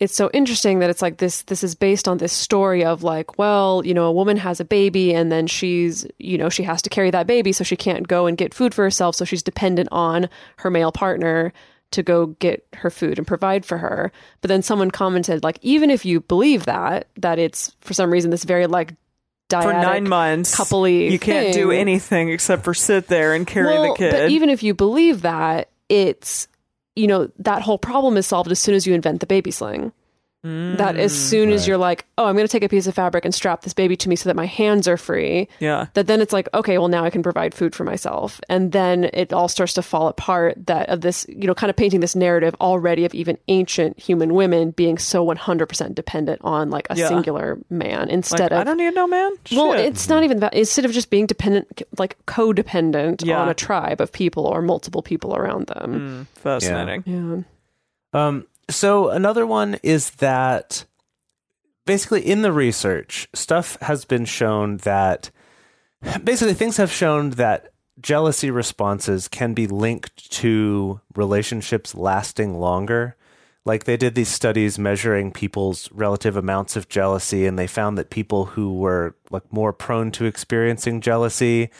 "It's 0.00 0.14
so 0.14 0.28
interesting 0.32 0.78
that 0.80 0.90
it's 0.90 1.02
like 1.02 1.16
this. 1.18 1.42
This 1.42 1.64
is 1.64 1.74
based 1.74 2.06
on 2.06 2.18
this 2.18 2.32
story 2.32 2.84
of 2.84 3.02
like, 3.02 3.38
well, 3.38 3.82
you 3.84 3.94
know, 3.94 4.04
a 4.06 4.12
woman 4.12 4.36
has 4.36 4.60
a 4.60 4.64
baby, 4.64 5.12
and 5.14 5.32
then 5.32 5.46
she's, 5.46 6.06
you 6.18 6.36
know, 6.38 6.48
she 6.50 6.62
has 6.62 6.82
to 6.82 6.90
carry 6.90 7.10
that 7.10 7.26
baby, 7.26 7.52
so 7.52 7.64
she 7.64 7.76
can't 7.76 8.06
go 8.06 8.26
and 8.26 8.36
get 8.38 8.54
food 8.54 8.74
for 8.74 8.82
herself, 8.84 9.16
so 9.16 9.24
she's 9.24 9.42
dependent 9.42 9.88
on 9.90 10.28
her 10.58 10.70
male 10.70 10.92
partner." 10.92 11.52
To 11.92 12.02
go 12.02 12.26
get 12.26 12.66
her 12.74 12.90
food 12.90 13.16
and 13.16 13.26
provide 13.26 13.64
for 13.64 13.78
her. 13.78 14.12
But 14.42 14.48
then 14.48 14.60
someone 14.62 14.90
commented, 14.90 15.42
like, 15.42 15.58
even 15.62 15.88
if 15.88 16.04
you 16.04 16.20
believe 16.20 16.66
that, 16.66 17.08
that 17.16 17.38
it's 17.38 17.74
for 17.80 17.94
some 17.94 18.12
reason 18.12 18.30
this 18.30 18.44
very 18.44 18.66
like 18.66 18.94
For 19.48 19.72
nine 19.72 20.06
months, 20.06 20.54
coupley 20.54 21.10
you 21.10 21.18
can't 21.18 21.54
do 21.54 21.70
anything 21.70 22.28
except 22.28 22.64
for 22.64 22.74
sit 22.74 23.06
there 23.06 23.34
and 23.34 23.46
carry 23.46 23.74
the 23.88 23.94
kid. 23.96 24.12
But 24.12 24.30
even 24.30 24.50
if 24.50 24.62
you 24.62 24.74
believe 24.74 25.22
that, 25.22 25.70
it's 25.88 26.48
you 26.94 27.06
know 27.06 27.30
that 27.38 27.62
whole 27.62 27.78
problem 27.78 28.18
is 28.18 28.26
solved 28.26 28.50
as 28.50 28.58
soon 28.58 28.74
as 28.74 28.86
you 28.86 28.92
invent 28.92 29.20
the 29.20 29.26
baby 29.26 29.50
sling. 29.50 29.92
That 30.76 30.96
as 30.96 31.12
soon 31.12 31.50
as 31.50 31.62
right. 31.62 31.68
you're 31.68 31.76
like, 31.78 32.04
oh, 32.16 32.24
I'm 32.26 32.34
going 32.34 32.46
to 32.46 32.50
take 32.52 32.62
a 32.64 32.68
piece 32.68 32.86
of 32.86 32.94
fabric 32.94 33.24
and 33.24 33.34
strap 33.34 33.62
this 33.62 33.74
baby 33.74 33.96
to 33.96 34.08
me 34.08 34.16
so 34.16 34.28
that 34.28 34.36
my 34.36 34.46
hands 34.46 34.86
are 34.88 34.96
free. 34.96 35.48
yeah. 35.60 35.86
That 35.94 36.06
then 36.06 36.20
it's 36.20 36.32
like, 36.32 36.48
okay, 36.54 36.78
well 36.78 36.88
now 36.88 37.04
I 37.04 37.10
can 37.10 37.22
provide 37.22 37.54
food 37.54 37.74
for 37.74 37.84
myself, 37.84 38.40
and 38.48 38.72
then 38.72 39.10
it 39.12 39.32
all 39.32 39.48
starts 39.48 39.74
to 39.74 39.82
fall 39.82 40.08
apart. 40.08 40.66
That 40.66 40.88
of 40.88 41.00
this, 41.00 41.26
you 41.28 41.46
know, 41.46 41.54
kind 41.54 41.70
of 41.70 41.76
painting 41.76 42.00
this 42.00 42.16
narrative 42.16 42.54
already 42.60 43.04
of 43.04 43.14
even 43.14 43.38
ancient 43.48 43.98
human 43.98 44.34
women 44.34 44.70
being 44.72 44.98
so 44.98 45.24
100% 45.26 45.94
dependent 45.94 46.40
on 46.44 46.70
like 46.70 46.86
a 46.90 46.96
Yeah. 46.96 47.08
singular 47.08 47.58
man 47.70 48.08
Like, 48.08 48.40
of 48.40 48.52
I 48.52 48.64
don't 48.64 48.76
need 48.76 48.94
no 48.94 49.06
man. 49.06 49.32
well, 49.52 49.72
Shit. 49.72 49.86
it's 49.86 50.08
not 50.08 50.22
even 50.24 50.40
that. 50.40 50.54
Instead 50.54 50.84
of 50.84 50.92
just 50.92 51.10
being 51.10 51.26
dependent, 51.26 51.82
like 51.98 52.16
codependent 52.26 53.24
Yeah. 53.24 53.40
on 53.40 53.48
a 53.48 53.54
tribe 53.54 54.00
of 54.00 54.12
people 54.12 54.46
or 54.46 54.62
multiple 54.62 55.02
people 55.02 55.34
around 55.36 55.66
them. 55.66 56.26
Mm, 56.34 56.40
fascinating. 56.40 57.02
Yeah. 57.06 58.26
Um, 58.26 58.46
so 58.70 59.10
another 59.10 59.46
one 59.46 59.78
is 59.82 60.10
that 60.12 60.84
basically 61.86 62.20
in 62.20 62.42
the 62.42 62.52
research, 62.52 63.28
stuff 63.34 63.78
has 63.80 64.04
been 64.04 64.24
shown 64.24 64.76
that 64.78 65.30
basically 66.22 66.54
things 66.54 66.76
have 66.76 66.92
shown 66.92 67.30
that 67.30 67.72
jealousy 68.00 68.50
responses 68.50 69.26
can 69.26 69.54
be 69.54 69.66
linked 69.66 70.30
to 70.30 71.00
relationships 71.16 71.94
lasting 71.94 72.58
longer. 72.58 73.16
Like 73.64 73.84
they 73.84 73.96
did 73.96 74.14
these 74.14 74.28
studies 74.28 74.78
measuring 74.78 75.32
people's 75.32 75.90
relative 75.92 76.36
amounts 76.36 76.76
of 76.76 76.88
jealousy, 76.88 77.46
and 77.46 77.58
they 77.58 77.66
found 77.66 77.98
that 77.98 78.10
people 78.10 78.46
who 78.46 78.78
were 78.78 79.16
like 79.30 79.52
more 79.52 79.72
prone 79.72 80.10
to 80.12 80.26
experiencing 80.26 81.00
jealousy 81.00 81.70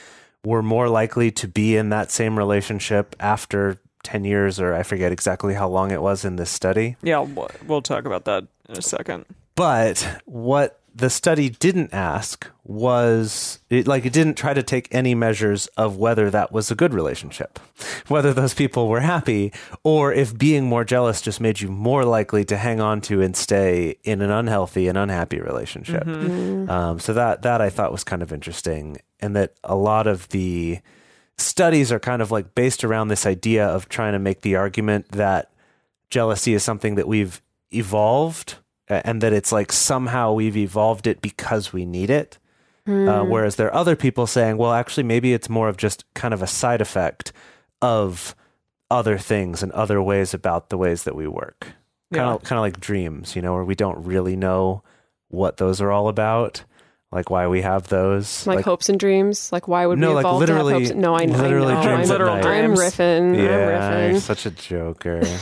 were 0.45 0.63
more 0.63 0.89
likely 0.89 1.31
to 1.33 1.49
be 1.49 1.77
in 1.77 1.91
that 1.91 2.11
same 2.11 2.37
relationship 2.37 3.15
after 3.21 3.79
10 4.03 4.25
years, 4.25 4.61
or 4.61 4.75
I 4.75 4.83
forget 4.83 5.13
exactly 5.13 5.55
how 5.55 5.69
long 5.69 5.91
it 5.91 6.03
was 6.03 6.25
in 6.25 6.37
this 6.37 6.51
study. 6.51 6.97
Yeah, 7.03 7.21
we'll, 7.21 7.51
we'll 7.67 7.83
talk 7.83 8.05
about 8.05 8.25
that 8.27 8.47
in 8.69 8.77
a 8.77 8.83
second. 8.83 9.25
But 9.55 10.21
what 10.25 10.81
the 10.95 11.11
study 11.11 11.49
didn't 11.49 11.95
ask 11.95 12.49
was 12.65 13.61
it, 13.71 13.87
like 13.87 14.05
it 14.05 14.13
didn't 14.13 14.35
try 14.37 14.53
to 14.53 14.63
take 14.63 14.89
any 14.91 15.15
measures 15.15 15.69
of 15.77 15.97
whether 15.97 16.29
that 16.31 16.51
was 16.51 16.71
a 16.71 16.75
good 16.75 16.93
relationship, 16.93 17.59
whether 18.09 18.33
those 18.33 18.53
people 18.53 18.89
were 18.89 19.01
happy, 19.01 19.53
or 19.85 20.13
if 20.13 20.37
being 20.37 20.65
more 20.65 20.85
jealous 20.85 21.21
just 21.21 21.41
made 21.41 21.61
you 21.61 21.69
more 21.69 22.05
likely 22.05 22.45
to 22.45 22.57
hang 22.57 22.81
on 22.81 23.01
to 23.01 23.23
and 23.23 23.37
stay 23.37 23.97
in 24.03 24.21
an 24.21 24.31
unhealthy 24.31 24.89
and 24.89 24.99
unhappy 24.99 25.41
relationship. 25.41 26.07
Um, 26.07 26.99
so 26.99 27.13
that 27.13 27.43
that 27.43 27.61
I 27.61 27.71
thought 27.71 27.93
was 27.93 28.05
kind 28.05 28.23
of 28.23 28.33
interesting, 28.33 28.99
and 29.21 29.37
that 29.37 29.55
a 29.63 29.77
lot 29.77 30.07
of 30.07 30.29
the 30.31 30.81
studies 31.39 31.91
are 31.93 32.01
kind 32.01 32.21
of 32.23 32.31
like 32.31 32.55
based 32.55 32.85
around 32.85 33.09
this 33.09 33.27
idea 33.27 33.67
of 33.67 33.89
trying 33.89 34.13
to 34.13 34.19
make 34.19 34.43
the 34.43 34.57
argument 34.57 35.09
that 35.13 35.51
jealousy 36.11 36.55
is 36.55 36.63
something 36.63 36.97
that 36.97 37.09
we've 37.09 37.41
evolved 37.73 38.57
and 38.89 39.21
that 39.21 39.33
it's 39.33 39.53
like 39.53 39.71
somehow 39.73 40.33
we've 40.33 40.57
evolved 40.57 41.07
it 41.07 41.21
because 41.21 41.73
we 41.73 41.85
need 41.85 42.11
it. 42.11 42.39
Uh, 43.09 43.23
whereas 43.25 43.57
there 43.57 43.67
are 43.69 43.75
other 43.75 43.97
people 43.97 44.27
saying, 44.27 44.57
well, 44.57 44.73
actually, 44.73 45.03
maybe 45.03 45.35
it's 45.35 45.51
more 45.51 45.69
of 45.69 45.77
just 45.77 46.05
kind 46.15 46.33
of 46.33 46.41
a 46.43 46.47
side 46.47 46.81
effect 46.81 47.33
of 47.83 48.35
other 48.91 49.19
things 49.19 49.63
and 49.63 49.71
other 49.73 50.01
ways 50.03 50.33
about 50.33 50.71
the 50.71 50.79
ways 50.79 51.05
that 51.05 51.15
we 51.15 51.27
work. 51.29 51.67
Kind 52.15 52.31
of, 52.37 52.43
kind 52.45 52.59
of 52.59 52.63
like 52.63 52.81
dreams, 52.81 53.37
you 53.37 53.43
know, 53.43 53.53
where 53.53 53.65
we 53.65 53.75
don't 53.75 54.03
really 54.07 54.37
know 54.37 54.83
what 55.29 55.59
those 55.59 55.83
are 55.83 55.93
all 55.93 56.09
about, 56.09 56.65
like 57.11 57.31
why 57.31 57.47
we 57.49 57.63
have 57.63 57.89
those. 57.89 58.47
like, 58.47 58.65
hopes 58.65 58.89
and 58.89 58.99
dreams. 59.01 59.51
Like 59.53 59.67
why 59.69 59.87
would 59.87 59.99
No, 59.99 60.09
we 60.11 60.15
like 60.17 60.23
evolve 60.23 60.41
literally- 60.41 60.73
to 60.75 60.79
have 60.81 60.89
hopes? 60.89 61.01
No, 61.01 61.15
I, 61.15 61.25
literally 61.25 61.73
I 61.73 61.77
know. 61.77 61.83
dreams 61.83 62.11
I'm, 62.11 62.15
Literal 62.15 62.35
night. 62.37 62.45
I'm 62.47 62.75
riffing. 62.75 63.37
yeah, 63.37 63.43
I'm 63.43 64.11
you're 64.13 64.19
riffing. 64.19 64.21
such 64.21 64.47
a 64.47 64.51
joker. 64.51 65.23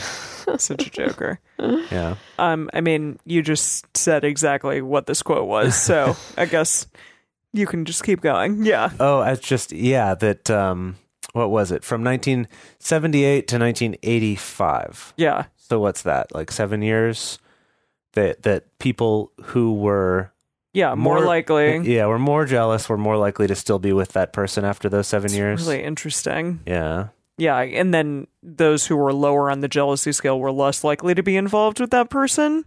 Such 0.57 0.87
a 0.87 0.89
joker. 0.89 1.39
yeah. 1.59 2.15
Um, 2.39 2.69
I 2.73 2.79
mean, 2.79 3.19
you 3.25 3.41
just 3.41 3.85
said 3.97 4.23
exactly 4.23 4.81
what 4.81 5.05
this 5.05 5.21
quote 5.21 5.45
was, 5.45 5.75
so 5.75 6.15
I 6.37 6.45
guess 6.45 6.87
you 7.51 7.67
can 7.67 7.83
just 7.83 8.05
keep 8.05 8.21
going. 8.21 8.63
Yeah. 8.63 8.89
Oh, 8.97 9.21
it's 9.23 9.45
just 9.45 9.73
yeah. 9.73 10.15
That 10.15 10.49
um, 10.49 10.95
what 11.33 11.49
was 11.51 11.73
it 11.73 11.83
from 11.83 12.01
1978 12.01 13.47
to 13.49 13.59
1985? 13.59 15.13
Yeah. 15.17 15.45
So 15.57 15.79
what's 15.81 16.03
that? 16.03 16.33
Like 16.33 16.49
seven 16.51 16.81
years? 16.81 17.39
That 18.13 18.43
that 18.43 18.79
people 18.79 19.33
who 19.43 19.73
were 19.73 20.31
Yeah. 20.77 20.93
More, 20.93 21.21
likely. 21.21 21.79
yeah, 21.91 22.05
we're 22.05 22.19
more 22.19 22.45
jealous, 22.45 22.87
We're 22.87 22.97
more 22.97 23.17
likely 23.17 23.47
to 23.47 23.55
still 23.55 23.79
be 23.79 23.93
with 23.93 24.09
that 24.13 24.31
person 24.31 24.63
after 24.63 24.89
those 24.89 25.07
seven 25.07 25.25
It's 25.25 25.35
years. 25.35 25.65
really 25.67 25.83
interesting. 25.83 26.59
yeah. 26.67 27.07
Yeah. 27.39 27.57
And 27.59 27.93
then 27.93 28.27
those 28.43 28.85
who 28.87 28.95
were 28.95 29.11
lower 29.13 29.49
on 29.51 29.59
the 29.61 29.67
jealousy 29.67 30.11
scale 30.11 30.39
were 30.39 30.51
less 30.51 30.83
likely 30.83 31.13
to 31.15 31.23
be 31.23 31.35
involved 31.35 31.79
with 31.79 31.89
that 31.91 32.09
person. 32.09 32.63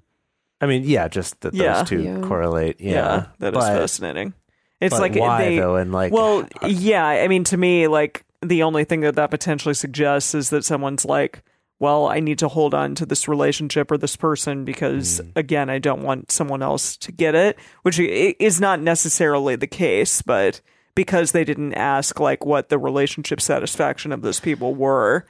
I 0.61 0.67
mean, 0.67 0.83
yeah, 0.85 1.09
just 1.09 1.41
that 1.43 1.55
Yeah. 1.55 1.79
those 1.79 1.89
two 1.89 2.03
Yeah. 2.03 2.21
correlate. 2.21 2.81
Yeah, 2.81 3.27
that 3.39 3.55
is 3.55 3.59
but, 3.59 3.79
fascinating. 3.79 4.35
It's 4.81 4.95
but 4.95 5.01
like 5.01 5.15
why 5.15 5.45
they, 5.45 5.59
though? 5.59 5.77
And 5.77 5.93
like, 5.93 6.13
well, 6.13 6.47
uh, 6.63 6.67
yeah. 6.69 7.05
I 7.07 7.29
mean, 7.29 7.45
to 7.45 7.57
me, 7.57 7.87
like 7.87 8.25
the 8.43 8.63
only 8.63 8.85
thing 8.85 9.01
that 9.01 9.15
that 9.17 9.31
potentially 9.31 9.75
suggests 9.75 10.35
is 10.35 10.51
that 10.51 10.65
someone's 10.65 11.05
like, 11.05 11.43
well, 11.81 12.07
I 12.07 12.21
need 12.21 12.39
to 12.39 12.49
hold 12.49 12.75
on 12.75 12.95
to 12.97 13.07
this 13.07 13.27
relationship 13.27 13.91
or 13.91 13.97
this 13.99 14.15
person 14.15 14.65
because, 14.65 15.21
Mm. 15.21 15.33
again, 15.35 15.69
I 15.71 15.79
don't 15.81 16.03
want 16.03 16.31
someone 16.31 16.63
else 16.63 16.97
to 16.99 17.11
get 17.11 17.35
it, 17.35 17.59
which 17.83 17.99
is 17.99 18.61
not 18.61 18.81
necessarily 18.81 19.57
the 19.57 19.67
case, 19.67 20.23
but 20.23 20.61
because 20.95 21.33
they 21.33 21.43
didn't 21.45 21.75
ask 21.75 22.21
like 22.21 22.45
what 22.45 22.69
the 22.69 22.79
relationship 22.79 23.41
satisfaction 23.41 24.13
of 24.13 24.21
those 24.23 24.39
people 24.41 24.75
were, 24.75 25.25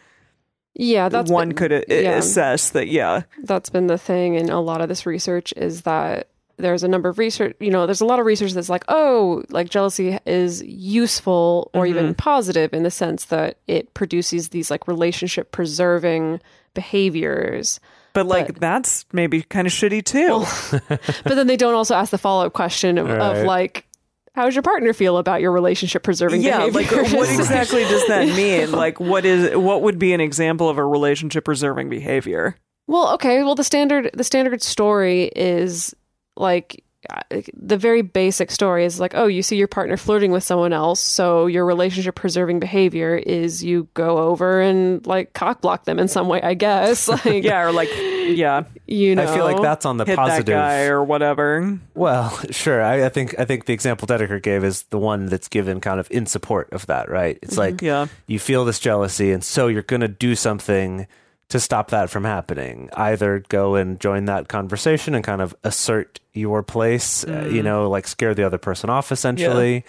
Yeah, 0.75 1.09
that's 1.09 1.31
one 1.31 1.49
been- 1.51 1.57
could 1.57 1.73
a- 1.73 1.85
yeah. 1.89 2.17
assess 2.17 2.71
that. 2.71 2.89
Yeah, 2.89 3.23
that's 3.45 3.71
been 3.71 3.87
the 3.87 3.99
thing 3.99 4.35
in 4.35 4.51
a 4.51 4.61
lot 4.61 4.81
of 4.81 4.89
this 4.89 5.05
research 5.07 5.53
is 5.57 5.83
that 5.83 6.27
there's 6.61 6.83
a 6.83 6.88
number 6.88 7.09
of 7.09 7.18
research 7.18 7.57
you 7.61 7.70
know 7.70 7.87
there's 7.87 8.01
a 8.01 8.05
lot 8.05 8.18
of 8.18 8.27
research 8.27 8.53
that's 8.53 8.68
like 8.68 8.85
oh 8.88 9.42
like 9.51 9.68
jealousy 9.68 10.18
is 10.27 10.62
useful 10.62 11.70
or 11.75 11.87
even 11.87 12.07
mm-hmm. 12.07 12.12
positive 12.14 12.73
in 12.73 12.83
the 12.83 12.90
sense 12.90 13.27
that 13.27 13.59
it 13.66 13.92
produces 13.94 14.51
these 14.51 14.70
like 14.70 14.87
relationship 14.87 15.53
preserving 15.53 16.40
behaviors 16.75 17.81
but 18.12 18.27
like 18.27 18.59
that's 18.59 19.05
maybe 19.12 19.42
kind 19.42 19.66
of 19.66 19.73
shitty 19.73 20.05
too. 20.05 20.44
but 21.25 21.35
then 21.35 21.46
they 21.46 21.57
don't 21.57 21.75
also 21.75 21.94
ask 21.94 22.11
the 22.11 22.18
follow-up 22.18 22.53
question 22.53 22.99
of, 22.99 23.09
of 23.09 23.44
like 23.44 23.87
how 24.35 24.44
does 24.44 24.55
your 24.55 24.62
partner 24.62 24.92
feel 24.92 25.18
about 25.18 25.40
your 25.40 25.53
relationship 25.53 26.03
preserving 26.03 26.42
yeah, 26.42 26.64
like 26.64 26.90
what 26.90 27.29
exactly 27.38 27.83
does 27.85 28.07
that 28.07 28.29
mean? 28.29 28.73
Like, 28.73 29.01
what 29.01 29.25
is 29.25 29.57
what 29.57 29.83
would 29.83 29.99
be 29.99 30.12
an 30.12 30.20
example 30.20 30.68
of 30.68 30.79
a 30.79 30.85
relationship 30.85 31.44
preserving 31.44 31.88
behavior? 31.88 32.57
Well, 32.87 33.12
okay. 33.14 33.42
Well, 33.42 33.55
the 33.55 33.64
standard 33.64 34.11
the 34.14 34.25
standard 34.25 34.62
story 34.62 35.31
is 35.37 35.94
like 36.40 36.83
uh, 37.09 37.20
the 37.55 37.79
very 37.79 38.03
basic 38.03 38.50
story 38.50 38.85
is 38.85 39.00
like, 39.00 39.14
oh, 39.14 39.26
you 39.26 39.42
see 39.42 39.57
your 39.57 39.66
partner 39.68 39.96
flirting 39.96 40.33
with 40.33 40.42
someone 40.44 40.72
else, 40.72 41.00
so 41.00 41.46
your 41.46 41.64
relationship 41.64 42.14
preserving 42.14 42.61
behavior 42.61 43.16
is 43.16 43.64
you 43.64 43.88
go 43.94 44.18
over 44.18 44.61
and 44.61 45.07
like 45.07 45.33
cock 45.33 45.62
block 45.62 45.85
them 45.87 45.98
in 45.98 46.09
some 46.09 46.29
way, 46.29 46.42
I 46.42 46.55
guess. 46.55 47.09
Like, 47.24 47.42
Yeah, 47.42 47.62
or 47.62 47.72
like, 47.72 47.88
yeah, 47.92 48.64
you 48.87 49.14
know, 49.14 49.22
I 49.22 49.35
feel 49.35 49.44
like 49.44 49.62
that's 49.62 49.87
on 49.87 49.96
the 49.96 50.05
hit 50.05 50.16
positive. 50.16 50.46
that 50.46 50.53
guy 50.53 50.85
or 50.87 51.03
whatever. 51.03 51.79
Well, 51.94 52.38
sure. 52.50 52.83
I, 52.83 53.07
I 53.07 53.09
think 53.09 53.38
I 53.38 53.46
think 53.46 53.64
the 53.64 53.72
example 53.72 54.07
Dedeker 54.07 54.42
gave 54.42 54.62
is 54.62 54.83
the 54.85 54.98
one 54.98 55.26
that's 55.26 55.48
given 55.48 55.81
kind 55.81 56.00
of 56.00 56.11
in 56.11 56.26
support 56.26 56.70
of 56.72 56.87
that, 56.87 57.09
right? 57.09 57.38
It's 57.42 57.57
like 57.57 57.81
Yeah, 57.81 58.09
you 58.26 58.38
feel 58.38 58.64
this 58.66 58.79
jealousy, 58.79 59.33
and 59.33 59.42
so 59.42 59.68
you're 59.68 59.83
going 59.83 60.03
to 60.03 60.09
do 60.09 60.35
something 60.37 61.07
to 61.51 61.61
stop 61.61 61.91
that 61.91 62.11
from 62.11 62.25
happening. 62.25 62.89
Either 62.95 63.45
go 63.49 63.75
and 63.75 64.01
join 64.01 64.25
that 64.25 64.49
conversation 64.49 65.15
and 65.15 65.23
kind 65.23 65.43
of 65.43 65.55
assert 65.63 66.21
your 66.33 66.63
place, 66.63 67.25
uh, 67.25 67.49
you 67.51 67.63
know, 67.63 67.89
like 67.89 68.07
scare 68.07 68.35
the 68.35 68.45
other 68.45 68.59
person 68.59 68.89
off, 68.89 69.13
essentially. 69.13 69.85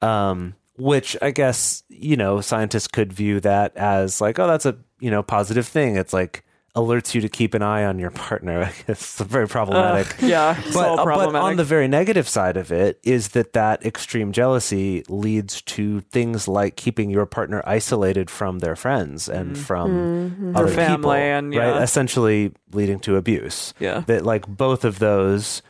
Um, 0.00 0.54
which 0.76 1.16
I 1.20 1.32
guess 1.32 1.82
you 1.88 2.16
know 2.16 2.40
scientists 2.40 2.86
could 2.86 3.12
view 3.12 3.40
that 3.40 3.76
as 3.76 4.20
like, 4.20 4.38
oh, 4.38 4.46
that's 4.46 4.64
a 4.64 4.76
you 5.00 5.10
know 5.10 5.22
positive 5.22 5.66
thing. 5.66 5.96
It's 5.96 6.12
like 6.12 6.44
alerts 6.78 7.12
you 7.12 7.20
to 7.20 7.28
keep 7.28 7.54
an 7.54 7.62
eye 7.62 7.84
on 7.84 7.98
your 7.98 8.10
partner. 8.10 8.70
It's 8.88 9.20
very 9.20 9.48
problematic. 9.48 10.16
Yeah, 10.20 10.56
it's 10.58 10.74
but, 10.74 10.98
uh, 10.98 11.04
but 11.04 11.34
on 11.34 11.56
the 11.56 11.64
very 11.64 11.88
negative 11.88 12.28
side 12.28 12.56
of 12.56 12.72
it 12.72 12.98
is 13.02 13.28
that 13.30 13.52
that 13.52 13.84
extreme 13.84 14.32
jealousy 14.32 15.04
leads 15.08 15.60
to 15.62 16.00
things 16.00 16.48
like 16.48 16.76
keeping 16.76 17.10
your 17.10 17.26
partner 17.26 17.62
isolated 17.66 18.30
from 18.30 18.60
their 18.60 18.76
friends 18.76 19.28
and 19.28 19.58
from 19.58 20.54
other 20.56 20.66
Their 20.66 20.74
family 20.74 20.96
people, 20.96 21.12
and, 21.12 21.52
yeah. 21.52 21.70
right 21.72 21.82
essentially 21.82 22.52
leading 22.72 23.00
to 23.00 23.16
abuse. 23.16 23.74
Yeah. 23.78 24.00
that 24.06 24.24
like 24.24 24.46
both 24.46 24.84
of 24.84 24.98
those 25.00 25.62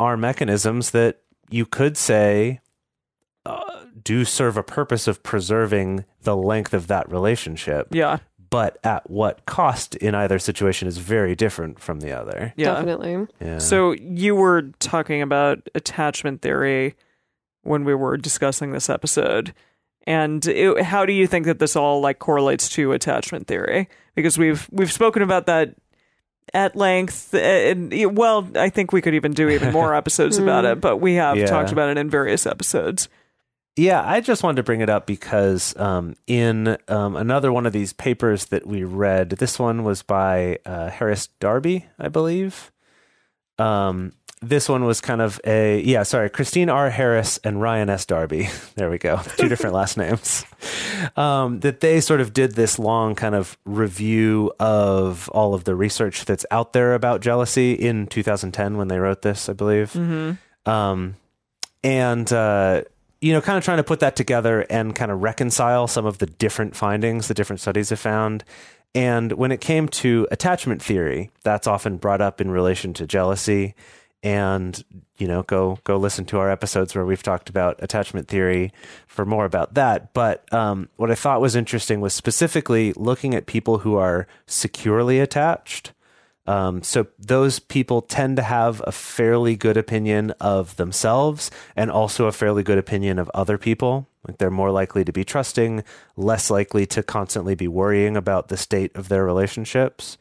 are 0.00 0.16
mechanisms 0.16 0.90
that 0.90 1.20
you 1.50 1.66
could 1.66 1.96
say 1.96 2.60
uh, 3.46 3.84
do 4.02 4.24
serve 4.24 4.56
a 4.56 4.62
purpose 4.62 5.06
of 5.06 5.22
preserving 5.22 6.04
the 6.22 6.36
length 6.36 6.74
of 6.74 6.86
that 6.88 7.10
relationship. 7.10 7.88
Yeah, 7.90 8.18
but 8.54 8.78
at 8.84 9.10
what 9.10 9.44
cost 9.46 9.96
in 9.96 10.14
either 10.14 10.38
situation 10.38 10.86
is 10.86 10.98
very 10.98 11.34
different 11.34 11.80
from 11.80 11.98
the 11.98 12.12
other 12.12 12.52
yeah. 12.56 12.74
definitely. 12.74 13.26
yeah 13.40 13.58
So 13.58 13.92
you 13.92 14.36
were 14.36 14.62
talking 14.78 15.22
about 15.22 15.68
attachment 15.74 16.40
theory 16.40 16.94
when 17.62 17.84
we 17.84 17.94
were 17.96 18.16
discussing 18.16 18.70
this 18.70 18.88
episode. 18.88 19.52
And 20.06 20.46
it, 20.46 20.82
how 20.82 21.04
do 21.04 21.12
you 21.12 21.26
think 21.26 21.46
that 21.46 21.58
this 21.58 21.74
all 21.74 22.00
like 22.00 22.20
correlates 22.20 22.68
to 22.76 22.92
attachment 22.92 23.48
theory? 23.48 23.88
Because 24.14 24.38
we've 24.38 24.68
we've 24.70 24.92
spoken 24.92 25.22
about 25.22 25.46
that 25.46 25.74
at 26.52 26.76
length. 26.76 27.34
Eh, 27.34 27.70
and 27.70 27.92
eh, 27.92 28.04
well, 28.04 28.48
I 28.54 28.68
think 28.68 28.92
we 28.92 29.00
could 29.02 29.14
even 29.14 29.32
do 29.32 29.48
even 29.48 29.72
more 29.72 29.94
episodes 30.02 30.38
about 30.38 30.64
it. 30.64 30.80
But 30.80 30.98
we 30.98 31.14
have 31.14 31.36
Yeah. 31.36 31.46
talked 31.46 31.72
about 31.72 31.88
it 31.88 31.98
in 31.98 32.08
various 32.08 32.46
episodes. 32.46 33.08
Yeah, 33.76 34.02
I 34.04 34.20
just 34.20 34.42
wanted 34.42 34.56
to 34.56 34.62
bring 34.62 34.80
it 34.80 34.88
up 34.88 35.06
because 35.06 35.76
um, 35.76 36.14
in 36.26 36.76
um, 36.86 37.16
another 37.16 37.52
one 37.52 37.66
of 37.66 37.72
these 37.72 37.92
papers 37.92 38.46
that 38.46 38.66
we 38.66 38.84
read, 38.84 39.30
this 39.30 39.58
one 39.58 39.82
was 39.82 40.02
by 40.02 40.58
uh, 40.64 40.90
Harris 40.90 41.26
Darby, 41.40 41.86
I 41.98 42.08
believe. 42.08 42.70
Um, 43.58 44.12
this 44.40 44.68
one 44.68 44.84
was 44.84 45.00
kind 45.00 45.20
of 45.20 45.40
a 45.44 45.80
yeah, 45.80 46.02
sorry, 46.02 46.30
Christine 46.30 46.68
R. 46.68 46.90
Harris 46.90 47.38
and 47.38 47.60
Ryan 47.60 47.88
S. 47.90 48.04
Darby. 48.06 48.48
There 48.76 48.90
we 48.90 48.98
go, 48.98 49.20
two 49.36 49.48
different 49.48 49.74
last 49.74 49.96
names. 49.96 50.44
Um, 51.16 51.60
that 51.60 51.80
they 51.80 52.00
sort 52.00 52.20
of 52.20 52.32
did 52.32 52.52
this 52.52 52.78
long 52.78 53.14
kind 53.14 53.34
of 53.34 53.56
review 53.64 54.52
of 54.58 55.28
all 55.30 55.54
of 55.54 55.64
the 55.64 55.74
research 55.74 56.24
that's 56.24 56.44
out 56.50 56.72
there 56.72 56.94
about 56.94 57.20
jealousy 57.20 57.72
in 57.72 58.08
2010 58.08 58.76
when 58.76 58.88
they 58.88 58.98
wrote 58.98 59.22
this, 59.22 59.48
I 59.48 59.52
believe 59.52 59.96
um, 60.66 61.16
and 61.82 62.32
uh, 62.32 62.82
you 63.24 63.32
know, 63.32 63.40
kind 63.40 63.56
of 63.56 63.64
trying 63.64 63.78
to 63.78 63.84
put 63.84 64.00
that 64.00 64.16
together 64.16 64.66
and 64.68 64.94
kind 64.94 65.10
of 65.10 65.22
reconcile 65.22 65.86
some 65.86 66.04
of 66.04 66.18
the 66.18 66.26
different 66.26 66.76
findings 66.76 67.26
the 67.26 67.32
different 67.32 67.58
studies 67.58 67.88
have 67.88 67.98
found. 67.98 68.44
And 68.94 69.32
when 69.32 69.50
it 69.50 69.62
came 69.62 69.88
to 69.88 70.28
attachment 70.30 70.82
theory, 70.82 71.30
that's 71.42 71.66
often 71.66 71.96
brought 71.96 72.20
up 72.20 72.42
in 72.42 72.50
relation 72.50 72.92
to 72.92 73.06
jealousy. 73.06 73.74
And 74.22 74.84
you 75.16 75.26
know, 75.26 75.42
go 75.44 75.78
go 75.84 75.96
listen 75.96 76.26
to 76.26 76.38
our 76.38 76.50
episodes 76.50 76.94
where 76.94 77.06
we've 77.06 77.22
talked 77.22 77.48
about 77.48 77.82
attachment 77.82 78.28
theory 78.28 78.74
for 79.06 79.24
more 79.24 79.46
about 79.46 79.72
that. 79.72 80.12
But 80.12 80.52
um, 80.52 80.90
what 80.96 81.10
I 81.10 81.14
thought 81.14 81.40
was 81.40 81.56
interesting 81.56 82.02
was 82.02 82.12
specifically 82.12 82.92
looking 82.92 83.34
at 83.34 83.46
people 83.46 83.78
who 83.78 83.96
are 83.96 84.26
securely 84.46 85.18
attached. 85.18 85.93
Um, 86.46 86.82
so 86.82 87.06
those 87.18 87.58
people 87.58 88.02
tend 88.02 88.36
to 88.36 88.42
have 88.42 88.82
a 88.86 88.92
fairly 88.92 89.56
good 89.56 89.76
opinion 89.76 90.32
of 90.40 90.76
themselves 90.76 91.50
and 91.74 91.90
also 91.90 92.26
a 92.26 92.32
fairly 92.32 92.62
good 92.62 92.78
opinion 92.78 93.18
of 93.18 93.30
other 93.32 93.56
people. 93.56 94.06
Like 94.26 94.38
they're 94.38 94.50
more 94.50 94.70
likely 94.70 95.04
to 95.04 95.12
be 95.12 95.24
trusting, 95.24 95.84
less 96.16 96.50
likely 96.50 96.86
to 96.86 97.02
constantly 97.02 97.54
be 97.54 97.68
worrying 97.68 98.16
about 98.16 98.48
the 98.48 98.56
state 98.56 98.94
of 98.94 99.08
their 99.08 99.24
relationships. 99.24 100.18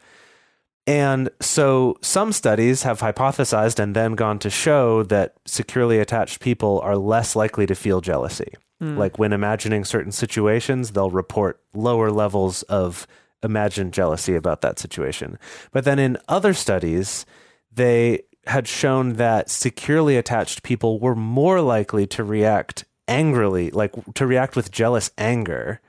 And 0.85 1.29
so 1.39 1.97
some 2.01 2.33
studies 2.33 2.83
have 2.83 2.99
hypothesized 2.99 3.79
and 3.79 3.95
then 3.95 4.15
gone 4.15 4.39
to 4.39 4.49
show 4.49 5.03
that 5.03 5.35
securely 5.45 5.99
attached 5.99 6.41
people 6.41 6.81
are 6.81 6.97
less 6.97 7.35
likely 7.35 7.65
to 7.65 7.75
feel 7.75 8.01
jealousy. 8.01 8.53
Like 8.97 9.17
when 9.17 9.31
imagining 9.31 9.85
certain 9.85 10.11
situations, 10.11 10.91
they'll 10.91 11.09
report 11.09 11.61
lower 11.73 12.11
levels 12.11 12.63
of 12.63 13.07
imagined 13.43 13.93
jealousy 13.93 14.35
about 14.35 14.61
that 14.61 14.79
situation. 14.79 15.37
But 15.71 15.85
then 15.85 15.99
in 15.99 16.17
other 16.27 16.53
studies, 16.53 17.25
they 17.71 18.23
had 18.45 18.67
shown 18.67 19.13
that 19.13 19.49
securely 19.49 20.17
attached 20.17 20.63
people 20.63 20.99
were 20.99 21.15
more 21.15 21.61
likely 21.61 22.05
to 22.07 22.23
react 22.23 22.85
angrily, 23.07 23.71
like 23.71 23.93
to 24.15 24.25
react 24.25 24.55
with 24.55 24.71
jealous 24.71 25.11
anger. 25.17 25.79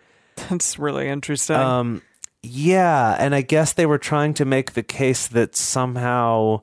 That's 0.49 0.79
really 0.79 1.09
interesting. 1.09 1.57
Um, 1.57 2.03
yeah, 2.43 3.17
and 3.19 3.35
I 3.35 3.41
guess 3.41 3.73
they 3.73 3.87
were 3.87 3.99
trying 3.99 4.35
to 4.35 4.45
make 4.45 4.73
the 4.73 4.83
case 4.83 5.27
that 5.29 5.57
somehow. 5.57 6.63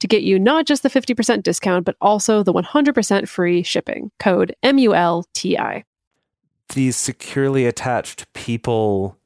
to 0.00 0.06
get 0.06 0.22
you 0.22 0.38
not 0.38 0.66
just 0.66 0.82
the 0.82 0.90
50% 0.90 1.42
discount, 1.42 1.84
but 1.84 1.96
also 2.00 2.42
the 2.42 2.52
100% 2.52 3.28
free 3.28 3.62
shipping. 3.62 4.10
Code 4.18 4.54
M 4.62 4.78
U 4.78 4.94
L 4.94 5.24
T 5.34 5.56
I. 5.58 5.84
these 6.74 6.96
securely 6.96 7.64
attached 7.66 8.32
people 8.32 9.16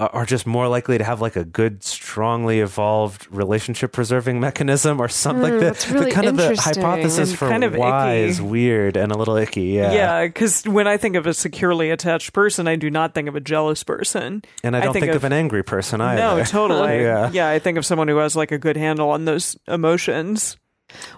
are 0.00 0.10
are 0.14 0.26
just 0.26 0.46
more 0.46 0.66
likely 0.66 0.98
to 0.98 1.04
have 1.04 1.20
like 1.20 1.36
a 1.36 1.44
good, 1.44 1.84
strongly 1.84 2.58
evolved 2.60 3.28
relationship 3.30 3.92
preserving 3.92 4.40
mechanism 4.40 5.00
or 5.00 5.08
something 5.08 5.44
Hmm, 5.44 5.50
like 5.52 5.60
that. 5.60 5.66
that's 5.74 5.90
really 5.90 6.06
the 6.06 6.10
kind 6.10 6.26
of 6.26 6.36
the 6.36 6.56
hypothesis 6.56 7.34
for 7.34 7.48
kind 7.48 7.62
of 7.62 7.76
why 7.76 8.14
icky. 8.14 8.30
is 8.30 8.42
weird 8.42 8.96
and 8.96 9.12
a 9.12 9.16
little 9.18 9.36
icky. 9.36 9.62
Yeah. 9.66 9.92
Yeah, 9.92 10.26
because 10.26 10.64
when 10.66 10.88
I 10.88 10.96
think 10.96 11.14
of 11.16 11.26
a 11.26 11.34
securely 11.34 11.90
attached 11.90 12.32
person, 12.32 12.66
I 12.66 12.76
do 12.76 12.90
not 12.90 13.14
think 13.14 13.28
of 13.28 13.36
a 13.36 13.40
jealous 13.40 13.84
person. 13.84 14.42
And 14.64 14.74
I 14.74 14.80
I 14.80 14.84
don't 14.84 14.92
think 14.94 15.04
think, 15.04 15.10
of- 15.10 15.16
of, 15.16 15.24
an 15.24 15.32
angry 15.32 15.62
person 15.62 16.00
either. 16.00 16.20
No, 16.38 16.44
totally. 16.44 16.80
Yeah. 17.02 17.30
yeah, 17.32 17.48
I 17.50 17.58
think 17.58 17.78
of 17.78 17.86
someone 17.86 18.08
who 18.08 18.16
has 18.16 18.34
like 18.34 18.50
a 18.52 18.58
good 18.58 18.76
handle 18.76 19.10
on 19.10 19.26
those 19.26 19.56
emotions. 19.68 20.56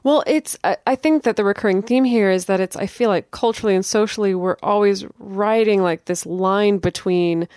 Well, 0.04 0.22
it's, 0.26 0.58
I, 0.64 0.76
I 0.86 0.96
think 0.96 1.22
that 1.22 1.36
the 1.36 1.44
recurring 1.44 1.82
theme 1.82 2.04
here 2.04 2.30
is 2.30 2.44
that 2.46 2.60
it's, 2.60 2.76
I 2.76 2.86
feel 2.86 3.08
like 3.08 3.30
culturally 3.30 3.74
and 3.74 3.84
socially, 3.86 4.34
we're 4.34 4.56
always 4.62 5.06
writing 5.18 5.80
like 5.82 6.04
this 6.04 6.26
line 6.26 6.76
between 6.78 7.48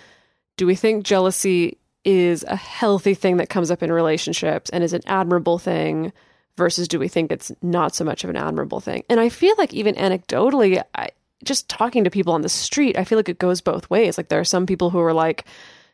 do 0.56 0.66
we 0.66 0.74
think 0.74 1.04
jealousy 1.04 1.78
is 2.04 2.44
a 2.44 2.56
healthy 2.56 3.14
thing 3.14 3.38
that 3.38 3.48
comes 3.48 3.70
up 3.70 3.82
in 3.82 3.92
relationships 3.92 4.70
and 4.70 4.84
is 4.84 4.92
an 4.92 5.02
admirable 5.06 5.58
thing 5.58 6.12
versus 6.56 6.88
do 6.88 6.98
we 6.98 7.08
think 7.08 7.30
it's 7.30 7.52
not 7.62 7.94
so 7.94 8.04
much 8.04 8.24
of 8.24 8.30
an 8.30 8.36
admirable 8.36 8.80
thing? 8.80 9.04
And 9.10 9.20
I 9.20 9.28
feel 9.28 9.54
like 9.58 9.74
even 9.74 9.94
anecdotally, 9.96 10.82
I, 10.94 11.08
just 11.44 11.68
talking 11.68 12.04
to 12.04 12.10
people 12.10 12.32
on 12.32 12.42
the 12.42 12.48
street, 12.48 12.96
I 12.96 13.04
feel 13.04 13.18
like 13.18 13.28
it 13.28 13.38
goes 13.38 13.60
both 13.60 13.90
ways. 13.90 14.16
Like 14.16 14.28
there 14.28 14.40
are 14.40 14.44
some 14.44 14.66
people 14.66 14.90
who 14.90 15.00
are 15.00 15.12
like, 15.12 15.44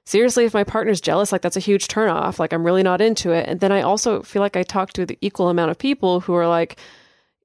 seriously, 0.05 0.45
if 0.45 0.55
my 0.55 0.65
partner's 0.65 1.01
jealous, 1.01 1.33
like 1.33 1.43
that's 1.43 1.57
a 1.57 1.61
huge 1.61 1.89
turnoff. 1.89 2.39
Like 2.39 2.53
I'm 2.53 2.65
really 2.65 2.83
not 2.83 3.01
into 3.01 3.33
it. 3.33 3.49
And 3.49 3.61
then 3.61 3.73
I 3.73 3.83
also 3.83 4.23
feel 4.23 4.43
like 4.43 4.57
I 4.57 4.63
talk 4.63 4.93
to 4.93 5.07
the 5.07 5.19
equal 5.21 5.49
amount 5.49 5.71
of 5.71 5.79
people 5.79 6.21
who 6.21 6.35
are 6.35 6.47
like, 6.47 6.79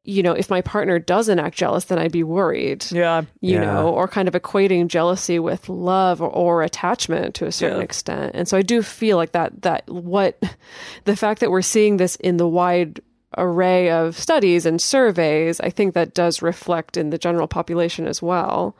you 0.07 0.23
know, 0.23 0.31
if 0.31 0.49
my 0.49 0.61
partner 0.61 0.97
doesn't 0.99 1.37
act 1.37 1.57
jealous, 1.57 1.85
then 1.85 1.99
I'd 1.99 2.11
be 2.13 2.23
worried. 2.23 2.85
Yeah. 2.91 3.23
You 3.41 3.55
Yeah. 3.55 3.65
know, 3.65 3.89
or 3.89 4.07
kind 4.07 4.27
of 4.27 4.33
equating 4.33 4.87
jealousy 4.87 5.37
with 5.37 5.67
love 5.67 6.21
or, 6.21 6.29
or 6.29 6.63
attachment 6.63 7.35
to 7.35 7.45
a 7.45 7.51
certain 7.51 7.79
Yeah. 7.79 7.83
extent. 7.83 8.31
And 8.33 8.47
so 8.47 8.57
I 8.57 8.61
do 8.61 8.81
feel 8.81 9.17
like 9.17 9.33
that 9.33 9.61
that 9.63 9.83
what 9.89 10.41
the 11.03 11.15
fact 11.15 11.41
that 11.41 11.51
we're 11.51 11.61
seeing 11.61 11.97
this 11.97 12.15
in 12.15 12.37
the 12.37 12.47
wide 12.47 13.01
array 13.37 13.91
of 13.91 14.17
studies 14.17 14.65
and 14.65 14.81
surveys, 14.81 15.59
I 15.59 15.69
think 15.69 15.93
that 15.93 16.13
does 16.13 16.41
reflect 16.41 16.95
in 16.97 17.09
the 17.09 17.17
general 17.17 17.47
population 17.47 18.07
as 18.07 18.21
well. 18.21 18.75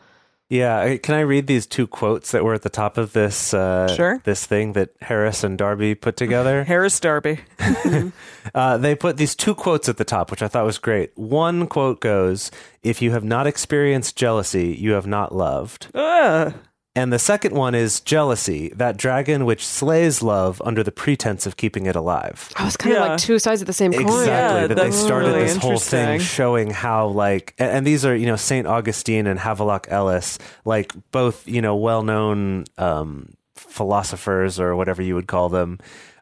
Yeah, 0.50 0.96
can 0.98 1.14
I 1.16 1.20
read 1.22 1.48
these 1.48 1.66
two 1.66 1.88
quotes 1.88 2.32
that 2.32 2.46
were 2.46 2.54
at 2.54 2.62
the 2.62 2.70
top 2.70 2.98
of 2.98 3.12
this 3.12 3.54
uh, 3.54 3.94
Sure. 3.94 4.22
this 4.24 4.46
thing 4.46 4.74
that 4.74 4.92
Harris 5.02 5.44
and 5.44 5.58
Darby 5.58 5.94
put 5.94 6.16
together? 6.16 6.64
Harris 6.68 7.00
Darby. 7.00 7.40
Uh, 8.56 8.78
they 8.78 8.96
put 8.96 9.18
these 9.18 9.36
two 9.36 9.54
quotes 9.54 9.90
at 9.90 9.98
the 9.98 10.06
top, 10.06 10.32
which 10.32 10.42
I 10.42 10.48
thought 10.48 10.64
was 10.66 10.78
great. 10.78 11.12
One 11.18 11.68
quote 11.68 12.00
goes, 12.00 12.50
"If 12.82 13.02
you 13.02 13.12
have 13.12 13.26
not 13.26 13.46
experienced 13.46 14.16
jealousy, 14.16 14.68
you 14.80 14.94
have 14.94 15.06
not 15.06 15.36
loved." 15.36 15.88
Ugh. 15.94 16.54
And 16.98 17.14
the 17.14 17.20
second 17.20 17.54
one 17.54 17.76
is 17.76 18.00
jealousy, 18.00 18.70
that 18.76 18.98
dragon 18.98 19.46
which 19.46 19.64
slays 19.66 20.24
love 20.24 20.60
under 20.66 20.82
the 20.84 20.92
pretense 20.92 21.46
of 21.46 21.56
keeping 21.56 21.86
it 21.86 21.96
alive. 21.96 22.50
Oh, 22.60 22.66
it's 22.66 22.76
kind 22.76 22.96
Yeah. 22.96 23.04
of 23.04 23.10
like 23.12 23.20
two 23.20 23.38
sides 23.38 23.62
of 23.62 23.68
the 23.68 23.74
same 23.74 23.94
coin. 23.94 24.02
Exactly. 24.02 24.62
Yeah, 24.62 24.68
that 24.68 24.76
they 24.76 24.90
started 24.92 25.28
really 25.28 25.44
this 25.44 25.58
whole 25.58 25.78
thing 25.78 26.20
showing 26.20 26.72
how 26.72 27.08
like 27.10 27.54
and, 27.60 27.70
and 27.72 27.88
these 27.88 28.04
are, 28.04 28.16
you 28.16 28.26
know, 28.26 28.36
Saint 28.36 28.66
Augustine 28.66 29.28
and 29.28 29.40
Havelock 29.40 29.86
Ellis, 29.92 30.40
like 30.66 30.92
both, 31.12 31.48
you 31.48 31.62
know, 31.62 31.76
well 31.76 32.02
known 32.02 32.66
um 32.80 33.34
philosophers 33.56 34.60
or 34.60 34.76
whatever 34.76 35.02
you 35.04 35.14
would 35.16 35.28
call 35.28 35.50
them. 35.50 35.80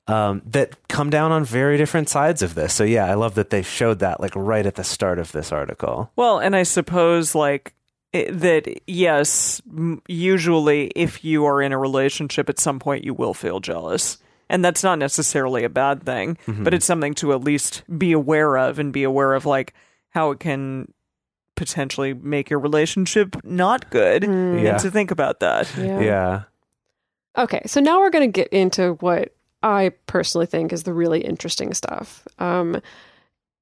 Um, 0.08 0.42
that 0.46 0.76
come 0.88 1.10
down 1.10 1.32
on 1.32 1.46
very 1.46 1.78
different 1.78 2.10
sides 2.10 2.42
of 2.44 2.54
this. 2.54 2.74
So 2.74 2.84
yeah, 2.84 3.06
I 3.06 3.16
love 3.16 3.36
that 3.36 3.50
they 3.50 3.64
showed 3.64 4.00
that 4.00 4.20
like 4.20 4.36
right 4.36 4.66
at 4.66 4.76
the 4.76 4.84
start 4.84 5.18
of 5.20 5.32
this 5.32 5.52
article. 5.52 6.12
Well, 6.16 6.38
and 6.40 6.56
I 6.56 6.64
suppose 6.64 7.34
like 7.34 7.72
i 7.72 7.72
that 8.24 8.68
yes, 8.88 9.62
usually 10.08 10.88
if 10.96 11.24
you 11.24 11.46
are 11.46 11.62
in 11.62 11.72
a 11.72 11.78
relationship 11.78 12.50
at 12.50 12.60
some 12.60 12.80
point 12.80 13.04
you 13.04 13.14
will 13.14 13.34
feel 13.34 13.60
jealous. 13.60 14.18
And 14.50 14.64
that's 14.64 14.84
not 14.84 15.00
necessarily 15.00 15.64
a 15.64 15.70
bad 15.70 16.04
thing, 16.04 16.38
but 16.48 16.74
it's 16.74 16.86
something 16.86 17.16
to 17.16 17.34
at 17.34 17.44
least 17.44 17.84
be 17.98 18.12
aware 18.12 18.58
of 18.58 18.78
and 18.78 18.94
be 18.94 19.04
aware 19.04 19.34
of 19.34 19.46
like 19.48 19.74
how 20.10 20.30
it 20.32 20.40
can 20.40 20.94
potentially 21.56 22.14
make 22.14 22.50
your 22.52 22.60
relationship 22.60 23.36
not 23.44 23.90
good 23.90 24.24
Yeah. 24.24 24.30
and 24.30 24.80
to 24.82 24.92
think 24.92 25.10
about 25.10 25.40
that. 25.40 25.68
Yeah. 25.78 26.00
Yeah. 26.00 26.42
Okay, 27.38 27.62
so 27.66 27.82
now 27.82 28.00
we're 28.00 28.12
going 28.12 28.32
to 28.32 28.40
get 28.42 28.50
into 28.50 28.94
what 29.00 29.34
I 29.64 29.92
personally 30.06 30.46
think 30.46 30.72
is 30.72 30.84
the 30.84 30.94
really 30.94 31.22
interesting 31.22 31.74
stuff. 31.74 32.26
Um, 32.38 32.82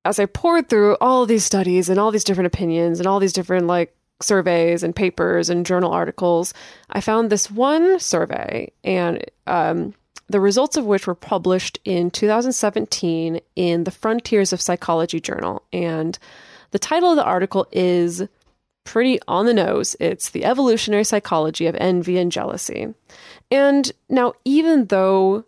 as 0.05 0.19
I 0.19 0.25
poured 0.25 0.67
through 0.69 0.97
all 0.99 1.25
these 1.25 1.45
studies 1.45 1.87
and 1.87 1.97
all 1.97 2.11
these 2.11 2.25
different 2.25 2.47
opinions 2.47 2.99
and 2.99 3.07
all 3.07 3.19
these 3.21 3.31
different 3.33 3.67
like 3.67 3.95
surveys 4.21 4.83
and 4.83 4.95
papers 4.95 5.49
and 5.49 5.65
journal 5.65 5.91
articles, 5.91 6.53
I 6.89 7.01
found 7.01 7.29
this 7.29 7.51
one 7.51 7.99
survey 7.99 8.71
and 8.83 9.23
um, 9.47 9.93
the 10.27 10.39
results 10.39 10.77
of 10.77 10.85
which 10.85 11.07
were 11.07 11.15
published 11.15 11.79
in 11.85 12.11
2017 12.11 13.39
in 13.55 13.83
the 13.83 13.91
Frontiers 13.91 14.53
of 14.53 14.61
Psychology 14.61 15.19
journal. 15.19 15.63
And 15.73 16.17
the 16.71 16.79
title 16.79 17.11
of 17.11 17.17
the 17.17 17.23
article 17.23 17.67
is 17.71 18.23
pretty 18.83 19.19
on 19.27 19.45
the 19.45 19.53
nose. 19.53 19.95
It's 19.99 20.29
The 20.29 20.45
Evolutionary 20.45 21.03
Psychology 21.03 21.67
of 21.67 21.75
Envy 21.75 22.17
and 22.17 22.31
Jealousy. 22.31 22.93
And 23.51 23.91
now, 24.09 24.33
even 24.45 24.85
though 24.85 25.45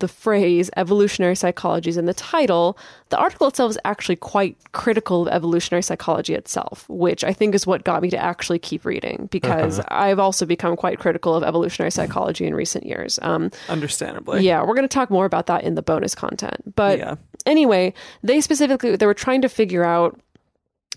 the 0.00 0.08
phrase 0.08 0.70
evolutionary 0.76 1.36
psychology 1.36 1.90
is 1.90 1.96
in 1.96 2.06
the 2.06 2.14
title, 2.14 2.78
the 3.10 3.18
article 3.18 3.46
itself 3.48 3.70
is 3.70 3.78
actually 3.84 4.16
quite 4.16 4.56
critical 4.72 5.22
of 5.26 5.28
evolutionary 5.34 5.82
psychology 5.82 6.34
itself, 6.34 6.88
which 6.88 7.22
I 7.24 7.32
think 7.32 7.54
is 7.54 7.66
what 7.66 7.84
got 7.84 8.02
me 8.02 8.10
to 8.10 8.16
actually 8.18 8.58
keep 8.58 8.84
reading 8.84 9.28
because 9.32 9.80
I've 9.88 10.18
also 10.18 10.46
become 10.46 10.76
quite 10.76 10.98
critical 10.98 11.34
of 11.34 11.42
evolutionary 11.42 11.90
psychology 11.90 12.46
in 12.46 12.54
recent 12.54 12.86
years. 12.86 13.18
Um, 13.22 13.50
Understandably. 13.68 14.42
yeah, 14.42 14.60
we're 14.62 14.74
going 14.74 14.88
to 14.88 14.94
talk 14.94 15.10
more 15.10 15.24
about 15.26 15.46
that 15.46 15.64
in 15.64 15.74
the 15.74 15.82
bonus 15.82 16.14
content. 16.14 16.74
But 16.74 16.98
Yeah. 16.98 17.14
anyway, 17.46 17.94
they 18.22 18.40
specifically 18.40 18.96
they 18.96 19.06
were 19.06 19.14
trying 19.14 19.42
to 19.42 19.48
figure 19.48 19.84
out 19.84 20.18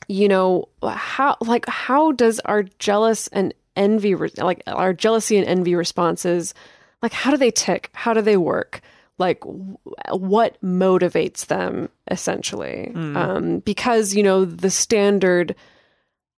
you 0.07 0.27
know 0.27 0.67
how 0.87 1.35
like 1.41 1.65
how 1.67 2.11
does 2.11 2.39
our 2.41 2.63
jealous 2.79 3.27
and 3.29 3.53
envy 3.75 4.13
like 4.15 4.61
our 4.67 4.93
jealousy 4.93 5.37
and 5.37 5.47
envy 5.47 5.73
responses 5.75 6.53
like 7.05 7.13
how 7.13 7.31
do 7.31 7.37
they 7.37 7.51
tick? 7.51 7.89
How 7.93 8.13
do 8.13 8.21
they 8.21 8.37
work? 8.37 8.81
Like 9.17 9.39
w- 9.41 9.77
what 10.11 10.59
motivates 10.61 11.45
them 11.47 11.89
essentially? 12.09 12.91
Um 12.95 13.59
because 13.59 14.15
you 14.17 14.23
know 14.23 14.43
the 14.45 14.69
standard 14.71 15.55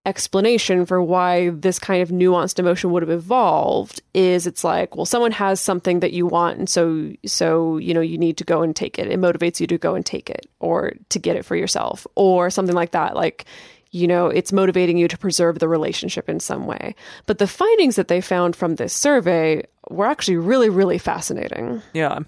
explanation 0.05 0.86
for 0.86 1.03
why 1.03 1.49
this 1.49 1.80
kind 1.80 2.01
of 2.01 2.09
nuanced 2.09 2.59
emotion 2.59 2.91
would 2.91 3.03
have 3.03 3.09
evolved 3.09 4.01
is 4.13 4.47
it's 4.47 4.63
like 4.63 4.95
well 4.95 5.05
someone 5.05 5.34
has 5.34 5.59
something 5.59 5.99
that 5.99 6.13
you 6.13 6.26
want 6.26 6.57
and 6.57 6.70
so 6.70 7.11
so 7.26 7.76
you 7.78 7.93
know 7.93 7.99
you 7.99 8.18
need 8.18 8.38
to 8.38 8.45
go 8.45 8.61
and 8.61 8.74
take 8.74 8.97
it 8.97 9.07
it 9.07 9.20
motivates 9.20 9.59
you 9.59 9.68
to 9.68 9.78
go 9.78 9.95
and 9.95 10.05
take 10.05 10.30
it 10.30 10.45
or 10.59 10.93
to 11.09 11.20
get 11.20 11.36
it 11.36 11.43
for 11.43 11.57
yourself 11.57 12.07
or 12.15 12.49
something 12.49 12.76
like 12.76 12.91
that 12.91 13.18
like 13.18 13.43
you 13.91 14.07
know 14.07 14.28
it's 14.28 14.53
motivating 14.53 14.97
you 14.97 15.09
to 15.09 15.18
preserve 15.18 15.59
the 15.59 15.68
relationship 15.68 16.30
in 16.30 16.39
some 16.39 16.65
way 16.65 16.95
but 17.26 17.38
the 17.38 17.47
findings 17.47 17.97
that 17.97 18.07
they 18.07 18.22
found 18.22 18.55
from 18.55 18.76
this 18.76 18.93
survey 18.93 19.61
were 19.90 20.06
actually 20.06 20.38
really 20.38 20.70
really 20.70 20.98
fascinating 20.98 21.82
Yeah. 21.94 22.20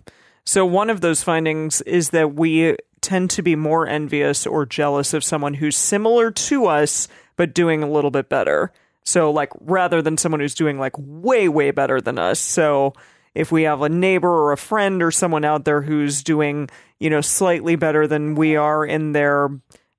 So 0.45 0.65
one 0.65 0.89
of 0.89 1.01
those 1.01 1.21
findings 1.21 1.81
is 1.81 2.09
that 2.09 2.33
we 2.33 2.75
tend 3.01 3.29
to 3.31 3.43
be 3.43 3.55
more 3.55 3.87
envious 3.87 4.47
or 4.47 4.65
jealous 4.65 5.13
of 5.13 5.23
someone 5.23 5.53
who's 5.53 5.77
similar 5.77 6.31
to 6.31 6.65
us 6.65 7.07
but 7.35 7.53
doing 7.53 7.83
a 7.83 7.89
little 7.89 8.11
bit 8.11 8.29
better. 8.29 8.71
So 9.03 9.31
like 9.31 9.51
rather 9.61 10.01
than 10.01 10.17
someone 10.17 10.41
who's 10.41 10.55
doing 10.55 10.79
like 10.79 10.93
way 10.97 11.47
way 11.47 11.71
better 11.71 12.01
than 12.01 12.19
us. 12.19 12.39
So 12.39 12.93
if 13.35 13.51
we 13.51 13.63
have 13.63 13.81
a 13.81 13.89
neighbor 13.89 14.29
or 14.29 14.51
a 14.51 14.57
friend 14.57 15.01
or 15.01 15.11
someone 15.11 15.45
out 15.45 15.65
there 15.65 15.81
who's 15.81 16.23
doing, 16.23 16.69
you 16.99 17.09
know, 17.09 17.21
slightly 17.21 17.75
better 17.75 18.07
than 18.07 18.35
we 18.35 18.55
are 18.55 18.85
in 18.85 19.13
their 19.13 19.49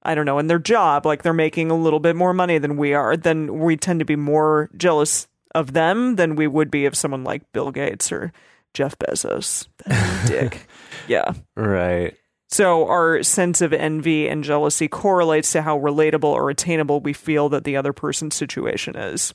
I 0.02 0.14
don't 0.14 0.26
know, 0.26 0.38
in 0.38 0.46
their 0.46 0.58
job, 0.58 1.04
like 1.04 1.22
they're 1.22 1.32
making 1.32 1.70
a 1.70 1.76
little 1.76 2.00
bit 2.00 2.16
more 2.16 2.32
money 2.32 2.58
than 2.58 2.76
we 2.76 2.94
are, 2.94 3.16
then 3.16 3.58
we 3.58 3.76
tend 3.76 3.98
to 3.98 4.04
be 4.04 4.16
more 4.16 4.70
jealous 4.76 5.28
of 5.54 5.72
them 5.72 6.16
than 6.16 6.36
we 6.36 6.46
would 6.46 6.70
be 6.70 6.86
of 6.86 6.96
someone 6.96 7.24
like 7.24 7.50
Bill 7.52 7.70
Gates 7.70 8.10
or 8.12 8.32
Jeff 8.74 8.98
Bezos. 8.98 9.66
Dick. 10.28 10.66
yeah. 11.08 11.32
Right. 11.56 12.16
So 12.48 12.88
our 12.88 13.22
sense 13.22 13.60
of 13.60 13.72
envy 13.72 14.28
and 14.28 14.42
jealousy 14.42 14.88
correlates 14.88 15.52
to 15.52 15.62
how 15.62 15.78
relatable 15.78 16.24
or 16.24 16.50
attainable 16.50 17.00
we 17.00 17.12
feel 17.12 17.48
that 17.50 17.64
the 17.64 17.76
other 17.76 17.92
person's 17.92 18.34
situation 18.34 18.96
is. 18.96 19.32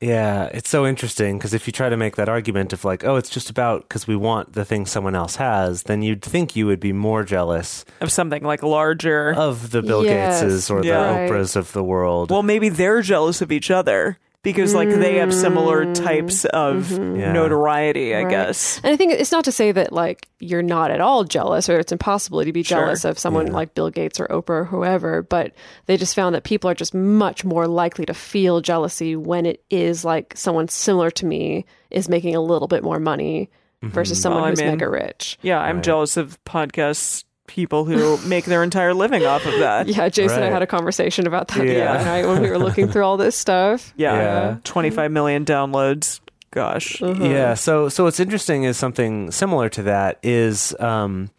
Yeah, 0.00 0.50
it's 0.52 0.68
so 0.68 0.84
interesting 0.84 1.38
because 1.38 1.54
if 1.54 1.66
you 1.66 1.72
try 1.72 1.88
to 1.88 1.96
make 1.96 2.16
that 2.16 2.28
argument 2.28 2.74
of 2.74 2.84
like, 2.84 3.02
oh, 3.04 3.16
it's 3.16 3.30
just 3.30 3.48
about 3.48 3.82
because 3.88 4.06
we 4.06 4.14
want 4.14 4.52
the 4.52 4.64
thing 4.64 4.84
someone 4.84 5.14
else 5.14 5.36
has, 5.36 5.84
then 5.84 6.02
you'd 6.02 6.20
think 6.20 6.54
you 6.54 6.66
would 6.66 6.80
be 6.80 6.92
more 6.92 7.22
jealous 7.24 7.84
Of 8.02 8.12
something 8.12 8.42
like 8.42 8.62
larger. 8.62 9.32
of 9.34 9.70
the 9.70 9.80
Bill 9.80 10.04
Yes, 10.04 10.42
Gateses 10.42 10.70
or 10.70 10.84
yeah. 10.84 11.26
the. 11.26 11.32
Oprahs 11.32 11.56
of 11.56 11.72
the 11.72 11.82
world. 11.82 12.30
well, 12.30 12.42
maybe 12.42 12.68
they're 12.68 13.00
jealous 13.00 13.40
of 13.40 13.50
each 13.50 13.70
other 13.70 14.18
because 14.42 14.74
like 14.74 14.88
they 14.88 15.16
have 15.16 15.34
similar 15.34 15.84
mm-hmm. 15.84 16.04
types 16.04 16.44
of 16.46 16.86
mm-hmm. 16.86 17.16
Yeah. 17.16 17.32
notoriety, 17.32 18.14
I 18.14 18.22
Right. 18.22 18.30
guess. 18.30 18.80
And 18.84 18.92
I 18.92 18.96
think 18.96 19.12
it's 19.12 19.32
not 19.32 19.44
to 19.46 19.52
say 19.52 19.72
that 19.72 19.92
like 19.92 20.28
you're 20.38 20.62
not 20.62 20.90
at 20.90 21.00
all 21.00 21.24
jealous 21.24 21.68
or 21.68 21.78
it's 21.78 21.92
impossible 21.92 22.44
to 22.44 22.52
be 22.52 22.62
Sure. 22.62 22.78
jealous 22.78 23.04
of 23.04 23.18
someone 23.18 23.46
like 23.48 23.74
Bill 23.74 23.90
Gates 23.90 24.20
or 24.20 24.26
Oprah 24.28 24.50
or 24.50 24.64
whoever, 24.64 25.22
but 25.22 25.52
they 25.86 25.96
just 25.96 26.14
found 26.14 26.34
that 26.34 26.44
people 26.44 26.70
are 26.70 26.74
just 26.74 26.94
much 26.94 27.44
more 27.44 27.66
likely 27.66 28.06
to 28.06 28.14
feel 28.14 28.60
jealousy 28.60 29.16
when 29.16 29.46
it 29.46 29.64
is 29.70 30.04
like 30.04 30.34
someone 30.36 30.68
similar 30.68 31.10
to 31.12 31.26
me 31.26 31.64
is 31.90 32.08
making 32.08 32.34
a 32.36 32.40
little 32.40 32.68
bit 32.68 32.82
more 32.84 33.00
money 33.00 33.50
mm-hmm. 33.82 33.92
versus 33.92 34.20
someone 34.20 34.42
Well, 34.42 34.46
I 34.46 34.50
who's 34.50 34.60
mean- 34.60 34.68
mega 34.70 34.88
rich. 34.88 35.38
Yeah, 35.42 35.58
I'm 35.60 35.82
jealous 35.82 36.16
of 36.16 36.42
podcast 36.44 37.24
people 37.46 37.84
who 37.84 38.16
make 38.26 38.44
their 38.44 38.62
entire 38.62 38.94
living 38.94 39.24
off 39.26 39.44
of 39.46 39.58
that. 39.58 39.86
Yeah, 39.96 40.08
Jason 40.08 40.38
and 40.38 40.44
I 40.44 40.50
had 40.50 40.62
a 40.62 40.66
conversation 40.66 41.26
about 41.26 41.48
that 41.48 41.60
the 41.60 41.82
other 41.82 42.04
night 42.04 42.26
when 42.26 42.42
we 42.42 42.50
were 42.50 42.58
looking 42.58 42.88
through 42.88 43.04
all 43.04 43.16
this 43.16 43.36
stuff. 43.36 43.92
Yeah. 43.96 44.14
Yeah. 44.14 44.56
25 44.64 45.10
million 45.12 45.44
downloads. 45.44 46.20
Gosh. 46.50 47.00
Yeah. 47.00 47.54
So 47.54 47.88
so 47.88 48.04
what's 48.04 48.20
interesting 48.20 48.64
is 48.64 48.76
something 48.76 49.30
similar 49.30 49.68
to 49.70 49.82
that 49.84 50.18
is 50.22 50.74
um 50.80 51.30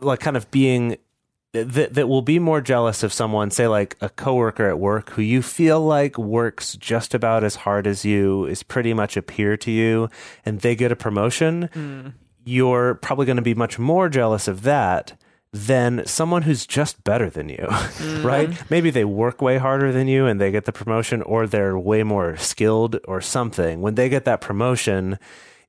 like 0.00 0.20
kind 0.20 0.36
of 0.36 0.50
being 0.50 0.96
that 1.52 1.94
that 1.94 2.08
will 2.08 2.22
be 2.22 2.38
more 2.38 2.60
jealous 2.62 3.02
of 3.02 3.12
someone, 3.12 3.50
say 3.50 3.68
like 3.68 3.96
a 4.00 4.08
coworker 4.08 4.68
at 4.68 4.78
work 4.78 5.10
who 5.10 5.22
you 5.22 5.42
feel 5.42 5.80
like 5.80 6.16
works 6.16 6.74
just 6.76 7.12
about 7.12 7.44
as 7.44 7.56
hard 7.56 7.86
as 7.86 8.04
you, 8.06 8.46
is 8.46 8.62
pretty 8.62 8.94
much 8.94 9.16
a 9.18 9.22
peer 9.22 9.56
to 9.58 9.70
you, 9.70 10.08
and 10.46 10.60
they 10.60 10.74
get 10.74 10.90
a 10.92 10.96
promotion. 10.96 12.14
You're 12.44 12.94
probably 12.96 13.26
going 13.26 13.36
to 13.36 13.42
be 13.42 13.54
much 13.54 13.78
more 13.78 14.08
jealous 14.08 14.48
of 14.48 14.62
that 14.62 15.12
than 15.52 16.02
someone 16.06 16.42
who's 16.42 16.66
just 16.66 17.04
better 17.04 17.28
than 17.28 17.48
you, 17.48 17.68
right? 18.22 18.50
Maybe 18.70 18.90
they 18.90 19.04
work 19.04 19.42
way 19.42 19.58
harder 19.58 19.92
than 19.92 20.08
you 20.08 20.26
and 20.26 20.40
they 20.40 20.50
get 20.50 20.64
the 20.64 20.72
promotion, 20.72 21.20
or 21.22 21.46
they're 21.46 21.78
way 21.78 22.02
more 22.02 22.36
skilled 22.36 22.98
or 23.06 23.20
something. 23.20 23.82
When 23.82 23.94
they 23.94 24.08
get 24.08 24.24
that 24.24 24.40
promotion, 24.40 25.18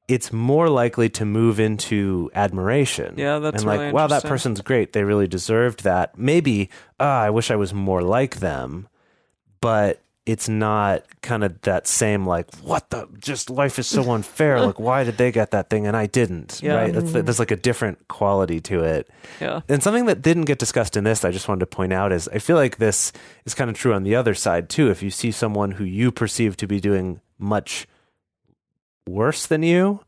it's 0.08 0.32
more 0.32 0.70
likely 0.70 1.10
to 1.10 1.26
move 1.26 1.60
into 1.60 2.32
admiration. 2.34 3.16
Yeah, 3.18 3.40
that's 3.40 3.58
and 3.58 3.66
like, 3.66 3.80
really 3.80 3.92
wow, 3.92 4.08
that 4.08 4.24
person's 4.24 4.62
great. 4.62 4.94
They 4.94 5.04
really 5.04 5.28
deserved 5.28 5.84
that. 5.84 6.18
Maybe, 6.18 6.70
ah, 7.00 7.22
I 7.22 7.30
wish 7.30 7.52
I 7.52 7.56
was 7.58 7.74
more 7.74 8.02
like 8.02 8.38
them, 8.38 8.88
but 9.60 10.02
it's 10.26 10.48
not 10.48 11.04
kind 11.22 11.44
of 11.44 11.60
that 11.62 11.86
same 11.86 12.26
like, 12.26 12.54
what 12.58 12.90
the, 12.92 13.08
just 13.20 13.50
life 13.50 13.78
is 13.78 13.88
so 13.88 14.10
unfair. 14.12 14.62
like, 14.62 14.80
why 14.80 15.04
did 15.04 15.18
they 15.18 15.32
get 15.32 15.52
that 15.52 15.70
thing 15.70 15.86
and 15.86 15.98
I 15.98 16.06
didn't? 16.06 16.62
Yeah. 16.64 16.76
Right? 16.76 16.94
That's, 16.94 17.12
mm-hmm. 17.12 17.26
there's 17.26 17.40
like 17.40 17.52
a 17.52 17.58
different 17.58 18.08
quality 18.08 18.62
to 18.62 18.84
it. 18.84 19.10
Yeah. 19.42 19.62
And 19.68 19.84
something 19.84 20.06
that 20.06 20.22
didn't 20.22 20.46
get 20.46 20.60
discussed 20.60 20.96
in 20.96 21.04
this, 21.04 21.26
I 21.26 21.32
just 21.32 21.50
wanted 21.50 21.60
to 21.62 21.66
point 21.66 21.92
out 21.92 22.14
is 22.14 22.30
I 22.30 22.40
feel 22.40 22.56
like 22.56 22.78
this 22.78 23.12
is 23.46 23.54
kind 23.54 23.70
of 23.70 23.76
true 23.76 23.94
on 23.94 24.04
the 24.04 24.16
other 24.16 24.34
side 24.34 24.70
too. 24.70 24.90
If 24.90 25.04
you 25.04 25.10
see 25.10 25.32
someone 25.32 25.72
who 25.72 25.84
you 25.84 26.10
perceive 26.10 26.56
to 26.58 26.68
be 26.68 26.80
doing 26.80 27.20
much 27.38 27.86
worse 29.06 29.46
than 29.46 29.62
you, 29.62 30.00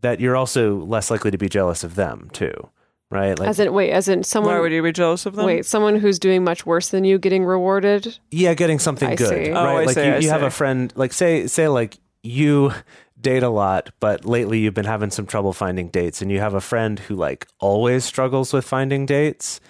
that 0.00 0.20
you're 0.20 0.36
also 0.36 0.76
less 0.76 1.10
likely 1.10 1.30
to 1.30 1.38
be 1.38 1.50
jealous 1.50 1.84
of 1.84 1.96
them 1.96 2.30
too, 2.32 2.70
right? 3.10 3.38
Like, 3.38 3.48
As 3.48 3.58
in 3.60 3.72
wait, 3.72 3.90
as 3.92 4.08
in 4.08 4.22
someone 4.24 4.54
Why 4.54 4.60
would 4.60 4.72
you 4.72 4.82
be 4.82 4.92
jealous 4.92 5.26
of 5.26 5.34
them? 5.36 5.44
wait, 5.46 5.66
someone 5.66 5.96
who's 5.96 6.18
doing 6.18 6.44
much 6.44 6.64
worse 6.66 6.88
than 6.90 7.04
you 7.04 7.18
getting 7.18 7.44
rewarded? 7.44 8.18
yeah, 8.30 8.54
getting 8.54 8.78
something 8.78 9.08
I 9.08 9.14
good, 9.16 9.28
see. 9.28 9.50
Oh, 9.50 9.54
right? 9.64 9.82
I 9.82 9.84
like 9.84 9.94
see, 9.94 10.06
you, 10.06 10.12
I 10.12 10.18
you 10.18 10.28
have 10.30 10.42
a 10.42 10.50
friend, 10.50 10.92
like 10.96 11.12
say 11.12 11.46
say 11.46 11.68
like 11.68 11.98
you 12.22 12.72
date 13.20 13.42
a 13.42 13.48
lot, 13.50 13.90
but 14.00 14.24
lately 14.24 14.60
you've 14.60 14.74
been 14.74 14.84
having 14.86 15.10
some 15.10 15.26
trouble 15.26 15.52
finding 15.52 15.88
dates, 15.88 16.22
and 16.22 16.30
you 16.30 16.38
have 16.40 16.54
a 16.54 16.60
friend 16.60 16.98
who 16.98 17.14
like 17.14 17.46
always 17.58 18.04
struggles 18.04 18.52
with 18.52 18.64
finding 18.64 19.04
dates, 19.06 19.60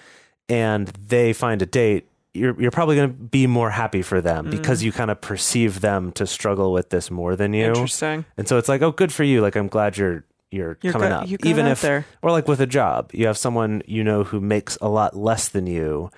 and 0.48 0.88
they 0.88 1.32
find 1.32 1.62
a 1.62 1.66
date. 1.66 2.06
You're 2.32 2.60
you're 2.60 2.70
probably 2.70 2.94
going 2.94 3.08
to 3.10 3.14
be 3.16 3.48
more 3.48 3.70
happy 3.70 4.02
for 4.02 4.20
them 4.20 4.46
Mm. 4.46 4.50
because 4.52 4.84
you 4.84 4.92
kind 4.92 5.10
of 5.10 5.20
perceive 5.20 5.80
them 5.80 6.12
to 6.12 6.26
struggle 6.28 6.72
with 6.72 6.90
this 6.90 7.10
more 7.10 7.34
than 7.34 7.52
you. 7.54 7.66
Interesting. 7.66 8.24
And 8.36 8.46
so 8.46 8.56
it's 8.56 8.68
like, 8.68 8.82
oh, 8.82 8.92
good 8.92 9.12
for 9.12 9.24
you. 9.24 9.40
Like 9.40 9.56
I'm 9.56 9.66
glad 9.66 9.96
you're 9.96 10.22
you're, 10.50 10.78
You 10.82 10.92
coming 10.92 11.08
got- 11.08 11.22
up. 11.24 11.28
you 11.28 11.38
got 11.38 11.48
Even 11.48 11.66
out 11.66 11.72
if 11.72 11.80
there. 11.80 12.06
or 12.22 12.30
like 12.30 12.48
with 12.48 12.60
a 12.60 12.66
job, 12.66 13.10
you 13.12 13.26
have 13.26 13.38
someone 13.38 13.82
you 13.86 14.04
know 14.04 14.24
who 14.24 14.40
makes 14.40 14.76
a 14.80 14.88
lot 14.88 15.16
less 15.16 15.48
than 15.48 15.66
you 15.66 16.10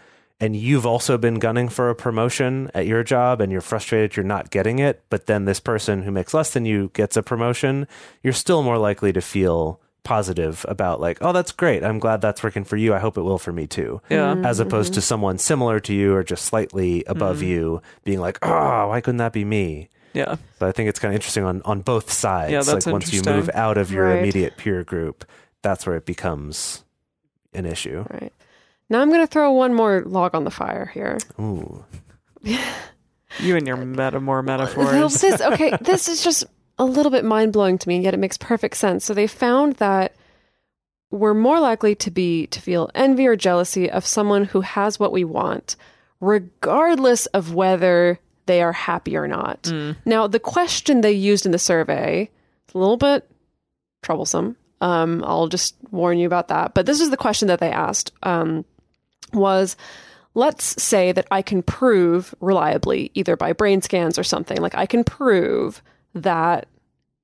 and 0.42 0.56
you've 0.56 0.86
also 0.86 1.16
been 1.16 1.38
gunning 1.38 1.68
for 1.68 1.88
a 1.88 1.94
promotion 1.94 2.68
at 2.74 2.84
your 2.84 3.04
job 3.04 3.40
and 3.40 3.52
you're 3.52 3.60
frustrated 3.60 4.16
you're 4.16 4.24
not 4.24 4.50
getting 4.50 4.80
it, 4.80 5.00
but 5.08 5.26
then 5.26 5.44
this 5.44 5.60
person 5.60 6.02
who 6.02 6.10
makes 6.10 6.34
less 6.34 6.50
than 6.52 6.66
you 6.66 6.90
gets 6.94 7.16
a 7.16 7.22
promotion, 7.22 7.86
you're 8.24 8.32
still 8.32 8.64
more 8.64 8.76
likely 8.76 9.12
to 9.12 9.20
feel 9.20 9.80
positive 10.02 10.66
about 10.68 11.00
like, 11.00 11.18
oh, 11.20 11.32
that's 11.32 11.52
great. 11.52 11.84
I'm 11.84 12.00
glad 12.00 12.20
that's 12.20 12.42
working 12.42 12.64
for 12.64 12.76
you. 12.76 12.92
I 12.92 12.98
hope 12.98 13.16
it 13.16 13.22
will 13.22 13.38
for 13.38 13.52
me 13.52 13.68
too. 13.68 14.00
Yeah. 14.10 14.34
Mm-hmm. 14.34 14.44
As 14.44 14.58
opposed 14.58 14.94
to 14.94 15.00
someone 15.00 15.38
similar 15.38 15.78
to 15.78 15.94
you 15.94 16.12
or 16.12 16.24
just 16.24 16.44
slightly 16.44 17.04
above 17.06 17.36
mm-hmm. 17.36 17.46
you 17.46 17.82
being 18.02 18.18
like, 18.18 18.40
oh, 18.42 18.88
why 18.88 19.00
couldn't 19.00 19.18
that 19.18 19.32
be 19.32 19.44
me? 19.44 19.90
Yeah. 20.14 20.36
So 20.58 20.66
I 20.66 20.72
think 20.72 20.88
it's 20.88 20.98
kind 20.98 21.12
of 21.12 21.16
interesting 21.16 21.44
on, 21.44 21.62
on 21.62 21.80
both 21.80 22.10
sides. 22.12 22.52
Yeah, 22.52 22.62
that's 22.62 22.86
like 22.86 22.92
once 22.92 23.12
you 23.12 23.22
move 23.24 23.50
out 23.54 23.78
of 23.78 23.90
your 23.90 24.06
Right. 24.08 24.18
immediate 24.18 24.56
peer 24.56 24.84
group, 24.84 25.24
that's 25.62 25.86
where 25.86 25.96
it 25.96 26.04
becomes 26.06 26.84
an 27.54 27.66
issue. 27.66 28.04
Right. 28.10 28.32
Now 28.90 29.00
I'm 29.00 29.08
going 29.08 29.20
to 29.22 29.26
throw 29.26 29.52
one 29.52 29.72
more 29.74 30.02
log 30.04 30.34
on 30.34 30.44
the 30.44 30.50
fire 30.50 30.86
here. 30.92 31.18
Ooh. 31.40 31.84
You 33.40 33.56
and 33.56 33.66
your 33.66 33.78
metamor 33.78 34.26
Well, 34.26 34.42
metaphors. 34.42 35.20
this, 35.22 35.40
okay, 35.40 35.74
this 35.80 36.06
is 36.06 36.22
just 36.22 36.44
a 36.78 36.84
little 36.84 37.10
bit 37.10 37.24
mind 37.24 37.54
blowing 37.54 37.78
to 37.78 37.88
me, 37.88 37.98
yet 38.00 38.12
it 38.12 38.18
makes 38.18 38.36
perfect 38.36 38.76
sense. 38.76 39.06
So 39.06 39.14
they 39.14 39.26
found 39.26 39.76
that 39.76 40.14
we're 41.10 41.32
more 41.32 41.58
likely 41.58 41.94
to 41.94 42.10
be 42.10 42.46
to 42.48 42.60
feel 42.60 42.90
envy 42.94 43.26
or 43.26 43.34
jealousy 43.34 43.90
of 43.90 44.04
someone 44.04 44.44
who 44.44 44.60
has 44.60 45.00
what 45.00 45.12
we 45.12 45.24
want, 45.24 45.76
regardless 46.20 47.24
of 47.26 47.54
whether 47.54 48.18
they 48.46 48.62
are 48.62 48.72
happy 48.72 49.16
or 49.16 49.28
not. 49.28 49.70
Now, 50.04 50.26
the 50.26 50.40
question 50.40 51.00
they 51.00 51.12
used 51.12 51.46
in 51.46 51.52
the 51.52 51.58
survey 51.58 52.30
is 52.68 52.74
a 52.74 52.78
little 52.78 52.96
bit 52.96 53.28
troublesome. 54.02 54.56
Um, 54.80 55.22
I'll 55.24 55.48
just 55.48 55.76
warn 55.90 56.18
you 56.18 56.26
about 56.26 56.48
that. 56.48 56.74
But 56.74 56.86
this 56.86 57.00
is 57.00 57.10
the 57.10 57.16
question 57.16 57.48
that 57.48 57.60
they 57.60 57.70
asked. 57.70 58.12
Um, 58.22 58.64
was 59.32 59.76
let's 60.34 60.82
say 60.82 61.12
that 61.12 61.26
I 61.30 61.42
can 61.42 61.62
prove 61.62 62.34
reliably, 62.40 63.10
either 63.14 63.36
by 63.36 63.52
brain 63.52 63.82
scans 63.82 64.18
or 64.18 64.24
something, 64.24 64.58
like 64.58 64.74
I 64.74 64.86
can 64.86 65.04
prove 65.04 65.82
that 66.14 66.66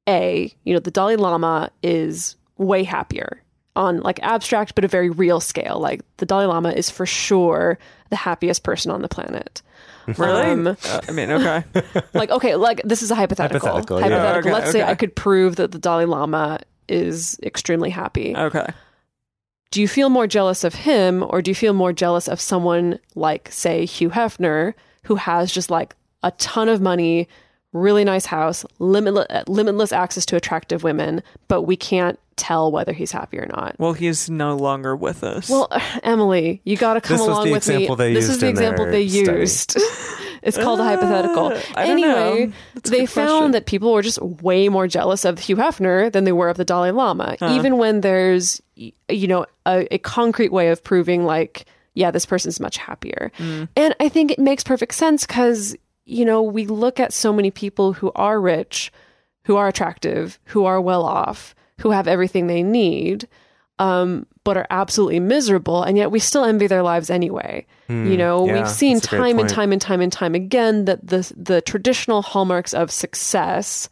A, 0.09 0.53
you 0.65 0.75
know, 0.75 0.81
the 0.81 0.91
Dalai 0.91 1.17
Lama 1.17 1.71
is 1.83 2.37
way 2.57 2.85
happier 2.85 3.43
on 3.77 4.01
like 4.01 4.19
abstract 4.23 4.75
but 4.75 4.85
a 4.85 4.89
very 4.89 5.11
real 5.11 5.41
scale. 5.41 5.79
Like 5.79 6.01
the 6.17 6.27
Dalai 6.27 6.47
Lama 6.47 6.71
is 6.71 6.91
for 6.91 7.07
sure 7.07 7.79
the 8.11 8.17
happiest 8.17 8.63
person 8.63 8.91
on 8.91 9.03
the 9.03 9.09
planet. 9.09 9.63
really? 10.19 10.43
Um, 10.51 10.67
Uh, 10.69 11.01
I 11.09 11.13
mean, 11.13 11.31
okay. 11.31 11.65
like 12.15 12.31
okay, 12.31 12.55
like 12.57 12.81
this 12.85 13.03
is 13.03 13.11
a 13.11 13.15
hypothetical. 13.15 13.69
Hypothetical, 13.69 14.01
yeah. 14.01 14.09
Hypothetical. 14.09 14.51
Okay, 14.51 14.61
Let's 14.61 14.73
say. 14.73 14.83
I 14.83 14.95
could 14.95 15.15
prove 15.15 15.57
that 15.57 15.73
the 15.73 15.79
Dalai 15.79 16.05
Lama 16.07 16.61
is 16.89 17.39
extremely 17.43 17.91
happy 17.91 18.35
Okay. 18.35 18.67
do 19.71 19.83
you 19.83 19.87
feel 19.87 20.09
more 20.09 20.27
jealous 20.27 20.65
of 20.65 20.73
him 20.75 21.23
or 21.23 21.43
do 21.43 21.51
you 21.51 21.55
feel 21.55 21.75
more 21.75 21.93
jealous 21.93 22.29
of 22.29 22.41
someone 22.41 22.99
like 23.15 23.51
say 23.53 23.85
Hugh 23.85 24.09
Hefner 24.09 24.73
who 25.05 25.17
has 25.17 25.53
just 25.53 25.71
like 25.71 25.95
a 26.23 26.31
ton 26.33 26.71
of 26.71 26.81
money, 26.81 27.29
really 27.73 28.05
nice 28.05 28.27
house, 28.27 28.65
limitless 28.79 29.27
limitless 29.47 29.93
access 29.93 30.25
to 30.27 30.37
attractive 30.37 30.83
women, 30.83 31.23
but 31.49 31.63
we 31.63 31.77
can't 31.77 32.19
tell 32.37 32.71
whether 32.71 32.93
he's 32.93 33.11
happy 33.13 33.39
or 33.39 33.47
not. 33.47 33.77
Well, 33.79 33.93
he's 33.93 34.31
no 34.31 34.57
longer 34.57 34.97
with 34.97 35.23
us. 35.25 35.51
Well, 35.51 35.69
Emily, 36.03 36.61
you 36.65 36.77
got 36.77 36.95
to 36.95 37.01
come 37.01 37.19
This 37.19 37.27
along 37.27 37.51
with 37.51 37.69
me. 37.69 37.87
they 37.97 38.15
this 38.15 38.29
is 38.29 38.39
the 38.39 38.47
in 38.47 38.51
example 38.51 38.85
their 38.85 38.93
they 38.93 39.09
study. 39.09 39.41
used. 39.41 39.77
it's 40.43 40.57
called 40.57 40.81
a 40.81 40.85
hypothetical. 40.85 41.47
Uh, 41.49 41.61
I 41.75 41.87
don't 41.87 41.99
anyway, 41.99 42.47
know. 42.47 42.53
That's 42.75 42.89
a 42.89 42.93
they 42.93 42.99
good 43.01 43.13
question. 43.13 43.27
found 43.27 43.55
that 43.55 43.67
people 43.67 43.93
were 43.93 44.03
just 44.03 44.23
way 44.23 44.69
more 44.69 44.87
jealous 44.87 45.25
of 45.25 45.39
Hugh 45.39 45.57
Hefner 45.57 46.11
than 46.11 46.25
they 46.25 46.33
were 46.33 46.49
of 46.49 46.57
the 46.57 46.65
Dalai 46.65 46.91
Lama, 46.93 47.37
even 47.43 47.77
when 47.77 48.01
there's 48.01 48.63
you 48.77 49.27
know 49.27 49.45
a, 49.67 49.93
a 49.93 49.99
concrete 49.99 50.53
way 50.53 50.69
of 50.69 50.83
proving 50.85 51.25
like 51.25 51.67
yeah 51.95 52.11
this 52.11 52.25
person's 52.25 52.61
much 52.61 52.79
happier. 52.79 53.33
Mm. 53.39 53.69
And 53.77 53.95
I 54.01 54.09
think 54.09 54.31
it 54.31 54.39
makes 54.39 54.63
perfect 54.63 54.95
sense 54.95 55.27
because 55.27 55.77
you 56.09 56.25
know 56.25 56.43
we 56.43 56.67
look 56.67 56.99
at 56.99 57.13
so 57.13 57.33
many 57.33 57.51
people 57.51 57.93
who 57.93 58.11
are 58.15 58.41
rich, 58.41 58.93
who 59.45 59.57
are 59.57 59.69
attractive, 59.69 60.39
who 60.47 60.65
are 60.65 60.81
well 60.81 61.05
off, 61.05 61.55
who 61.81 61.91
have 61.91 62.09
everything 62.09 62.47
they 62.47 62.63
need 62.63 63.29
um, 63.79 64.27
but 64.45 64.57
are 64.57 64.67
absolutely 64.71 65.21
miserable, 65.21 65.83
and 65.83 65.97
yet 65.97 66.11
we 66.11 66.19
still 66.19 66.45
envy 66.45 66.67
their 66.67 66.83
lives 66.83 67.11
anyway. 67.11 67.67
you 67.89 68.17
know, 68.17 68.47
yeah, 68.47 68.55
we've 68.55 68.69
seen 68.69 68.95
that's 68.95 69.07
a 69.07 69.11
great 69.11 69.19
time 69.19 69.39
and 69.39 69.49
time 69.51 69.73
and 69.73 69.83
time 69.83 70.01
and 70.01 70.13
time 70.13 70.35
again 70.35 70.85
that 70.87 71.07
the 71.07 71.33
the 71.37 71.61
traditional 71.61 72.23
hallmarks 72.23 72.75
of 72.75 72.91
success 72.91 73.89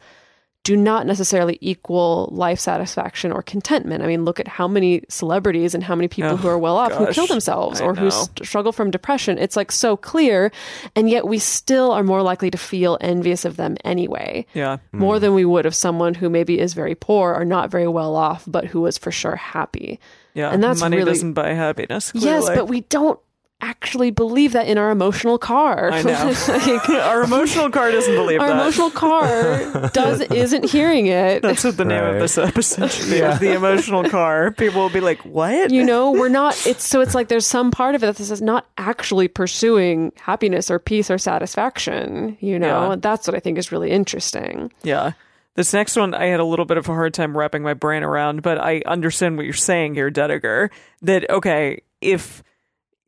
do 0.67 0.75
not 0.75 1.07
necessarily 1.07 1.57
equal 1.61 2.27
life 2.33 2.59
satisfaction 2.59 3.31
or 3.31 3.41
contentment. 3.41 4.03
I 4.03 4.07
mean, 4.07 4.25
look 4.25 4.37
at 4.37 4.49
how 4.49 4.67
many 4.67 5.01
celebrities 5.07 5.73
and 5.73 5.81
how 5.81 5.95
many 5.95 6.09
people 6.09 6.31
Oh, 6.31 6.35
who 6.35 6.49
are 6.49 6.57
well 6.57 6.75
off 6.75 6.91
who 6.91 7.07
kill 7.13 7.25
themselves 7.25 7.79
I 7.79 7.85
or 7.85 7.95
who 7.95 8.11
st- 8.11 8.45
struggle 8.45 8.73
from 8.73 8.91
depression. 8.91 9.37
It's 9.37 9.55
like 9.55 9.71
so 9.71 9.95
clear, 9.95 10.51
and 10.93 11.09
yet 11.09 11.25
we 11.25 11.39
still 11.39 11.93
are 11.93 12.03
more 12.03 12.21
likely 12.21 12.51
to 12.51 12.57
feel 12.57 12.97
envious 12.99 13.45
of 13.45 13.55
them 13.55 13.77
anyway 13.85 14.45
yeah. 14.53 14.79
more 14.91 15.15
hmm. 15.15 15.21
than 15.21 15.33
we 15.35 15.45
would 15.45 15.65
of 15.65 15.73
someone 15.73 16.13
who 16.13 16.29
maybe 16.29 16.59
is 16.59 16.73
very 16.73 16.95
poor 16.95 17.33
or 17.33 17.45
not 17.45 17.71
very 17.71 17.87
well 17.87 18.17
off, 18.17 18.43
but 18.45 18.65
who 18.65 18.85
is 18.87 18.97
for 18.97 19.09
sure 19.09 19.37
happy. 19.37 20.01
Yeah. 20.33 20.51
And 20.51 20.61
that's 20.61 20.81
money 20.81 20.97
really- 20.97 21.13
doesn't 21.13 21.31
buy 21.31 21.53
happiness. 21.53 22.11
Yes, 22.13 22.45
but 22.45 22.67
we 22.67 22.81
don't 22.81 23.21
actually 23.59 24.11
believe 24.11 24.53
that 24.53 24.67
in 24.67 24.77
our 24.77 24.91
emotional 24.91 25.37
car. 25.37 25.91
I 25.91 26.01
know. 26.03 26.33
Like, 26.47 26.89
our 26.89 27.23
emotional 27.23 27.69
car 27.69 27.91
doesn't 27.91 28.13
believe 28.15 28.39
our 28.39 28.47
that. 28.47 28.53
emotional 28.61 28.91
car 28.91 29.89
does 29.93 30.21
isn't 30.21 30.65
hearing 30.69 31.07
it. 31.07 31.41
That's 31.41 31.63
what 31.63 31.77
the 31.77 31.85
name 31.85 32.03
of 32.03 32.19
this 32.19 32.37
episode 32.37 32.91
should 32.91 33.09
be. 33.09 33.19
The 33.19 33.53
emotional 33.55 34.07
car. 34.09 34.51
People 34.51 34.81
will 34.81 34.89
be 34.89 34.99
like, 35.01 35.19
"What?" 35.25 35.71
You 35.71 35.83
know, 35.83 36.11
we're 36.11 36.29
not. 36.29 36.65
It's 36.67 36.85
so. 36.85 37.01
It's 37.01 37.15
like 37.15 37.27
there's 37.29 37.45
some 37.47 37.71
part 37.71 37.95
of 37.95 38.03
it 38.03 38.07
that 38.07 38.15
this 38.17 38.31
is 38.31 38.41
not 38.41 38.67
actually 38.77 39.27
pursuing 39.27 40.11
happiness 40.17 40.69
or 40.69 40.77
peace 40.79 41.09
or 41.09 41.17
satisfaction. 41.17 42.37
You 42.39 42.59
know, 42.59 42.91
Yeah. 42.91 42.95
that's 42.99 43.27
what 43.27 43.35
I 43.35 43.39
think 43.39 43.57
is 43.57 43.71
really 43.71 43.91
interesting. 43.91 44.71
Yeah. 44.83 45.11
This 45.55 45.73
next 45.73 45.95
one, 45.95 46.13
I 46.13 46.25
had 46.25 46.39
a 46.39 46.45
little 46.45 46.65
bit 46.65 46.77
of 46.77 46.87
a 46.87 46.93
hard 46.93 47.15
time 47.15 47.35
wrapping 47.35 47.63
my 47.63 47.73
brain 47.73 48.03
around, 48.03 48.43
but 48.43 48.59
I 48.59 48.83
understand 48.85 49.37
what 49.37 49.45
you're 49.45 49.53
saying 49.53 49.95
here, 49.95 50.11
Dedeker. 50.11 50.69
That, 51.01 51.27
okay, 51.31 51.81
if 51.99 52.43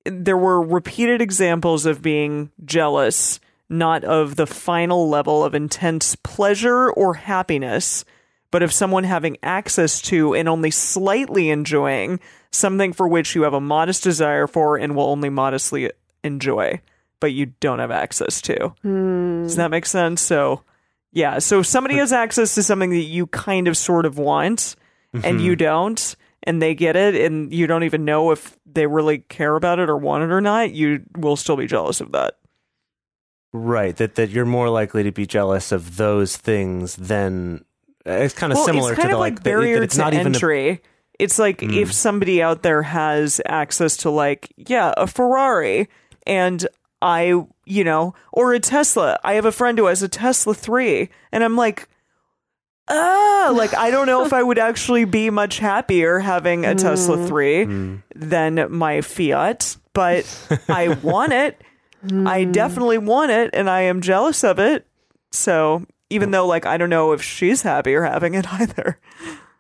there 0.05 0.37
were 0.37 0.61
repeated 0.61 1.21
examples 1.21 1.85
of 1.85 2.01
being 2.01 2.51
jealous, 2.65 3.39
not 3.69 4.03
of 4.03 4.35
the 4.35 4.47
final 4.47 5.09
level 5.09 5.43
of 5.43 5.53
intense 5.53 6.15
pleasure 6.15 6.89
or 6.91 7.15
happiness, 7.15 8.05
but 8.51 8.63
of 8.63 8.73
someone 8.73 9.03
having 9.03 9.37
access 9.43 10.01
to 10.01 10.33
and 10.33 10.49
only 10.49 10.71
slightly 10.71 11.49
enjoying 11.49 12.19
something 12.51 12.93
for 12.93 13.07
which 13.07 13.35
you 13.35 13.43
have 13.43 13.53
a 13.53 13.61
modest 13.61 14.03
desire 14.03 14.47
for 14.47 14.77
and 14.77 14.95
will 14.95 15.05
only 15.05 15.29
modestly 15.29 15.91
enjoy, 16.23 16.81
but 17.19 17.31
you 17.31 17.47
don't 17.59 17.79
have 17.79 17.91
access 17.91 18.41
to. 18.41 18.69
Hmm. 18.81 19.43
Does 19.43 19.55
that 19.57 19.71
make 19.71 19.85
sense? 19.85 20.21
So, 20.21 20.63
yeah. 21.11 21.39
So 21.39 21.59
if 21.59 21.67
somebody 21.67 21.97
has 21.97 22.11
access 22.11 22.55
to 22.55 22.63
something 22.63 22.89
that 22.89 22.97
you 22.97 23.27
kind 23.27 23.67
of 23.67 23.77
sort 23.77 24.05
of 24.05 24.17
want 24.17 24.75
and 25.13 25.41
you 25.41 25.51
mm-hmm. 25.51 25.59
don't, 25.59 26.15
and 26.43 26.61
they 26.61 26.73
get 26.75 26.95
it, 26.95 27.15
and 27.15 27.53
you 27.53 27.67
don't 27.67 27.83
even 27.83 28.05
know 28.05 28.31
if 28.31 28.57
they 28.65 28.87
really 28.87 29.19
care 29.19 29.55
about 29.55 29.79
it 29.79 29.89
or 29.89 29.97
want 29.97 30.23
it 30.23 30.31
or 30.31 30.41
not, 30.41 30.71
you 30.71 31.03
will 31.17 31.35
still 31.35 31.57
be 31.57 31.67
jealous 31.67 31.99
of 32.01 32.11
that. 32.13 32.35
Right. 33.51 33.95
That 33.97 34.15
that 34.15 34.29
you're 34.29 34.45
more 34.45 34.69
likely 34.69 35.03
to 35.03 35.11
be 35.11 35.25
jealous 35.25 35.71
of 35.71 35.97
those 35.97 36.37
things 36.37 36.95
than 36.95 37.65
it's 38.05 38.33
kind 38.33 38.53
of 38.53 38.57
well, 38.57 38.65
similar 38.65 38.95
kind 38.95 39.07
to 39.07 39.07
the 39.09 39.13
of 39.15 39.19
like, 39.19 39.33
like 39.35 39.43
barrier 39.43 39.81
it's 39.83 39.95
to 39.95 40.01
not 40.01 40.13
even 40.13 40.27
a- 40.27 40.35
entry. 40.35 40.81
it's 41.17 41.39
like 41.39 41.61
Hmm. 41.61 41.71
if 41.71 41.91
somebody 41.91 42.41
out 42.43 42.61
there 42.63 42.83
has 42.83 43.41
access 43.45 43.97
to 43.97 44.09
like 44.11 44.53
yeah 44.55 44.93
a 44.97 45.07
Ferrari 45.07 45.89
and 46.27 46.65
I 47.01 47.43
you 47.65 47.83
know 47.83 48.13
or 48.31 48.53
a 48.53 48.59
Tesla. 48.59 49.19
I 49.23 49.33
have 49.33 49.45
a 49.45 49.51
friend 49.51 49.77
who 49.79 49.85
has 49.87 50.03
a 50.03 50.07
Tesla 50.09 50.53
three, 50.53 51.09
and 51.31 51.43
I'm 51.43 51.55
like. 51.55 51.87
Ah, 52.89 53.51
like 53.55 53.73
I 53.75 53.91
don't 53.91 54.07
know 54.07 54.25
if 54.25 54.33
I 54.33 54.41
would 54.49 54.59
actually 54.59 55.05
be 55.05 55.29
much 55.29 55.59
happier 55.59 56.19
having 56.19 56.65
a 56.65 56.75
Tesla 56.75 57.25
3 57.27 57.65
Hmm. 57.65 57.95
than 58.15 58.67
my 58.71 59.01
Fiat, 59.01 59.77
but 59.93 60.25
I 60.67 60.89
want 61.03 61.33
it. 61.33 61.61
I 62.25 62.45
definitely 62.45 62.97
want 62.97 63.31
it 63.31 63.49
and 63.53 63.69
I 63.69 63.81
am 63.81 64.01
jealous 64.01 64.43
of 64.43 64.57
it. 64.59 64.87
So, 65.31 65.85
even 66.09 66.31
though 66.31 66.47
like 66.47 66.65
I 66.65 66.77
don't 66.77 66.89
know 66.89 67.11
if 67.11 67.21
she's 67.21 67.61
happy 67.61 67.93
or 67.93 68.03
having 68.03 68.33
it 68.33 68.51
either. 68.53 68.99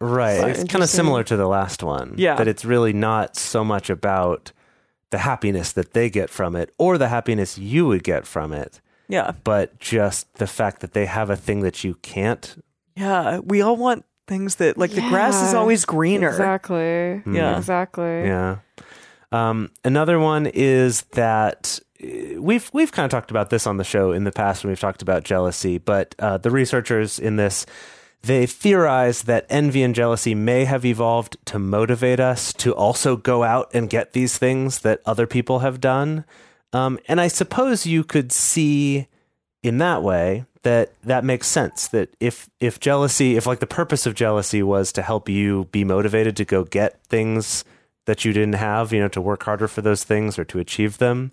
Right. 0.01 0.39
Quite 0.39 0.51
It's 0.57 0.71
kind 0.71 0.81
of 0.83 0.89
similar 0.89 1.23
to 1.25 1.35
the 1.35 1.47
last 1.47 1.83
one. 1.83 2.13
Yeah. 2.17 2.35
That 2.35 2.47
it's 2.47 2.63
really 2.63 2.93
not 2.93 3.35
so 3.35 3.63
much 3.65 3.89
about 3.89 4.51
the 5.09 5.17
happiness 5.19 5.73
that 5.73 5.93
they 5.93 6.09
get 6.09 6.29
from 6.29 6.55
it 6.55 6.71
or 6.77 6.97
the 6.97 7.09
happiness 7.09 7.57
you 7.57 7.85
would 7.87 8.03
get 8.03 8.25
from 8.27 8.53
it, 8.53 8.79
Yeah. 9.09 9.31
but 9.43 9.77
just 9.79 10.33
the 10.35 10.47
fact 10.47 10.79
that 10.81 10.93
they 10.93 11.05
have 11.07 11.29
a 11.29 11.35
thing 11.35 11.61
that 11.61 11.83
you 11.83 11.95
can't. 11.95 12.63
Yeah, 12.99 13.39
we 13.39 13.61
all 13.61 13.77
want 13.77 14.03
things 14.27 14.55
that 14.55 14.77
like 14.77 14.91
the 14.91 15.01
grass 15.01 15.41
is 15.47 15.53
always 15.53 15.85
greener. 15.85 16.29
Exactly. 16.29 17.23
Yeah. 17.31 17.57
Exactly. 17.57 18.23
Yeah. 18.25 18.57
Um, 19.31 19.71
another 19.85 20.19
one 20.19 20.47
is 20.47 21.03
that 21.13 21.79
uh, 22.03 22.41
we've 22.41 22.69
we've 22.73 22.91
kind 22.91 23.05
of 23.05 23.11
talked 23.11 23.31
about 23.31 23.49
this 23.51 23.65
on 23.65 23.77
the 23.77 23.83
show 23.83 24.11
in 24.11 24.25
the 24.25 24.31
past 24.31 24.63
when 24.63 24.69
we've 24.69 24.79
talked 24.79 25.01
about 25.01 25.23
jealousy, 25.23 25.77
but 25.77 26.13
uh, 26.19 26.37
the 26.37 26.51
researchers 26.51 27.19
in 27.19 27.37
this 27.37 27.65
they 28.21 28.45
theorize 28.45 29.23
that 29.23 29.45
envy 29.49 29.81
and 29.81 29.95
jealousy 29.95 30.35
may 30.35 30.65
have 30.65 30.83
evolved 30.83 31.37
to 31.45 31.57
motivate 31.57 32.19
us 32.19 32.51
to 32.51 32.75
also 32.75 33.15
go 33.15 33.43
out 33.43 33.73
and 33.73 33.89
get 33.89 34.11
these 34.11 34.37
things 34.37 34.79
that 34.79 34.99
other 35.05 35.25
people 35.25 35.59
have 35.59 35.79
done. 35.79 36.25
Um, 36.73 36.99
and 37.07 37.21
I 37.21 37.29
suppose 37.29 37.85
you 37.85 38.03
could 38.03 38.33
see 38.33 39.07
in 39.63 39.77
that 39.77 40.03
way 40.03 40.45
that 40.63 40.93
that 41.03 41.23
makes 41.23 41.47
sense 41.47 41.87
that 41.87 42.09
if 42.19 42.49
if 42.59 42.79
jealousy 42.79 43.37
if 43.37 43.45
like 43.45 43.59
the 43.59 43.67
purpose 43.67 44.05
of 44.05 44.13
jealousy 44.13 44.61
was 44.61 44.91
to 44.91 45.01
help 45.01 45.29
you 45.29 45.67
be 45.71 45.83
motivated 45.83 46.35
to 46.35 46.45
go 46.45 46.63
get 46.63 47.01
things 47.03 47.63
that 48.05 48.25
you 48.25 48.33
didn't 48.33 48.55
have 48.55 48.91
you 48.91 48.99
know 48.99 49.07
to 49.07 49.21
work 49.21 49.43
harder 49.43 49.67
for 49.67 49.81
those 49.81 50.03
things 50.03 50.37
or 50.37 50.43
to 50.43 50.59
achieve 50.59 50.97
them 50.97 51.31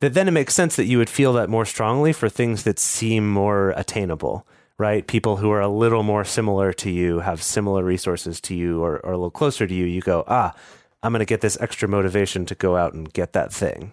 that 0.00 0.14
then 0.14 0.28
it 0.28 0.32
makes 0.32 0.54
sense 0.54 0.76
that 0.76 0.86
you 0.86 0.98
would 0.98 1.10
feel 1.10 1.32
that 1.32 1.48
more 1.48 1.64
strongly 1.64 2.12
for 2.12 2.28
things 2.28 2.64
that 2.64 2.78
seem 2.78 3.30
more 3.30 3.70
attainable 3.76 4.46
right? 4.78 5.06
People 5.06 5.36
who 5.36 5.50
are 5.50 5.60
a 5.60 5.68
little 5.68 6.02
more 6.02 6.24
similar 6.24 6.72
to 6.74 6.90
you, 6.90 7.20
have 7.20 7.42
similar 7.42 7.82
resources 7.82 8.40
to 8.42 8.54
you, 8.54 8.82
or, 8.82 8.98
or 8.98 9.12
a 9.12 9.16
little 9.16 9.30
closer 9.30 9.66
to 9.66 9.74
you, 9.74 9.86
you 9.86 10.00
go, 10.00 10.24
ah, 10.26 10.54
I'm 11.02 11.12
going 11.12 11.20
to 11.20 11.26
get 11.26 11.40
this 11.40 11.58
extra 11.60 11.88
motivation 11.88 12.46
to 12.46 12.54
go 12.54 12.76
out 12.76 12.92
and 12.92 13.12
get 13.12 13.32
that 13.32 13.52
thing. 13.52 13.92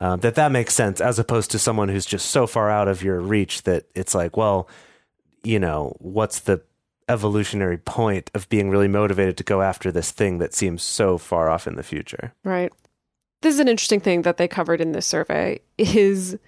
Um, 0.00 0.20
that 0.20 0.34
that 0.34 0.52
makes 0.52 0.74
sense, 0.74 1.00
as 1.00 1.18
opposed 1.18 1.50
to 1.52 1.58
someone 1.58 1.88
who's 1.88 2.06
just 2.06 2.30
so 2.30 2.46
far 2.46 2.70
out 2.70 2.88
of 2.88 3.02
your 3.02 3.20
reach 3.20 3.62
that 3.62 3.84
it's 3.94 4.14
like, 4.14 4.36
well, 4.36 4.68
you 5.42 5.58
know, 5.58 5.96
what's 6.00 6.40
the 6.40 6.62
evolutionary 7.08 7.78
point 7.78 8.30
of 8.34 8.48
being 8.48 8.68
really 8.68 8.88
motivated 8.88 9.36
to 9.38 9.44
go 9.44 9.62
after 9.62 9.90
this 9.90 10.10
thing 10.10 10.38
that 10.38 10.52
seems 10.52 10.82
so 10.82 11.16
far 11.18 11.48
off 11.48 11.66
in 11.66 11.76
the 11.76 11.82
future? 11.82 12.34
Right. 12.44 12.72
This 13.42 13.54
is 13.54 13.60
an 13.60 13.68
interesting 13.68 14.00
thing 14.00 14.22
that 14.22 14.36
they 14.36 14.48
covered 14.48 14.80
in 14.80 14.92
this 14.92 15.06
survey 15.06 15.60
is 15.78 16.38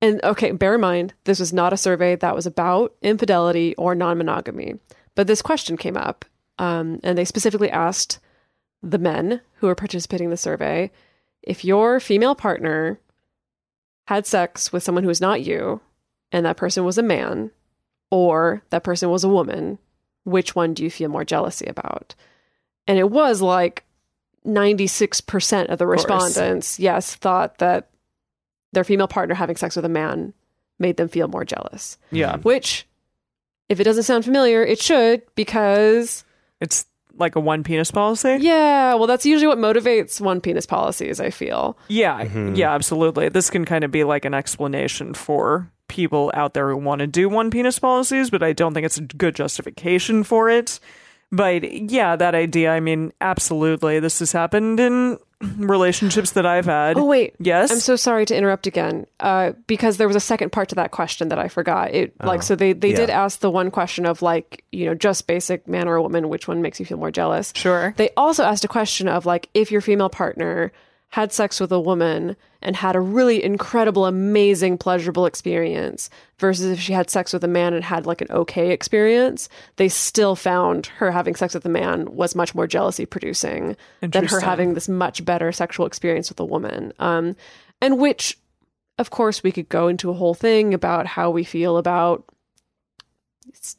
and 0.00 0.22
okay, 0.22 0.52
bear 0.52 0.76
in 0.76 0.80
mind 0.80 1.14
this 1.24 1.40
was 1.40 1.52
not 1.52 1.72
a 1.72 1.76
survey 1.76 2.14
that 2.16 2.34
was 2.34 2.46
about 2.46 2.94
infidelity 3.02 3.74
or 3.74 3.94
non-monogamy. 3.94 4.74
But 5.16 5.26
this 5.26 5.42
question 5.42 5.76
came 5.76 5.96
up. 5.96 6.24
Um, 6.60 7.00
and 7.02 7.16
they 7.16 7.24
specifically 7.24 7.70
asked 7.70 8.18
the 8.82 8.98
men 8.98 9.40
who 9.54 9.66
were 9.66 9.74
participating 9.74 10.26
in 10.26 10.30
the 10.30 10.36
survey 10.36 10.90
if 11.48 11.64
your 11.64 11.98
female 11.98 12.34
partner 12.34 13.00
had 14.06 14.26
sex 14.26 14.70
with 14.70 14.82
someone 14.82 15.02
who 15.02 15.10
is 15.10 15.20
not 15.20 15.40
you 15.40 15.80
and 16.30 16.44
that 16.44 16.58
person 16.58 16.84
was 16.84 16.98
a 16.98 17.02
man 17.02 17.50
or 18.10 18.62
that 18.70 18.84
person 18.84 19.10
was 19.10 19.24
a 19.24 19.28
woman, 19.28 19.78
which 20.24 20.54
one 20.54 20.74
do 20.74 20.84
you 20.84 20.90
feel 20.90 21.08
more 21.08 21.24
jealousy 21.24 21.66
about? 21.66 22.14
And 22.86 22.98
it 22.98 23.10
was 23.10 23.40
like 23.40 23.84
96% 24.46 25.66
of 25.66 25.78
the 25.78 25.86
respondents, 25.86 26.78
yes, 26.78 27.14
thought 27.14 27.58
that 27.58 27.88
their 28.72 28.84
female 28.84 29.08
partner 29.08 29.34
having 29.34 29.56
sex 29.56 29.74
with 29.74 29.86
a 29.86 29.90
man 29.90 30.34
made 30.78 30.98
them 30.98 31.08
feel 31.08 31.28
more 31.28 31.46
jealous. 31.46 31.96
Yeah. 32.10 32.36
Which, 32.38 32.86
if 33.70 33.80
it 33.80 33.84
doesn't 33.84 34.02
sound 34.04 34.24
familiar, 34.24 34.62
it 34.62 34.80
should 34.80 35.22
because, 35.34 36.24
It's 36.60 36.86
like 37.18 37.36
a 37.36 37.40
one 37.40 37.62
penis 37.64 37.90
policy. 37.90 38.38
yeah, 38.40 38.94
well, 38.94 39.06
that's 39.06 39.26
usually 39.26 39.46
what 39.48 39.58
motivates 39.58 40.20
one 40.20 40.40
penis 40.40 40.66
policies, 40.66 41.20
I 41.20 41.30
feel. 41.30 41.76
Yeah, 41.88 42.24
Mhm. 42.24 42.56
yeah, 42.56 42.72
absolutely. 42.74 43.28
This 43.28 43.50
can 43.50 43.64
kind 43.64 43.84
of 43.84 43.90
be 43.90 44.04
like 44.04 44.24
an 44.24 44.34
explanation 44.34 45.14
for 45.14 45.70
people 45.88 46.30
out 46.34 46.54
there 46.54 46.68
who 46.70 46.76
want 46.76 47.00
to 47.00 47.06
do 47.06 47.28
one 47.28 47.50
penis 47.50 47.78
policies, 47.78 48.30
but 48.30 48.42
I 48.42 48.52
don't 48.52 48.74
think 48.74 48.84
it's 48.86 48.98
a 48.98 49.02
good 49.02 49.34
justification 49.34 50.22
for 50.22 50.48
it. 50.50 50.78
But 51.30 51.90
yeah, 51.90 52.16
that 52.16 52.34
idea, 52.34 52.72
I 52.72 52.80
mean, 52.80 53.12
absolutely. 53.20 54.00
This 54.00 54.20
has 54.20 54.32
happened 54.32 54.80
in 54.80 55.18
relationships 55.58 56.32
that 56.32 56.46
I've 56.46 56.64
had. 56.64 56.96
Oh, 56.96 57.04
wait. 57.04 57.34
Yes. 57.38 57.70
I'm 57.70 57.80
so 57.80 57.96
sorry 57.96 58.24
to 58.26 58.36
interrupt 58.36 58.66
again, 58.66 59.06
uh, 59.20 59.52
because 59.66 59.98
there 59.98 60.06
was 60.06 60.16
a 60.16 60.20
second 60.20 60.52
part 60.52 60.70
to 60.70 60.74
that 60.76 60.90
question 60.90 61.28
that 61.28 61.38
I 61.38 61.48
forgot. 61.48 61.92
It 61.92 62.14
like 62.24 62.42
so 62.42 62.56
they 62.56 62.72
they 62.72 62.92
did 62.92 63.10
ask 63.10 63.40
the 63.40 63.50
one 63.50 63.70
question 63.70 64.06
of 64.06 64.22
like 64.22 64.64
you 64.72 64.86
know 64.86 64.94
just 64.94 65.26
basic 65.26 65.68
man 65.68 65.86
or 65.86 66.00
woman, 66.00 66.28
which 66.28 66.48
one 66.48 66.62
makes 66.62 66.80
you 66.80 66.86
feel 66.86 66.98
more 66.98 67.10
jealous? 67.10 67.52
Sure. 67.54 67.94
They 67.96 68.10
also 68.16 68.44
asked 68.44 68.64
a 68.64 68.68
question 68.68 69.06
of 69.06 69.26
like 69.26 69.48
if 69.54 69.70
your 69.70 69.80
female 69.80 70.08
partner 70.08 70.72
had 71.10 71.32
sex 71.32 71.60
with 71.60 71.72
a 71.72 71.80
woman 71.80 72.36
and 72.60 72.74
had 72.76 72.96
a 72.96 73.00
really 73.00 73.42
incredible, 73.42 74.06
amazing, 74.06 74.78
pleasurable 74.78 75.26
experience 75.26 76.10
versus 76.38 76.66
if 76.66 76.80
she 76.80 76.92
had 76.92 77.08
sex 77.08 77.32
with 77.32 77.44
a 77.44 77.48
man 77.48 77.72
and 77.72 77.84
had 77.84 78.06
like 78.06 78.20
an 78.20 78.30
okay 78.30 78.70
experience, 78.70 79.48
they 79.76 79.88
still 79.88 80.34
found 80.34 80.86
her 80.86 81.10
having 81.10 81.34
sex 81.34 81.54
with 81.54 81.64
a 81.64 81.68
man 81.68 82.06
was 82.14 82.34
much 82.34 82.54
more 82.54 82.66
jealousy 82.66 83.06
producing 83.06 83.76
than 84.00 84.26
her 84.26 84.40
having 84.40 84.74
this 84.74 84.88
much 84.88 85.24
better 85.24 85.52
sexual 85.52 85.86
experience 85.86 86.28
with 86.28 86.40
a 86.40 86.44
woman. 86.44 86.92
Um, 86.98 87.36
and 87.80 87.98
which, 87.98 88.38
of 88.98 89.10
course, 89.10 89.42
we 89.42 89.52
could 89.52 89.68
go 89.68 89.88
into 89.88 90.10
a 90.10 90.14
whole 90.14 90.34
thing 90.34 90.74
about 90.74 91.06
how 91.06 91.30
we 91.30 91.44
feel 91.44 91.76
about 91.76 92.24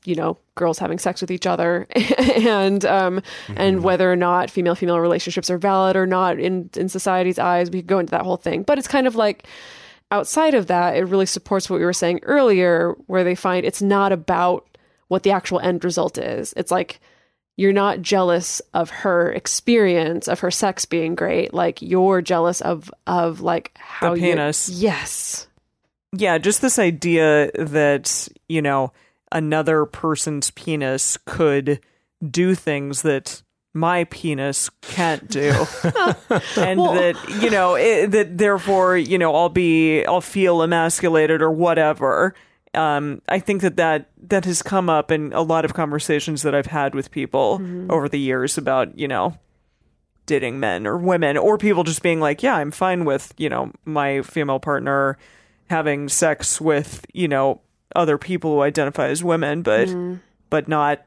you 0.04 0.16
know 0.16 0.38
girls 0.60 0.78
having 0.78 1.00
sex 1.00 1.22
with 1.22 1.32
each 1.32 1.48
other. 1.48 1.88
And 2.40 2.86
um 2.86 3.22
and 3.56 3.84
whether 3.84 4.12
or 4.12 4.16
not 4.16 4.50
female 4.50 4.76
female 4.76 5.00
relationships 5.00 5.50
are 5.50 5.58
valid 5.58 5.96
or 5.96 6.06
not 6.06 6.40
in 6.40 6.70
in 6.76 6.88
society's 6.90 7.40
eyes 7.40 7.70
we 7.70 7.80
could 7.80 7.88
go 7.88 8.00
into 8.00 8.12
that 8.12 8.22
whole 8.22 8.38
thing. 8.38 8.64
But 8.64 8.78
it's 8.78 8.88
kind 8.88 9.08
of 9.08 9.16
like 9.16 9.48
outside 10.12 10.54
of 10.54 10.68
that 10.68 10.96
it 10.96 11.06
really 11.06 11.26
supports 11.26 11.70
what 11.70 11.80
we 11.80 11.86
were 11.86 11.94
saying 11.94 12.20
earlier 12.24 12.96
where 13.08 13.24
they 13.24 13.36
find 13.36 13.66
it's 13.66 13.82
not 13.82 14.12
about 14.12 14.68
what 15.08 15.24
the 15.24 15.32
actual 15.32 15.60
end 15.60 15.84
result 15.84 16.18
is. 16.18 16.54
It's 16.56 16.72
like 16.72 17.00
you're 17.58 17.74
not 17.74 18.02
jealous 18.02 18.62
of 18.74 18.90
her 18.90 19.32
experience 19.34 20.30
of 20.30 20.40
her 20.40 20.52
sex 20.52 20.86
being 20.86 21.14
great. 21.14 21.54
Like 21.54 21.82
you're 21.82 22.22
jealous 22.22 22.62
of 22.62 22.90
of 23.06 23.42
like 23.42 23.78
how 23.78 24.14
you 24.14 24.22
penis. 24.22 24.70
yes. 24.70 25.48
Yeah, 26.14 26.38
just 26.40 26.62
this 26.62 26.80
idea 26.80 27.52
that, 27.54 28.30
you 28.48 28.62
know, 28.62 28.94
another 29.32 29.86
person's 29.86 30.52
penis 30.52 31.18
could 31.26 31.80
do 32.30 32.56
things 32.56 33.02
that 33.04 33.42
my 33.74 34.06
penis 34.06 34.70
can't 34.82 35.30
do. 35.30 35.50
and 36.58 36.80
that, 36.80 37.16
you 37.42 37.50
know, 37.50 37.76
it, 37.76 38.12
that 38.12 38.38
therefore, 38.38 38.98
you 38.98 39.18
know, 39.18 39.36
I'll 39.36 39.50
be, 39.50 40.06
I'll 40.06 40.22
feel 40.22 40.62
emasculated 40.62 41.42
or 41.42 41.52
whatever. 41.52 42.34
Um, 42.74 43.22
I 43.28 43.40
think 43.40 43.62
that, 43.62 43.78
that 43.78 44.12
that 44.28 44.46
has 44.46 44.62
come 44.62 44.90
up 44.90 45.12
in 45.12 45.34
a 45.34 45.42
lot 45.42 45.66
of 45.66 45.74
conversations 45.74 46.44
that 46.44 46.54
I've 46.54 46.68
had 46.68 46.94
with 46.94 47.10
people 47.10 47.62
over 47.90 48.08
the 48.08 48.20
years 48.20 48.60
about, 48.60 48.98
you 48.98 49.08
know, 49.08 49.38
dating 50.28 50.60
men 50.60 50.86
or 50.86 50.96
women 50.96 51.36
or 51.36 51.58
people 51.58 51.84
just 51.84 52.04
being 52.04 52.20
like, 52.20 52.44
yeah, 52.44 52.56
I'm 52.56 52.70
fine 52.70 53.06
with, 53.06 53.34
you 53.38 53.50
know, 53.50 53.72
my 53.86 54.22
female 54.22 54.60
partner 54.60 55.18
having 55.70 56.10
sex 56.10 56.62
with, 56.62 57.06
you 57.12 57.28
know, 57.28 57.62
other 57.96 58.18
people 58.18 58.54
who 58.54 58.62
identify 58.62 59.08
as 59.08 59.24
women, 59.24 59.62
but 59.62 59.88
mm. 59.88 60.20
but 60.50 60.68
not 60.68 61.06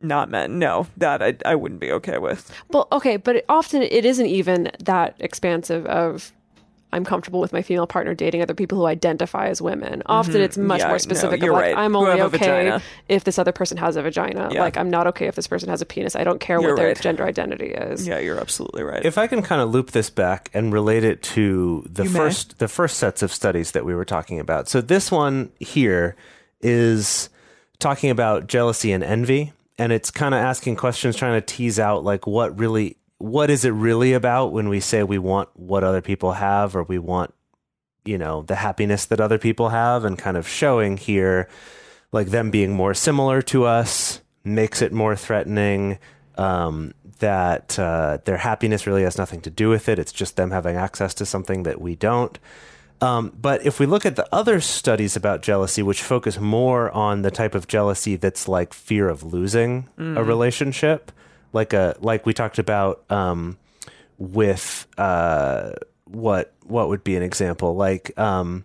not 0.00 0.30
men. 0.30 0.58
No, 0.58 0.86
that 0.96 1.22
I 1.22 1.36
I 1.44 1.54
wouldn't 1.54 1.80
be 1.80 1.92
okay 1.92 2.18
with. 2.18 2.52
Well, 2.70 2.88
okay, 2.92 3.16
but 3.16 3.36
it, 3.36 3.44
often 3.48 3.82
it 3.82 4.04
isn't 4.04 4.26
even 4.26 4.70
that 4.80 5.16
expansive 5.18 5.86
of 5.86 6.32
I'm 6.96 7.04
comfortable 7.04 7.40
with 7.40 7.52
my 7.52 7.62
female 7.62 7.86
partner 7.86 8.14
dating 8.14 8.40
other 8.40 8.54
people 8.54 8.78
who 8.78 8.86
identify 8.86 9.48
as 9.48 9.60
women. 9.60 10.02
Often 10.06 10.40
it's 10.40 10.56
mm-hmm. 10.56 10.66
much 10.66 10.80
Yeah, 10.80 10.86
more 10.86 10.94
no, 10.94 10.98
specific 10.98 11.42
you're 11.42 11.52
like 11.52 11.62
right. 11.62 11.76
I'm 11.76 11.94
only 11.94 12.20
okay 12.22 12.80
if 13.08 13.24
this 13.24 13.38
other 13.38 13.52
person 13.52 13.76
has 13.76 13.96
a 13.96 14.02
vagina. 14.02 14.48
Yeah. 14.50 14.60
Like 14.60 14.76
I'm 14.76 14.88
not 14.88 15.06
okay 15.08 15.26
if 15.26 15.34
this 15.34 15.46
person 15.46 15.68
has 15.68 15.82
a 15.82 15.86
penis. 15.86 16.16
I 16.16 16.24
don't 16.24 16.40
care 16.40 16.60
You're 16.60 16.70
what 16.70 16.76
their 16.76 16.88
right. 16.88 17.00
gender 17.00 17.24
identity 17.24 17.66
is. 17.66 18.08
Yeah, 18.08 18.18
you're 18.18 18.40
absolutely 18.40 18.82
right. 18.82 19.04
If 19.04 19.18
I 19.18 19.26
can 19.26 19.42
kind 19.42 19.60
of 19.60 19.70
loop 19.70 19.90
this 19.90 20.08
back 20.08 20.50
and 20.54 20.72
relate 20.72 21.04
it 21.04 21.22
to 21.22 21.84
the 21.86 22.04
You 22.04 22.10
may. 22.10 22.18
first 22.18 22.58
the 22.58 22.68
first 22.68 22.96
sets 22.96 23.22
of 23.22 23.30
studies 23.32 23.72
that 23.72 23.84
we 23.84 23.94
were 23.94 24.06
talking 24.06 24.40
about. 24.40 24.68
So 24.68 24.80
this 24.80 25.12
one 25.12 25.52
here 25.60 26.16
is 26.62 27.28
talking 27.78 28.08
about 28.08 28.46
jealousy 28.46 28.90
and 28.90 29.04
envy 29.04 29.52
and 29.78 29.92
it's 29.92 30.10
kind 30.10 30.34
of 30.34 30.40
asking 30.40 30.76
questions 30.76 31.16
trying 31.16 31.40
to 31.40 31.44
tease 31.44 31.78
out 31.78 32.04
like 32.04 32.26
what 32.26 32.58
really 32.58 32.96
what 33.18 33.50
is 33.50 33.64
it 33.64 33.70
really 33.70 34.12
about 34.12 34.52
when 34.52 34.68
we 34.68 34.80
say 34.80 35.02
we 35.02 35.18
want 35.18 35.48
what 35.54 35.82
other 35.82 36.00
people 36.00 36.32
have 36.32 36.76
or 36.76 36.82
we 36.82 36.98
want 36.98 37.32
you 38.04 38.18
know 38.18 38.42
the 38.42 38.56
happiness 38.56 39.06
that 39.06 39.20
other 39.20 39.38
people 39.38 39.70
have 39.70 40.04
and 40.04 40.18
kind 40.18 40.36
of 40.36 40.46
showing 40.46 40.96
here 40.96 41.48
like 42.12 42.28
them 42.28 42.50
being 42.50 42.72
more 42.72 42.94
similar 42.94 43.42
to 43.42 43.64
us 43.64 44.20
makes 44.44 44.80
it 44.80 44.92
more 44.92 45.16
threatening 45.16 45.98
um, 46.38 46.94
that 47.18 47.78
uh, 47.78 48.18
their 48.24 48.36
happiness 48.36 48.86
really 48.86 49.02
has 49.02 49.18
nothing 49.18 49.40
to 49.40 49.50
do 49.50 49.68
with 49.68 49.88
it. 49.88 49.98
It's 49.98 50.12
just 50.12 50.36
them 50.36 50.50
having 50.50 50.76
access 50.76 51.14
to 51.14 51.26
something 51.26 51.64
that 51.64 51.80
we 51.80 51.96
don't. 51.96 52.38
Um, 53.00 53.32
but 53.38 53.66
if 53.66 53.78
we 53.78 53.86
look 53.86 54.06
at 54.06 54.16
the 54.16 54.26
other 54.32 54.60
studies 54.60 55.16
about 55.16 55.42
jealousy 55.42 55.82
which 55.82 56.02
focus 56.02 56.40
more 56.40 56.90
on 56.92 57.20
the 57.20 57.30
type 57.30 57.54
of 57.54 57.68
jealousy 57.68 58.16
that's 58.16 58.48
like 58.48 58.72
fear 58.72 59.10
of 59.10 59.22
losing 59.22 59.86
a 60.16 60.24
relationship 60.24 61.12
like 61.52 61.72
a 61.72 61.96
like 62.00 62.26
we 62.26 62.32
talked 62.34 62.58
about 62.58 63.04
um, 63.10 63.58
with 64.18 64.86
uh, 64.98 65.72
what 66.04 66.52
what 66.64 66.88
would 66.88 67.04
be 67.04 67.16
an 67.16 67.22
example 67.22 67.74
like 67.76 68.16
um, 68.18 68.64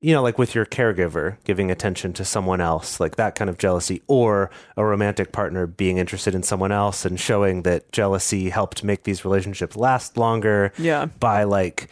you 0.00 0.12
know 0.14 0.22
like 0.22 0.38
with 0.38 0.54
your 0.54 0.64
caregiver 0.66 1.36
giving 1.44 1.70
attention 1.70 2.12
to 2.14 2.24
someone 2.24 2.60
else 2.60 3.00
like 3.00 3.16
that 3.16 3.34
kind 3.34 3.50
of 3.50 3.58
jealousy 3.58 4.02
or 4.06 4.50
a 4.76 4.84
romantic 4.84 5.32
partner 5.32 5.66
being 5.66 5.98
interested 5.98 6.34
in 6.34 6.42
someone 6.42 6.72
else 6.72 7.04
and 7.04 7.18
showing 7.20 7.62
that 7.62 7.90
jealousy 7.92 8.50
helped 8.50 8.82
make 8.84 9.02
these 9.04 9.24
relationships 9.24 9.76
last 9.76 10.16
longer 10.16 10.72
Yeah. 10.78 11.06
by 11.18 11.44
like 11.44 11.88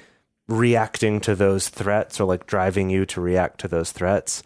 reacting 0.49 1.21
to 1.21 1.35
those 1.35 1.69
threats 1.69 2.19
or 2.21 2.25
like 2.25 2.47
driving 2.47 2.89
you 2.89 3.05
to 3.07 3.21
react 3.21 3.61
to 3.61 3.69
those 3.69 3.93
threats 3.93 4.43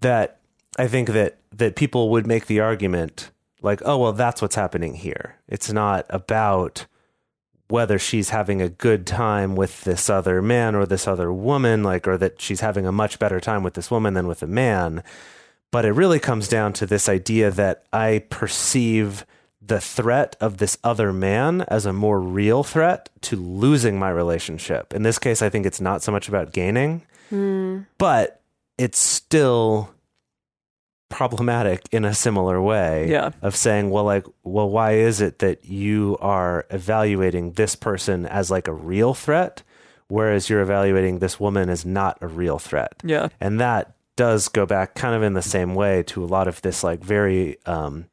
that 0.00 0.38
I 0.78 0.86
think 0.88 1.10
that 1.10 1.36
that 1.52 1.76
people 1.76 2.10
would 2.10 2.26
make 2.26 2.46
the 2.46 2.60
argument 2.60 3.30
like, 3.62 3.82
oh 3.84 3.98
well, 3.98 4.12
that's 4.12 4.42
what's 4.42 4.54
happening 4.54 4.94
here. 4.94 5.36
It's 5.48 5.72
not 5.72 6.06
about 6.08 6.86
whether 7.68 7.98
she's 7.98 8.30
having 8.30 8.62
a 8.62 8.68
good 8.68 9.06
time 9.06 9.54
with 9.54 9.82
this 9.82 10.08
other 10.08 10.40
man 10.40 10.74
or 10.74 10.86
this 10.86 11.06
other 11.06 11.32
woman, 11.32 11.82
like, 11.82 12.08
or 12.08 12.16
that 12.16 12.40
she's 12.40 12.60
having 12.60 12.86
a 12.86 12.92
much 12.92 13.18
better 13.18 13.40
time 13.40 13.62
with 13.62 13.74
this 13.74 13.90
woman 13.90 14.14
than 14.14 14.26
with 14.26 14.42
a 14.42 14.46
man. 14.46 15.02
But 15.70 15.84
it 15.84 15.92
really 15.92 16.18
comes 16.18 16.48
down 16.48 16.72
to 16.74 16.86
this 16.86 17.08
idea 17.08 17.50
that 17.50 17.84
I 17.92 18.24
perceive 18.30 19.26
the 19.60 19.80
threat 19.80 20.34
of 20.40 20.56
this 20.56 20.78
other 20.82 21.12
man 21.12 21.60
as 21.62 21.84
a 21.84 21.92
more 21.92 22.20
real 22.20 22.64
threat 22.64 23.10
to 23.20 23.36
losing 23.36 23.98
my 23.98 24.08
relationship. 24.08 24.94
In 24.94 25.02
this 25.02 25.18
case, 25.18 25.42
I 25.42 25.50
think 25.50 25.66
it's 25.66 25.80
not 25.80 26.02
so 26.02 26.10
much 26.10 26.26
about 26.26 26.52
gaining, 26.52 27.02
hmm. 27.28 27.80
but 27.98 28.40
it's 28.78 28.98
still 28.98 29.90
problematic 31.08 31.88
in 31.90 32.04
a 32.04 32.14
similar 32.14 32.60
way 32.60 33.08
Yeah. 33.10 33.30
of 33.42 33.56
saying 33.56 33.90
well 33.90 34.04
like 34.04 34.26
well 34.44 34.68
why 34.68 34.92
is 34.92 35.20
it 35.20 35.38
that 35.38 35.64
you 35.64 36.16
are 36.20 36.66
evaluating 36.70 37.52
this 37.52 37.74
person 37.74 38.26
as 38.26 38.50
like 38.50 38.68
a 38.68 38.72
real 38.72 39.14
threat 39.14 39.62
whereas 40.08 40.48
you're 40.50 40.60
evaluating 40.62 41.18
this 41.18 41.38
woman 41.40 41.68
as 41.70 41.84
not 41.86 42.18
a 42.20 42.26
real 42.26 42.58
threat 42.58 42.92
Yeah. 43.02 43.28
and 43.40 43.58
that 43.60 43.94
does 44.16 44.48
go 44.48 44.66
back 44.66 44.94
kind 44.94 45.14
of 45.14 45.22
in 45.22 45.34
the 45.34 45.42
same 45.42 45.74
way 45.74 46.02
to 46.04 46.22
a 46.24 46.26
lot 46.26 46.46
of 46.48 46.60
this 46.62 46.82
like 46.84 47.00
very 47.00 47.56
um 47.66 48.06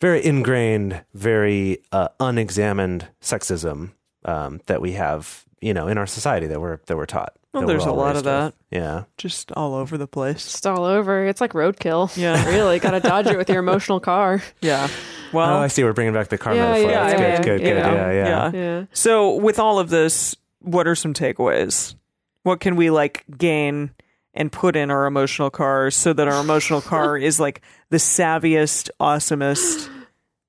very 0.00 0.24
ingrained 0.24 1.04
very 1.14 1.78
uh, 1.92 2.08
unexamined 2.18 3.06
sexism 3.22 3.92
um 4.24 4.60
that 4.66 4.80
we 4.80 4.92
have 4.92 5.44
you 5.60 5.72
know 5.72 5.86
in 5.86 5.98
our 5.98 6.06
society 6.06 6.46
that 6.46 6.60
we're 6.60 6.78
that 6.86 6.96
we're 6.96 7.06
taught 7.06 7.34
Well, 7.54 7.66
there's 7.66 7.84
a 7.86 7.92
lot 7.92 8.14
raised 8.14 8.18
of 8.18 8.24
that. 8.24 8.54
yeah 8.70 9.04
Just 9.16 9.52
all 9.52 9.74
over 9.74 9.96
the 9.96 10.06
place. 10.06 10.44
Just 10.44 10.66
all 10.66 10.84
over. 10.84 11.24
It's 11.26 11.40
like 11.40 11.52
roadkill. 11.52 12.14
Yeah. 12.16 12.44
really. 12.48 12.78
Got 12.80 12.90
to 12.92 13.00
dodge 13.00 13.26
it 13.28 13.38
with 13.38 13.48
your 13.48 13.60
emotional 13.60 14.00
car. 14.00 14.42
Yeah. 14.60 14.88
Well, 15.32 15.56
oh 15.56 15.58
i 15.58 15.66
see 15.66 15.82
we're 15.82 15.92
bringing 15.92 16.14
back 16.14 16.28
the 16.28 16.38
car 16.38 16.54
Yeah, 16.54 16.70
metaphor 16.70 16.90
yeah, 16.90 17.04
that's 17.08 17.20
yeah, 17.20 17.36
good 17.36 17.42
good 17.42 17.60
yeah, 17.60 17.68
good 17.68 17.76
yeah. 17.76 17.92
yeah 17.94 18.12
yeah, 18.12 18.50
Yeah. 18.52 18.78
Yeah. 18.80 18.84
So, 18.92 19.34
with 19.34 19.58
all 19.58 19.78
of 19.80 19.90
this, 19.90 20.36
what 20.60 20.86
are 20.86 20.94
some 20.94 21.12
takeaways? 21.12 21.96
What 22.44 22.60
can 22.60 22.76
we 22.76 22.90
like 22.90 23.24
gain 23.36 23.90
and 24.32 24.52
put 24.52 24.76
in 24.76 24.90
our 24.92 25.06
emotional 25.06 25.50
car 25.50 25.90
so 25.90 26.12
that 26.12 26.28
our 26.28 26.40
emotional 26.40 26.80
car 26.80 27.16
is 27.30 27.40
like 27.40 27.62
the 27.90 27.96
savviest, 27.96 28.90
awesomest, 29.00 29.88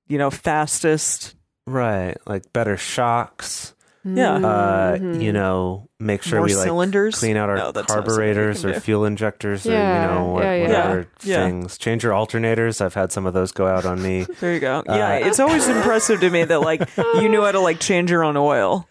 you 0.08 0.18
know, 0.18 0.30
fastest? 0.30 1.36
right 1.68 2.18
like 2.28 2.54
better 2.54 2.78
shocks 2.78 3.74
Yeah. 4.08 4.34
uh 4.36 4.98
Mhm. 4.98 5.22
you 5.22 5.34
know 5.34 5.90
make 6.00 6.22
sure 6.22 6.40
More 6.40 6.46
we 6.48 6.56
like 6.56 6.66
cylinders. 6.66 7.16
clean 7.18 7.38
out 7.38 7.50
our 7.50 7.56
No, 7.58 7.72
that's 7.72 7.90
not 7.90 7.96
something 8.06 8.12
we 8.12 8.16
carburetors 8.18 8.62
can 8.62 8.70
or 8.70 8.74
do. 8.74 8.80
fuel 8.82 9.06
injectors 9.06 9.66
or 9.66 9.72
you 9.72 9.78
know 9.78 10.26
what, 10.34 10.44
yeah, 10.44 10.54
yeah. 10.56 10.62
whatever 10.68 11.08
Yeah, 11.24 11.38
yeah. 11.40 11.46
things 11.48 11.78
change 11.80 12.04
your 12.04 12.14
alternators 12.14 12.82
i've 12.82 12.94
had 12.94 13.12
some 13.12 13.26
of 13.26 13.34
those 13.34 13.52
go 13.52 13.66
out 13.66 13.86
on 13.86 14.02
me 14.04 14.26
There 14.40 14.54
you 14.54 14.60
go. 14.60 14.84
Yeah, 14.86 14.94
Uh, 15.24 15.28
it's 15.28 15.40
always 15.40 15.68
impressive 15.68 16.20
to 16.20 16.30
me 16.30 16.44
that 16.44 16.60
like 16.62 16.88
you 17.16 17.30
knew 17.30 17.44
how 17.44 17.52
to 17.52 17.60
like 17.60 17.80
change 17.80 18.12
your 18.12 18.24
own 18.24 18.38
oil. 18.38 18.88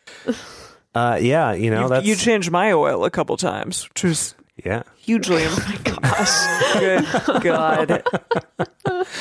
uh 0.94 1.18
yeah 1.20 1.52
you 1.52 1.70
know 1.70 1.82
you, 1.84 1.88
that's 1.90 2.06
you 2.06 2.16
changed 2.16 2.50
my 2.50 2.72
oil 2.72 3.04
a 3.04 3.10
couple 3.10 3.36
times, 3.36 3.88
which 3.90 4.02
was 4.04 4.34
yeah 4.64 4.82
hugely. 5.04 5.44
Oh 5.46 5.64
my 5.68 5.76
gosh! 6.00 7.32
Good 7.34 7.42
God! 7.42 8.02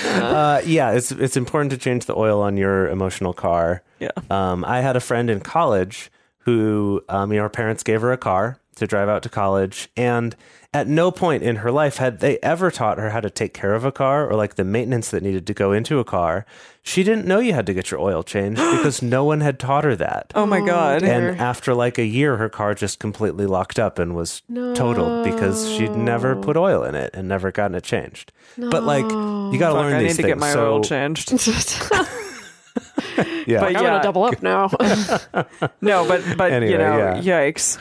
uh 0.05 0.61
yeah 0.65 0.91
it's 0.91 1.11
it's 1.11 1.35
important 1.37 1.71
to 1.71 1.77
change 1.77 2.05
the 2.05 2.15
oil 2.15 2.41
on 2.41 2.57
your 2.57 2.87
emotional 2.89 3.33
car 3.33 3.81
Yeah. 3.99 4.09
um 4.29 4.63
i 4.65 4.81
had 4.81 4.95
a 4.95 4.99
friend 4.99 5.29
in 5.29 5.39
college 5.39 6.11
who 6.39 7.01
um 7.09 7.31
you 7.31 7.37
know 7.37 7.43
her 7.43 7.49
parents 7.49 7.83
gave 7.83 8.01
her 8.01 8.11
a 8.11 8.17
car 8.17 8.57
to 8.75 8.87
drive 8.87 9.09
out 9.09 9.23
to 9.23 9.29
college 9.29 9.89
and 9.95 10.35
at 10.73 10.87
no 10.87 11.11
point 11.11 11.43
in 11.43 11.57
her 11.57 11.71
life 11.71 11.97
had 11.97 12.19
they 12.19 12.39
ever 12.39 12.71
taught 12.71 12.97
her 12.97 13.11
how 13.11 13.19
to 13.19 13.29
take 13.29 13.53
care 13.53 13.75
of 13.75 13.85
a 13.85 13.91
car 13.91 14.27
or 14.27 14.33
like 14.35 14.55
the 14.55 14.63
maintenance 14.63 15.11
that 15.11 15.21
needed 15.21 15.45
to 15.45 15.53
go 15.53 15.71
into 15.71 15.99
a 15.99 16.03
car 16.03 16.45
she 16.81 17.03
didn't 17.03 17.25
know 17.27 17.39
you 17.39 17.53
had 17.53 17.65
to 17.67 17.73
get 17.73 17.91
your 17.91 17.99
oil 17.99 18.23
changed 18.23 18.59
because 18.71 19.01
no 19.01 19.23
one 19.23 19.41
had 19.41 19.59
taught 19.59 19.83
her 19.83 19.95
that 19.95 20.31
Oh 20.35 20.45
my 20.47 20.59
God! 20.65 21.03
Oh, 21.03 21.07
and 21.07 21.39
after 21.39 21.73
like 21.75 21.97
a 21.99 22.05
year 22.05 22.37
her 22.37 22.49
car 22.49 22.73
just 22.73 22.99
completely 22.99 23.45
locked 23.45 23.77
up 23.77 23.99
and 23.99 24.15
was 24.15 24.41
totaled 24.73 25.23
because 25.23 25.69
she'd 25.69 25.95
never 25.95 26.35
put 26.35 26.57
oil 26.57 26.83
in 26.83 26.95
it 26.95 27.11
and 27.13 27.27
never 27.27 27.51
gotten 27.51 27.75
it 27.75 27.83
changed 27.83 28.31
but 28.57 28.83
like 28.83 29.03
you 29.05 29.59
got 29.59 29.69
to 29.69 29.75
Fuck, 29.75 29.81
learn 29.83 29.93
I 29.93 29.99
these 30.03 30.17
need 30.17 30.23
to 30.23 30.27
get 30.29 30.37
my 30.39 30.51
so 30.51 30.73
oil 30.73 30.83
changed. 30.83 31.31
yeah 33.45 33.59
But 33.59 33.75
I'm 33.75 33.83
going 33.83 33.93
to 33.93 33.99
double 34.01 34.23
up 34.23 34.41
now. 34.41 34.69
no, 35.81 36.07
but 36.07 36.23
but 36.37 36.51
Anyway, 36.51 36.71
you 36.71 36.77
know, 36.77 36.97
yeah. 36.97 37.17
yikes. 37.21 37.77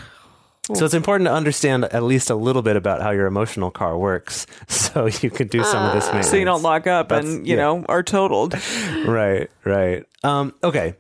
So 0.75 0.85
it's 0.85 0.95
important 0.95 1.27
to 1.27 1.33
understand 1.33 1.85
at 1.87 2.03
least 2.05 2.31
a 2.31 2.35
little 2.37 2.63
bit 2.63 2.77
about 2.77 3.03
how 3.03 3.11
your 3.11 3.27
emotional 3.27 3.71
car 3.71 3.99
works 3.99 4.47
so 4.69 5.07
you 5.07 5.31
can 5.31 5.49
do 5.49 5.65
some 5.65 5.85
of 5.85 5.93
this 5.93 6.05
maintenance 6.07 6.29
So 6.29 6.37
you 6.37 6.45
don't 6.45 6.63
lock 6.63 6.87
up 6.87 7.09
That's- 7.09 7.29
and 7.29 7.47
you 7.47 7.57
yeah. 7.57 7.63
know 7.63 7.85
are 7.89 8.03
totaled. 8.03 8.55
right, 9.05 9.51
right. 9.65 10.05
Um, 10.23 10.55
okay. 10.63 10.95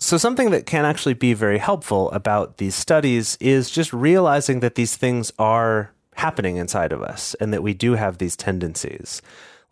So, 0.00 0.16
something 0.16 0.50
that 0.52 0.64
can 0.64 0.84
actually 0.84 1.14
be 1.14 1.34
very 1.34 1.58
helpful 1.58 2.08
about 2.12 2.58
these 2.58 2.76
studies 2.76 3.36
is 3.40 3.68
just 3.68 3.92
realizing 3.92 4.60
that 4.60 4.76
these 4.76 4.96
things 4.96 5.32
are 5.40 5.90
happening 6.14 6.56
inside 6.56 6.92
of 6.92 7.02
us 7.02 7.34
and 7.40 7.52
that 7.52 7.64
we 7.64 7.74
do 7.74 7.94
have 7.94 8.18
these 8.18 8.36
tendencies. 8.36 9.20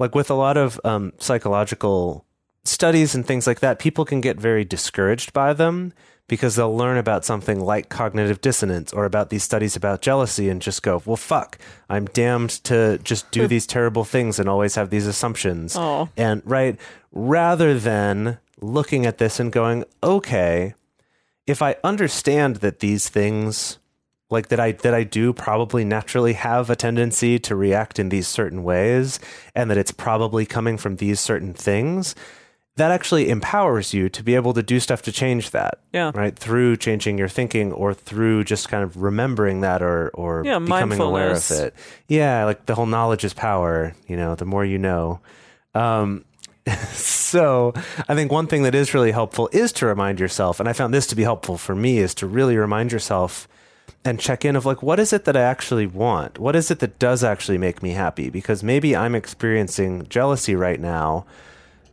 Like 0.00 0.16
with 0.16 0.28
a 0.28 0.34
lot 0.34 0.56
of 0.56 0.80
um, 0.82 1.12
psychological 1.18 2.24
studies 2.64 3.14
and 3.14 3.24
things 3.24 3.46
like 3.46 3.60
that, 3.60 3.78
people 3.78 4.04
can 4.04 4.20
get 4.20 4.36
very 4.36 4.64
discouraged 4.64 5.32
by 5.32 5.52
them 5.52 5.92
because 6.28 6.56
they'll 6.56 6.76
learn 6.76 6.98
about 6.98 7.24
something 7.24 7.60
like 7.60 7.88
cognitive 7.88 8.40
dissonance 8.40 8.92
or 8.92 9.04
about 9.04 9.30
these 9.30 9.44
studies 9.44 9.76
about 9.76 10.02
jealousy 10.02 10.48
and 10.48 10.60
just 10.60 10.82
go, 10.82 11.02
well, 11.06 11.16
fuck, 11.16 11.58
I'm 11.88 12.06
damned 12.06 12.50
to 12.64 12.98
just 12.98 13.30
do 13.30 13.42
hmm. 13.42 13.46
these 13.48 13.66
terrible 13.66 14.04
things 14.04 14.38
and 14.38 14.48
always 14.48 14.74
have 14.74 14.90
these 14.90 15.06
assumptions. 15.06 15.76
And 16.16 16.42
right, 16.44 16.78
rather 17.12 17.78
than 17.78 18.38
looking 18.60 19.06
at 19.06 19.18
this 19.18 19.38
and 19.38 19.52
going, 19.52 19.84
okay, 20.02 20.74
if 21.46 21.62
I 21.62 21.76
understand 21.84 22.56
that 22.56 22.80
these 22.80 23.08
things 23.08 23.78
like 24.28 24.48
that 24.48 24.58
I 24.58 24.72
that 24.72 24.92
I 24.92 25.04
do 25.04 25.32
probably 25.32 25.84
naturally 25.84 26.32
have 26.32 26.68
a 26.68 26.74
tendency 26.74 27.38
to 27.40 27.54
react 27.54 28.00
in 28.00 28.08
these 28.08 28.26
certain 28.26 28.64
ways 28.64 29.20
and 29.54 29.70
that 29.70 29.78
it's 29.78 29.92
probably 29.92 30.44
coming 30.44 30.76
from 30.76 30.96
these 30.96 31.20
certain 31.20 31.54
things, 31.54 32.16
that 32.76 32.90
actually 32.90 33.30
empowers 33.30 33.94
you 33.94 34.08
to 34.10 34.22
be 34.22 34.34
able 34.34 34.52
to 34.52 34.62
do 34.62 34.78
stuff 34.80 35.02
to 35.02 35.12
change 35.12 35.50
that. 35.50 35.80
Yeah. 35.92 36.12
Right? 36.14 36.38
Through 36.38 36.76
changing 36.76 37.16
your 37.16 37.28
thinking 37.28 37.72
or 37.72 37.94
through 37.94 38.44
just 38.44 38.68
kind 38.68 38.84
of 38.84 39.02
remembering 39.02 39.62
that 39.62 39.82
or 39.82 40.10
or 40.10 40.42
Yeah, 40.44 40.58
becoming 40.58 41.00
aware 41.00 41.32
of 41.32 41.50
it. 41.50 41.74
Yeah, 42.06 42.44
like 42.44 42.66
the 42.66 42.74
whole 42.74 42.86
knowledge 42.86 43.24
is 43.24 43.32
power, 43.32 43.94
you 44.06 44.16
know, 44.16 44.34
the 44.34 44.44
more 44.44 44.64
you 44.64 44.78
know. 44.78 45.20
Um 45.74 46.24
so 46.92 47.72
I 48.08 48.14
think 48.14 48.32
one 48.32 48.48
thing 48.48 48.64
that 48.64 48.74
is 48.74 48.92
really 48.92 49.12
helpful 49.12 49.48
is 49.52 49.72
to 49.74 49.86
remind 49.86 50.18
yourself, 50.18 50.58
and 50.58 50.68
I 50.68 50.72
found 50.72 50.92
this 50.92 51.06
to 51.08 51.14
be 51.14 51.22
helpful 51.22 51.56
for 51.56 51.76
me, 51.76 51.98
is 51.98 52.12
to 52.16 52.26
really 52.26 52.56
remind 52.56 52.90
yourself 52.90 53.46
and 54.04 54.18
check 54.18 54.44
in 54.44 54.56
of 54.56 54.66
like, 54.66 54.82
what 54.82 54.98
is 54.98 55.12
it 55.12 55.26
that 55.26 55.36
I 55.36 55.42
actually 55.42 55.86
want? 55.86 56.40
What 56.40 56.56
is 56.56 56.70
it 56.72 56.80
that 56.80 56.98
does 56.98 57.22
actually 57.22 57.58
make 57.58 57.84
me 57.84 57.90
happy? 57.90 58.30
Because 58.30 58.64
maybe 58.64 58.96
I'm 58.96 59.14
experiencing 59.14 60.06
jealousy 60.08 60.56
right 60.56 60.80
now 60.80 61.24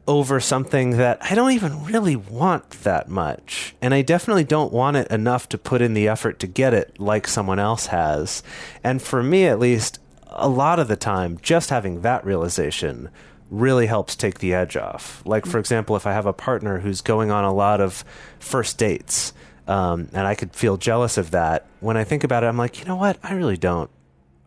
over 0.07 0.39
something 0.39 0.97
that 0.97 1.17
I 1.21 1.35
don't 1.35 1.51
even 1.51 1.85
really 1.85 2.15
want 2.15 2.69
that 2.83 3.09
much. 3.09 3.75
And 3.81 3.93
I 3.93 4.01
definitely 4.01 4.43
don't 4.43 4.73
want 4.73 4.97
it 4.97 5.07
enough 5.09 5.47
to 5.49 5.57
put 5.57 5.81
in 5.81 5.93
the 5.93 6.07
effort 6.07 6.39
to 6.39 6.47
get 6.47 6.73
it 6.73 6.99
like 6.99 7.27
someone 7.27 7.59
else 7.59 7.87
has. 7.87 8.43
And 8.83 9.01
for 9.01 9.23
me, 9.23 9.45
at 9.45 9.59
least, 9.59 9.99
a 10.27 10.49
lot 10.49 10.79
of 10.79 10.87
the 10.87 10.95
time, 10.95 11.37
just 11.41 11.69
having 11.69 12.01
that 12.01 12.25
realization 12.25 13.09
really 13.49 13.85
helps 13.85 14.15
take 14.15 14.39
the 14.39 14.53
edge 14.53 14.75
off. 14.75 15.21
Like, 15.25 15.45
for 15.45 15.59
example, 15.59 15.95
if 15.95 16.07
I 16.07 16.13
have 16.13 16.25
a 16.25 16.33
partner 16.33 16.79
who's 16.79 17.01
going 17.01 17.29
on 17.29 17.43
a 17.43 17.53
lot 17.53 17.79
of 17.79 18.03
first 18.39 18.77
dates, 18.77 19.31
um, 19.67 20.09
and 20.11 20.27
I 20.27 20.35
could 20.35 20.53
feel 20.55 20.75
jealous 20.75 21.17
of 21.17 21.31
that, 21.31 21.67
when 21.79 21.95
I 21.95 22.03
think 22.03 22.23
about 22.23 22.43
it, 22.43 22.47
I'm 22.47 22.57
like, 22.57 22.79
you 22.79 22.85
know 22.85 22.95
what? 22.95 23.19
I 23.23 23.33
really 23.33 23.57
don't 23.57 23.91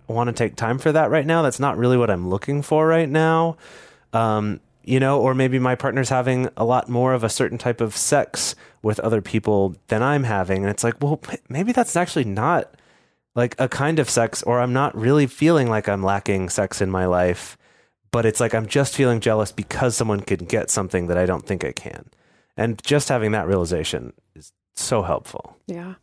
want 0.09 0.29
to 0.29 0.33
take 0.33 0.57
time 0.57 0.79
for 0.79 0.93
that 0.93 1.11
right 1.11 1.25
now. 1.25 1.43
That's 1.43 1.61
not 1.61 1.79
really 1.79 1.97
what 1.97 2.11
I'm 2.11 2.29
looking 2.29 2.63
for 2.63 2.87
right 2.87 3.09
now. 3.09 3.57
Um, 4.13 4.61
you 4.87 5.01
know, 5.01 5.20
or 5.20 5.34
maybe 5.34 5.59
my 5.59 5.74
partner's 5.74 6.09
having 6.09 6.49
a 6.57 6.64
lot 6.64 6.89
more 6.89 7.12
of 7.12 7.24
a 7.24 7.28
certain 7.28 7.59
type 7.59 7.80
of 7.80 7.97
sex 7.97 8.55
with 8.82 9.01
other 9.01 9.20
people 9.20 9.74
than 9.89 10.03
I'm 10.03 10.22
having. 10.22 10.62
And 10.62 10.70
it's 10.70 10.84
like, 10.84 10.95
well, 11.03 11.20
maybe 11.49 11.72
that's 11.72 11.97
actually 11.97 12.24
not 12.24 12.72
like 13.34 13.57
a 13.59 13.68
kind 13.68 13.99
of 13.99 14.09
sex, 14.09 14.43
or 14.45 14.61
I'm 14.61 14.72
not 14.72 14.97
really 14.97 15.26
feeling 15.26 15.68
like 15.68 15.89
I'm 15.89 16.05
lacking 16.05 16.49
sex 16.49 16.80
in 16.80 16.91
my 16.91 17.05
life, 17.05 17.59
but 18.12 18.24
it's 18.24 18.41
like 18.41 18.55
I'm 18.55 18.66
just 18.66 18.95
feeling 18.95 19.20
jealous 19.20 19.53
because 19.53 19.97
someone 19.97 20.20
can 20.20 20.47
get 20.47 20.70
something 20.70 21.09
that 21.09 21.18
I 21.18 21.26
don't 21.26 21.45
think 21.45 21.64
I 21.64 21.72
can. 21.72 22.09
And 22.57 22.82
just 22.82 23.09
having 23.09 23.32
that 23.32 23.49
realization 23.49 24.12
is 24.34 24.53
so 24.74 25.03
helpful. 25.03 25.57
Yeah. 25.66 25.95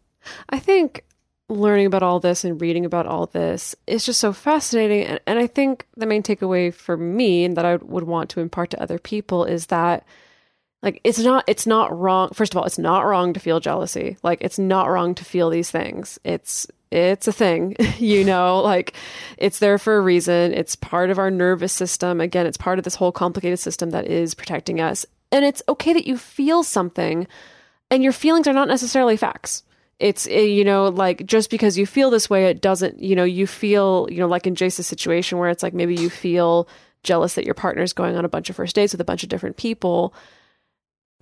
I 0.50 0.60
think 0.60 1.06
learning 1.50 1.86
about 1.86 2.04
all 2.04 2.20
this 2.20 2.44
and 2.44 2.60
reading 2.62 2.86
about 2.86 3.06
all 3.06 3.28
this 3.28 3.76
is 3.88 4.06
just 4.06 4.20
so 4.20 4.34
fascinating. 4.34 5.06
And, 5.06 5.20
and 5.28 5.40
I 5.40 5.48
think 5.48 5.88
the 5.96 6.06
main 6.06 6.24
takeaway 6.24 6.74
for 6.74 6.98
me 6.98 7.44
and 7.44 7.58
that 7.58 7.66
I 7.66 7.76
would 7.78 8.04
want 8.04 8.30
to 8.32 8.40
impart 8.40 8.70
to 8.72 8.82
other 8.82 9.00
people 9.00 9.44
is 9.46 9.68
that 9.68 10.06
like 10.82 11.00
it's 11.04 11.20
not 11.20 11.44
it's 11.48 11.66
not 11.66 11.98
wrong 11.98 12.30
first 12.34 12.54
of 12.54 12.58
all 12.58 12.66
it's 12.66 12.78
not 12.78 13.06
wrong 13.06 13.34
to 13.34 13.40
feel 13.40 13.60
jealousy. 13.60 14.18
Like 14.24 14.40
it's 14.42 14.60
not 14.60 14.90
wrong 14.90 15.16
to 15.16 15.26
feel 15.26 15.50
these 15.50 15.72
things. 15.72 16.20
It's 16.24 16.68
it's 16.92 17.28
a 17.28 17.34
thing 17.34 17.76
you 17.98 18.24
know 18.24 18.62
like 18.62 18.94
it's 19.38 19.60
there 19.60 19.78
for 19.78 19.98
a 19.98 20.02
reason. 20.02 20.54
It's 20.54 20.76
part 20.76 21.10
of 21.10 21.20
our 21.20 21.32
nervous 21.32 21.74
system. 21.74 22.22
Again 22.22 22.46
it's 22.46 22.58
part 22.58 22.80
of 22.80 22.86
this 22.86 22.96
whole 22.96 23.12
complicated 23.12 23.60
system 23.60 23.92
that 23.92 24.08
is 24.08 24.34
protecting 24.34 24.80
us. 24.80 25.06
And 25.32 25.44
it's 25.44 25.64
okay 25.68 25.94
that 25.94 26.08
you 26.08 26.18
feel 26.18 26.64
something 26.64 27.28
and 27.90 28.04
your 28.04 28.14
feelings 28.14 28.48
are 28.48 28.54
not 28.54 28.68
necessarily 28.68 29.18
facts 29.18 29.64
it's 30.04 30.28
uh, 30.28 30.32
you 30.32 30.66
know 30.66 30.90
like 30.90 31.26
just 31.26 31.50
because 31.50 31.78
you 31.78 31.86
feel 31.86 32.10
this 32.10 32.30
way 32.30 32.48
it 32.48 32.62
doesn't 32.62 33.02
you 33.02 33.16
know 33.16 33.24
you 33.24 33.48
feel 33.48 34.06
you 34.12 34.18
know 34.18 34.28
like 34.28 34.46
in 34.46 34.54
Jase's 34.54 34.86
situation 34.86 35.38
where 35.38 35.50
it's 35.50 35.64
like 35.64 35.74
maybe 35.74 35.96
you 35.96 36.10
feel 36.10 36.68
jealous 37.04 37.36
that 37.36 37.46
your 37.46 37.54
partner's 37.54 37.94
going 37.94 38.18
on 38.18 38.26
a 38.26 38.30
bunch 38.30 38.50
of 38.50 38.56
first 38.58 38.76
dates 38.76 38.94
with 38.94 39.00
a 39.00 39.06
bunch 39.06 39.24
of 39.24 39.30
different 39.30 39.56
people 39.56 40.14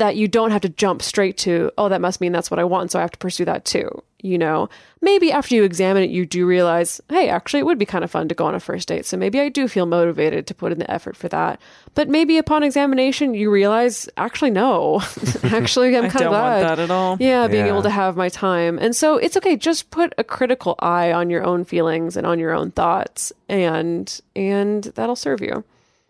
that 0.01 0.15
you 0.15 0.27
don't 0.27 0.51
have 0.51 0.61
to 0.61 0.69
jump 0.69 1.01
straight 1.01 1.37
to 1.37 1.71
oh 1.77 1.87
that 1.89 2.01
must 2.01 2.19
mean 2.21 2.31
that's 2.31 2.49
what 2.51 2.59
i 2.59 2.63
want 2.63 2.91
so 2.91 2.97
i 2.99 3.01
have 3.01 3.11
to 3.11 3.17
pursue 3.19 3.45
that 3.45 3.63
too 3.65 3.87
you 4.23 4.37
know, 4.37 4.69
maybe 5.01 5.31
after 5.31 5.55
you 5.55 5.63
examine 5.63 6.03
it, 6.03 6.11
you 6.11 6.27
do 6.27 6.45
realize, 6.45 7.01
hey, 7.09 7.27
actually, 7.27 7.59
it 7.61 7.65
would 7.65 7.79
be 7.79 7.87
kind 7.87 8.03
of 8.03 8.11
fun 8.11 8.27
to 8.27 8.35
go 8.35 8.45
on 8.45 8.53
a 8.53 8.59
first 8.59 8.87
date. 8.87 9.03
So 9.07 9.17
maybe 9.17 9.39
I 9.39 9.49
do 9.49 9.67
feel 9.67 9.87
motivated 9.87 10.45
to 10.45 10.53
put 10.53 10.71
in 10.71 10.77
the 10.77 10.91
effort 10.91 11.17
for 11.17 11.27
that. 11.29 11.59
But 11.95 12.07
maybe 12.07 12.37
upon 12.37 12.61
examination, 12.61 13.33
you 13.33 13.49
realize, 13.49 14.07
actually, 14.17 14.51
no. 14.51 15.01
actually, 15.43 15.97
I'm 15.97 16.03
kind 16.11 16.25
don't 16.25 16.27
of 16.27 16.31
want 16.33 16.59
glad. 16.59 16.63
that 16.69 16.77
at 16.79 16.91
all. 16.91 17.17
Yeah, 17.19 17.47
being 17.47 17.65
Yeah. 17.65 17.71
able 17.71 17.81
to 17.81 17.89
have 17.89 18.15
my 18.15 18.29
time. 18.29 18.77
And 18.77 18.95
so 18.95 19.17
it's 19.17 19.35
okay, 19.37 19.55
just 19.57 19.89
put 19.89 20.13
a 20.19 20.23
critical 20.23 20.75
eye 20.77 21.11
on 21.11 21.31
your 21.31 21.43
own 21.43 21.65
feelings 21.65 22.15
and 22.15 22.27
on 22.27 22.37
your 22.37 22.53
own 22.53 22.69
thoughts 22.69 23.33
and 23.49 24.21
and 24.35 24.83
that'll 24.83 25.15
serve 25.15 25.41
you. 25.41 25.63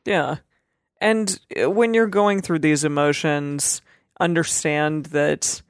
Yeah. 0.03 0.35
And 1.01 1.37
uh, 1.61 1.69
when 1.69 1.93
you're 1.93 2.07
going 2.07 2.41
through 2.41 2.59
these 2.59 2.85
emotions, 2.85 3.81
understand 4.19 5.07
that 5.07 5.61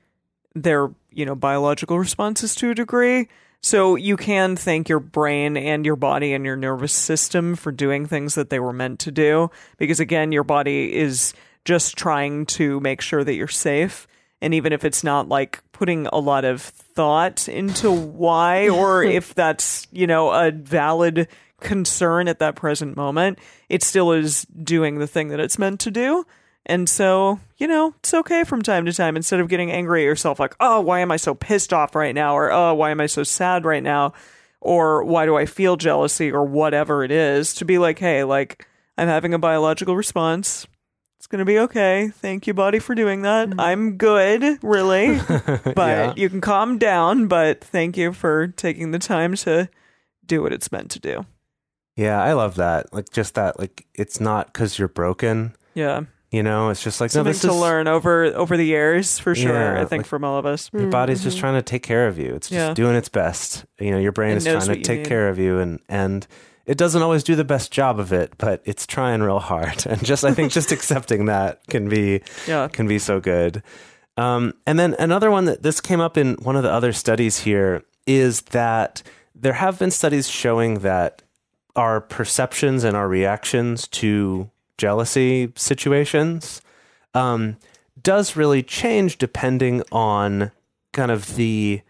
they're, 0.53 0.91
you 1.09 1.25
know, 1.25 1.35
biological 1.35 1.97
responses 1.97 2.53
to 2.55 2.71
a 2.71 2.75
degree. 2.75 3.29
So 3.61 3.95
you 3.95 4.17
can 4.17 4.55
thank 4.55 4.89
your 4.89 4.99
brain 4.99 5.55
and 5.55 5.85
your 5.85 5.95
body 5.95 6.33
and 6.33 6.43
your 6.45 6.57
nervous 6.57 6.93
system 6.93 7.55
for 7.55 7.71
doing 7.71 8.05
things 8.05 8.35
that 8.35 8.49
they 8.49 8.59
were 8.59 8.73
meant 8.73 8.99
to 9.01 9.11
do. 9.11 9.49
Because 9.77 9.99
again, 9.99 10.31
your 10.31 10.43
body 10.43 10.93
is 10.93 11.33
just 11.63 11.95
trying 11.95 12.45
to 12.47 12.79
make 12.81 13.01
sure 13.01 13.23
that 13.23 13.35
you're 13.35 13.47
safe. 13.47 14.07
And 14.41 14.53
even 14.55 14.73
if 14.73 14.83
it's 14.83 15.03
not 15.03 15.29
like 15.29 15.61
putting 15.71 16.07
a 16.07 16.17
lot 16.17 16.43
of 16.43 16.61
thought 16.61 17.47
into 17.47 17.91
why 17.91 18.67
or 18.69 19.03
if 19.03 19.35
that's, 19.35 19.87
you 19.91 20.07
know, 20.07 20.31
a 20.31 20.51
valid 20.51 21.27
concern 21.61 22.27
at 22.27 22.39
that 22.39 22.55
present 22.55 22.97
moment, 22.97 23.39
it 23.69 23.83
still 23.83 24.11
is 24.11 24.43
doing 24.45 24.99
the 24.99 25.07
thing 25.07 25.29
that 25.29 25.39
it's 25.39 25.57
meant 25.57 25.79
to 25.81 25.91
do. 25.91 26.25
And 26.65 26.87
so, 26.87 27.39
you 27.57 27.67
know, 27.67 27.95
it's 27.99 28.13
okay 28.13 28.43
from 28.43 28.61
time 28.61 28.85
to 28.85 28.93
time 28.93 29.15
instead 29.15 29.39
of 29.39 29.47
getting 29.47 29.71
angry 29.71 30.03
at 30.03 30.05
yourself, 30.05 30.39
like, 30.39 30.55
oh, 30.59 30.79
why 30.81 30.99
am 30.99 31.11
I 31.11 31.17
so 31.17 31.33
pissed 31.33 31.73
off 31.73 31.95
right 31.95 32.13
now? 32.13 32.35
Or, 32.35 32.51
oh, 32.51 32.73
why 32.75 32.91
am 32.91 33.01
I 33.01 33.07
so 33.07 33.23
sad 33.23 33.65
right 33.65 33.81
now? 33.81 34.13
Or 34.59 35.03
why 35.03 35.25
do 35.25 35.35
I 35.35 35.47
feel 35.47 35.75
jealousy 35.75 36.31
or 36.31 36.43
whatever 36.45 37.03
it 37.03 37.09
is? 37.11 37.55
To 37.55 37.65
be 37.65 37.79
like, 37.79 37.97
hey, 37.97 38.23
like, 38.23 38.67
I'm 38.95 39.07
having 39.07 39.33
a 39.33 39.39
biological 39.39 39.95
response. 39.95 40.67
It's 41.17 41.25
going 41.25 41.39
to 41.39 41.45
be 41.45 41.57
okay. 41.59 42.09
Thank 42.13 42.45
you, 42.45 42.53
body, 42.53 42.77
for 42.77 42.93
doing 42.93 43.23
that. 43.23 43.49
Mm-hmm. 43.49 43.59
I'm 43.59 43.97
good, 43.97 44.59
really. 44.63 45.19
but 45.27 45.75
Yeah. 45.77 46.13
you 46.15 46.29
can 46.29 46.41
calm 46.41 46.77
down. 46.77 47.25
But 47.27 47.63
thank 47.63 47.97
you 47.97 48.13
for 48.13 48.49
taking 48.49 48.91
the 48.91 48.99
time 48.99 49.35
to 49.37 49.67
do 50.25 50.43
what 50.43 50.53
it's 50.53 50.71
meant 50.71 50.91
to 50.91 50.99
do. 50.99 51.25
Yeah, 51.95 52.21
I 52.21 52.33
love 52.33 52.55
that. 52.55 52.93
Like 52.93 53.09
just 53.11 53.35
that. 53.35 53.59
Like 53.59 53.85
it's 53.95 54.19
not 54.19 54.47
because 54.47 54.79
you're 54.79 54.87
broken. 54.87 55.55
Yeah. 55.73 56.01
You 56.31 56.43
know, 56.43 56.69
it's 56.69 56.81
just 56.81 57.01
like 57.01 57.09
no, 57.09 57.19
Something 57.19 57.31
this 57.33 57.41
to 57.41 57.49
is 57.49 57.55
learn 57.55 57.87
over 57.89 58.23
over 58.25 58.55
the 58.55 58.65
years 58.65 59.19
for 59.19 59.35
sure. 59.35 59.51
Yeah, 59.53 59.81
I 59.81 59.85
think 59.85 60.01
like- 60.03 60.05
from 60.05 60.23
all 60.23 60.37
of 60.39 60.45
us. 60.45 60.69
your 60.73 60.87
body's 60.87 61.21
just 61.23 61.37
trying 61.37 61.55
to 61.55 61.61
take 61.61 61.83
care 61.83 62.07
of 62.07 62.17
you. 62.17 62.33
It's 62.35 62.47
just 62.47 62.57
Yeah. 62.69 62.73
doing 62.73 62.95
its 62.95 63.09
best. 63.09 63.65
You 63.79 63.91
know, 63.91 63.97
your 63.99 64.13
brain 64.13 64.31
It 64.31 64.37
is 64.37 64.43
trying 64.45 64.59
to 64.61 64.81
take 64.81 64.99
need. 64.99 65.07
care 65.07 65.27
of 65.27 65.37
you, 65.37 65.59
and 65.59 65.79
and 65.89 66.25
it 66.65 66.77
doesn't 66.77 67.01
always 67.01 67.23
do 67.23 67.35
the 67.35 67.43
best 67.43 67.69
job 67.71 67.99
of 67.99 68.13
it, 68.13 68.33
but 68.37 68.61
it's 68.63 68.87
trying 68.87 69.21
real 69.21 69.39
hard. 69.39 69.85
And 69.89 70.01
just 70.05 70.23
I 70.23 70.33
think 70.33 70.53
just 70.53 70.71
accepting 70.77 71.25
that 71.25 71.59
can 71.67 71.89
be 71.89 72.21
Yeah. 72.47 72.69
can 72.69 72.87
be 72.87 72.97
so 72.97 73.19
good. 73.19 73.61
Um, 74.15 74.53
and 74.65 74.79
then 74.79 74.95
another 74.99 75.29
one 75.31 75.45
that 75.45 75.63
this 75.63 75.81
came 75.81 75.99
up 75.99 76.17
in 76.17 76.35
one 76.35 76.55
of 76.55 76.63
the 76.63 76.71
other 76.71 76.93
studies 76.93 77.39
here 77.39 77.83
is 78.07 78.41
that 78.51 79.03
there 79.35 79.53
have 79.53 79.79
been 79.79 79.91
studies 79.91 80.29
showing 80.29 80.79
that 80.79 81.23
our 81.75 82.01
perceptions 82.01 82.83
and 82.83 82.95
our 82.95 83.07
reactions 83.07 83.87
to 83.87 84.49
jealousy 84.77 85.51
situations 85.55 86.61
um, 87.13 87.57
does 88.01 88.35
really 88.35 88.63
change 88.63 89.17
depending 89.17 89.83
on 89.91 90.51
kind 90.91 91.11
of 91.11 91.35
the 91.35 91.81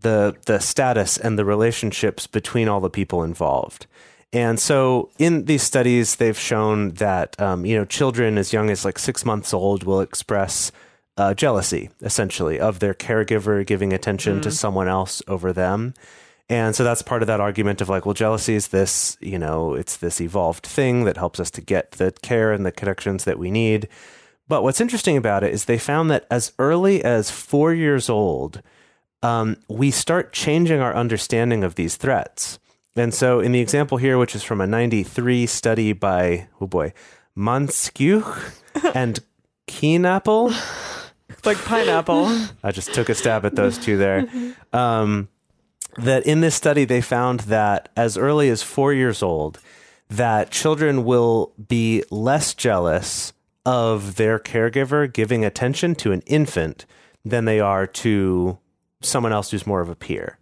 the 0.00 0.36
the 0.46 0.60
status 0.60 1.18
and 1.18 1.38
the 1.38 1.44
relationships 1.44 2.26
between 2.26 2.68
all 2.68 2.80
the 2.80 2.90
people 2.90 3.22
involved. 3.22 3.86
And 4.32 4.60
so, 4.60 5.10
in 5.18 5.46
these 5.46 5.62
studies, 5.62 6.16
they've 6.16 6.38
shown 6.38 6.90
that 6.92 7.40
um, 7.40 7.64
you 7.64 7.76
know 7.76 7.84
children 7.84 8.38
as 8.38 8.52
young 8.52 8.70
as 8.70 8.84
like 8.84 8.98
six 8.98 9.24
months 9.24 9.54
old 9.54 9.84
will 9.84 10.00
express 10.00 10.70
uh, 11.16 11.34
jealousy, 11.34 11.90
essentially, 12.02 12.60
of 12.60 12.78
their 12.78 12.94
caregiver 12.94 13.66
giving 13.66 13.92
attention 13.92 14.40
to 14.40 14.50
someone 14.50 14.86
else 14.86 15.20
over 15.26 15.52
them. 15.52 15.94
And 16.50 16.74
so 16.74 16.82
that's 16.82 17.02
part 17.02 17.22
of 17.22 17.26
that 17.26 17.40
argument 17.40 17.80
of 17.80 17.88
like, 17.88 18.06
well, 18.06 18.14
jealousy 18.14 18.54
is 18.54 18.68
this, 18.68 19.18
you 19.20 19.38
know, 19.38 19.74
it's 19.74 19.98
this 19.98 20.20
evolved 20.20 20.66
thing 20.66 21.04
that 21.04 21.18
helps 21.18 21.38
us 21.38 21.50
to 21.52 21.60
get 21.60 21.92
the 21.92 22.12
care 22.22 22.52
and 22.52 22.64
the 22.64 22.72
connections 22.72 23.24
that 23.24 23.38
we 23.38 23.50
need. 23.50 23.88
But 24.48 24.62
what's 24.62 24.80
interesting 24.80 25.18
about 25.18 25.44
it 25.44 25.52
is 25.52 25.66
they 25.66 25.78
found 25.78 26.10
that 26.10 26.26
as 26.30 26.52
early 26.58 27.04
as 27.04 27.30
four 27.30 27.74
years 27.74 28.08
old, 28.08 28.62
um, 29.22 29.56
we 29.68 29.90
start 29.90 30.32
changing 30.32 30.80
our 30.80 30.94
understanding 30.94 31.64
of 31.64 31.74
these 31.74 31.96
threats. 31.96 32.58
And 32.96 33.12
so, 33.12 33.40
in 33.40 33.52
the 33.52 33.60
example 33.60 33.98
here, 33.98 34.16
which 34.16 34.34
is 34.34 34.42
from 34.42 34.60
a 34.60 34.66
93 34.66 35.46
study 35.46 35.92
by, 35.92 36.48
oh 36.60 36.66
boy, 36.66 36.94
Manskew 37.36 38.24
and 38.94 39.20
Kienapple, 39.68 40.54
Like 41.44 41.58
pineapple. 41.58 42.26
I 42.62 42.72
just 42.72 42.94
took 42.94 43.08
a 43.08 43.14
stab 43.14 43.44
at 43.44 43.54
those 43.54 43.78
two 43.78 43.96
there. 43.96 44.26
Um, 44.70 45.28
that 45.98 46.26
in 46.26 46.40
this 46.40 46.54
study, 46.54 46.84
they 46.84 47.00
found 47.00 47.40
that 47.40 47.88
as 47.96 48.16
early 48.16 48.48
as 48.48 48.62
four 48.62 48.92
years 48.92 49.22
old, 49.22 49.58
that 50.08 50.50
children 50.50 51.04
will 51.04 51.52
be 51.68 52.02
less 52.10 52.54
jealous 52.54 53.32
of 53.66 54.16
their 54.16 54.38
caregiver 54.38 55.12
giving 55.12 55.44
attention 55.44 55.94
to 55.96 56.12
an 56.12 56.22
infant 56.22 56.86
than 57.24 57.44
they 57.44 57.60
are 57.60 57.86
to 57.86 58.58
someone 59.02 59.32
else 59.32 59.50
who's 59.50 59.66
more 59.66 59.80
of 59.80 59.88
a 59.88 59.94
peer. 59.94 60.38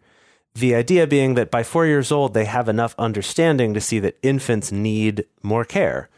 The 0.54 0.74
idea 0.74 1.06
being 1.06 1.34
that 1.34 1.50
by 1.50 1.62
four 1.62 1.86
years 1.86 2.10
old, 2.10 2.32
they 2.32 2.44
have 2.46 2.68
enough 2.68 2.94
understanding 2.98 3.74
to 3.74 3.80
see 3.80 3.98
that 3.98 4.18
infants 4.22 4.72
need 4.72 5.26
more 5.42 5.64
care 5.64 6.08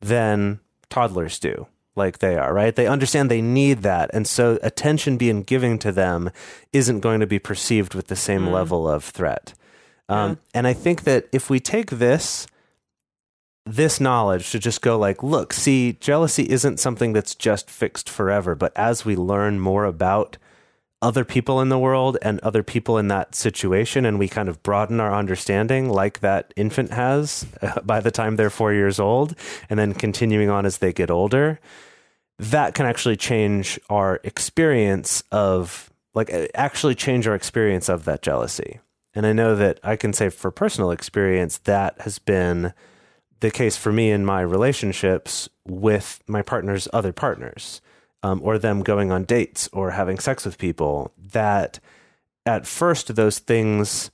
than 0.00 0.60
toddlers 0.88 1.38
do, 1.38 1.66
like 1.98 2.18
they 2.18 2.38
are, 2.38 2.54
right? 2.54 2.74
They 2.74 2.86
understand 2.86 3.30
they 3.30 3.42
need 3.42 3.82
that. 3.82 4.10
And 4.14 4.26
so 4.26 4.58
attention 4.62 5.18
being 5.18 5.42
given 5.42 5.78
to 5.80 5.92
them 5.92 6.30
isn't 6.72 7.00
going 7.00 7.20
to 7.20 7.26
be 7.26 7.38
perceived 7.38 7.94
with 7.94 8.06
the 8.06 8.16
same 8.16 8.46
level 8.46 8.88
of 8.88 9.04
threat. 9.04 9.52
Um, 10.08 10.38
And 10.54 10.66
I 10.66 10.72
think 10.72 11.04
that 11.04 11.26
if 11.32 11.50
we 11.50 11.60
take 11.60 11.90
this, 11.90 12.46
this 13.66 14.00
knowledge 14.00 14.50
to 14.52 14.58
just 14.58 14.80
go 14.80 14.98
like, 14.98 15.22
look, 15.22 15.52
see, 15.52 15.98
jealousy 16.00 16.44
isn't 16.44 16.80
something 16.80 17.12
that's 17.12 17.34
just 17.34 17.70
fixed 17.70 18.08
forever, 18.08 18.54
but 18.54 18.72
as 18.74 19.04
we 19.04 19.14
learn 19.16 19.60
more 19.60 19.84
about 19.84 20.38
other 21.00 21.24
people 21.24 21.60
in 21.60 21.68
the 21.68 21.78
world 21.78 22.16
and 22.22 22.40
other 22.40 22.62
people 22.62 22.98
in 22.98 23.08
that 23.08 23.34
situation, 23.34 24.04
and 24.04 24.18
we 24.18 24.28
kind 24.28 24.48
of 24.48 24.62
broaden 24.62 24.98
our 25.00 25.14
understanding, 25.14 25.88
like 25.88 26.20
that 26.20 26.52
infant 26.56 26.90
has 26.90 27.46
uh, 27.62 27.80
by 27.84 28.00
the 28.00 28.10
time 28.10 28.36
they're 28.36 28.50
four 28.50 28.72
years 28.72 28.98
old, 28.98 29.34
and 29.68 29.78
then 29.78 29.94
continuing 29.94 30.50
on 30.50 30.66
as 30.66 30.78
they 30.78 30.92
get 30.92 31.10
older, 31.10 31.60
that 32.38 32.74
can 32.74 32.86
actually 32.86 33.16
change 33.16 33.78
our 33.90 34.20
experience 34.24 35.22
of, 35.32 35.90
like, 36.14 36.32
uh, 36.32 36.46
actually 36.54 36.94
change 36.94 37.26
our 37.26 37.34
experience 37.34 37.88
of 37.88 38.04
that 38.04 38.22
jealousy. 38.22 38.80
And 39.14 39.26
I 39.26 39.32
know 39.32 39.56
that 39.56 39.80
I 39.82 39.96
can 39.96 40.12
say 40.12 40.28
for 40.28 40.50
personal 40.50 40.90
experience, 40.90 41.58
that 41.58 42.00
has 42.02 42.18
been 42.18 42.72
the 43.40 43.50
case 43.50 43.76
for 43.76 43.92
me 43.92 44.10
in 44.10 44.24
my 44.24 44.40
relationships 44.40 45.48
with 45.66 46.20
my 46.26 46.42
partner's 46.42 46.88
other 46.92 47.12
partners, 47.12 47.80
um, 48.22 48.40
or 48.42 48.58
them 48.58 48.82
going 48.82 49.10
on 49.10 49.24
dates 49.24 49.68
or 49.72 49.92
having 49.92 50.18
sex 50.18 50.44
with 50.44 50.58
people. 50.58 51.12
That 51.16 51.80
at 52.46 52.66
first, 52.66 53.14
those 53.14 53.38
things, 53.38 54.10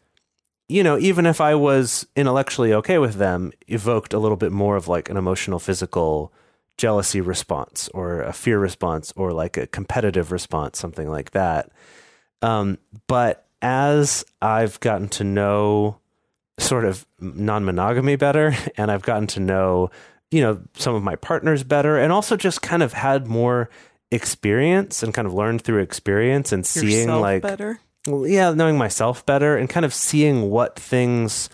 you 0.69 0.83
know, 0.83 0.99
even 0.99 1.27
if 1.27 1.41
I 1.41 1.55
was 1.55 2.07
intellectually 2.17 2.73
okay 2.73 2.99
with 2.99 3.15
them, 3.15 3.53
evoked 3.67 4.15
a 4.15 4.19
little 4.19 4.37
bit 4.37 4.53
more 4.53 4.77
of 4.77 4.89
like 4.89 5.11
an 5.11 5.17
emotional, 5.17 5.59
physical 5.59 6.33
jealousy 6.77 7.21
response 7.21 7.89
or 7.95 8.23
a 8.23 8.33
fear 8.33 8.59
response 8.59 9.13
or 9.17 9.33
like 9.33 9.57
a 9.57 9.67
competitive 9.67 10.33
response, 10.33 10.79
something 10.79 11.09
like 11.09 11.31
that. 11.33 11.71
Um, 12.43 12.79
but 13.07 13.47
as 13.63 14.25
I've 14.43 14.79
gotten 14.81 15.09
to 15.11 15.25
know 15.25 15.99
sort 16.59 16.85
of 16.85 17.07
non-monogamy 17.21 18.17
better 18.17 18.55
and 18.77 18.91
I've 18.91 19.03
gotten 19.03 19.27
to 19.29 19.41
know, 19.41 19.91
you 20.31 20.41
know, 20.41 20.61
some 20.75 20.95
of 20.95 21.03
my 21.03 21.17
partners 21.17 21.63
better 21.63 21.99
and 21.99 22.13
also 22.13 22.37
just 22.37 22.63
kind 22.63 22.83
of 22.83 22.93
had 22.93 23.27
more 23.27 23.71
experience 24.11 25.03
and 25.03 25.15
kind 25.15 25.27
of 25.27 25.35
learned 25.35 25.63
through 25.63 25.81
experience 25.81 26.53
and 26.53 26.65
seeing 26.67 27.09
Yourself 27.09 27.23
like 27.23 27.43
better. 27.43 27.81
well, 28.07 28.27
yeah, 28.27 28.53
knowing 28.53 28.79
myself 28.79 29.25
better 29.27 29.57
and 29.57 29.69
kind 29.69 29.87
of 29.87 29.95
seeing 29.95 30.51
what 30.51 30.79
things 30.79 31.49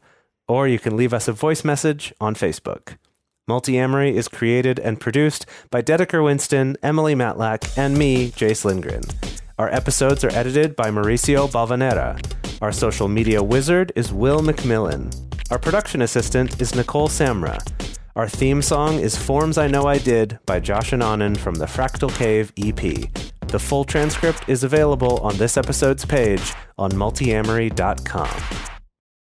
or 0.48 0.68
you 0.68 0.80
can 0.80 0.96
leave 0.96 1.14
us 1.14 1.28
a 1.28 1.34
voice 1.34 1.64
message 1.64 2.14
on 2.22 2.36
Facebook. 2.36 2.98
Multiamory 3.50 4.14
is 4.14 4.30
created 4.30 4.80
and 4.80 5.02
produced 5.02 5.46
by 5.70 5.82
Dedeker 5.82 6.24
Winston, 6.24 6.78
Emily 6.82 7.14
Matlack, 7.14 7.78
and 7.78 7.98
me, 7.98 8.32
Jase 8.32 8.64
Lindgren. 8.64 9.04
Our 9.60 9.68
episodes 9.70 10.24
are 10.24 10.32
edited 10.32 10.78
by 10.78 10.90
Mauricio 10.90 11.50
Balvanera. 11.50 12.18
Our 12.62 12.72
social 12.72 13.10
media 13.10 13.44
wizard 13.44 13.92
is 13.96 14.14
Will 14.14 14.40
McMillan. 14.40 15.14
Our 15.52 15.60
production 15.60 16.02
assistant 16.02 16.62
is 16.62 16.74
Nicole 16.74 17.10
Samra. 17.10 17.60
Our 18.16 18.30
theme 18.30 18.62
song 18.62 19.00
is 19.00 19.18
Forms 19.18 19.58
I 19.58 19.66
Know 19.66 19.88
I 19.88 19.98
Did 19.98 20.38
by 20.46 20.60
Josh 20.60 20.94
and 20.94 21.02
Anand 21.02 21.38
from 21.38 21.56
the 21.56 21.66
Fractal 21.66 22.16
Cave 22.16 22.54
EP. 22.60 23.10
The 23.48 23.58
full 23.58 23.84
transcript 23.84 24.48
is 24.48 24.64
available 24.64 25.18
on 25.22 25.36
this 25.38 25.58
episode's 25.58 26.06
page 26.06 26.54
on 26.78 26.92
multiamory.com. 26.92 28.70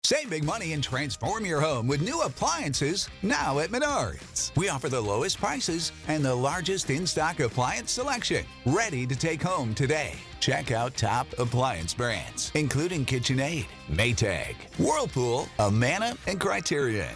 Save 0.04 0.32
big 0.32 0.44
money 0.44 0.74
and 0.74 0.84
transform 0.84 1.46
your 1.46 1.62
home 1.62 1.88
with 1.88 2.02
new 2.02 2.24
appliances 2.24 3.10
now 3.22 3.60
at 3.60 3.70
Menards. 3.70 4.56
We 4.56 4.70
offer 4.70 4.90
the 4.90 5.00
lowest 5.00 5.38
prices 5.38 5.92
and 6.08 6.26
the 6.26 6.34
largest 6.34 6.90
in 6.90 7.06
stock 7.06 7.42
appliance 7.42 7.92
selection. 7.92 8.44
Ready 8.66 9.06
to 9.06 9.16
take 9.16 9.44
home 9.44 9.76
today. 9.76 10.14
Check 10.40 10.72
out 10.72 10.98
top 10.98 11.28
appliance 11.38 11.94
brands, 11.94 12.52
including 12.56 13.06
KitchenAid, 13.06 13.68
Maytag, 13.88 14.56
Whirlpool, 14.80 15.48
Amana, 15.60 16.18
and 16.26 16.40
Criterion. 16.40 17.16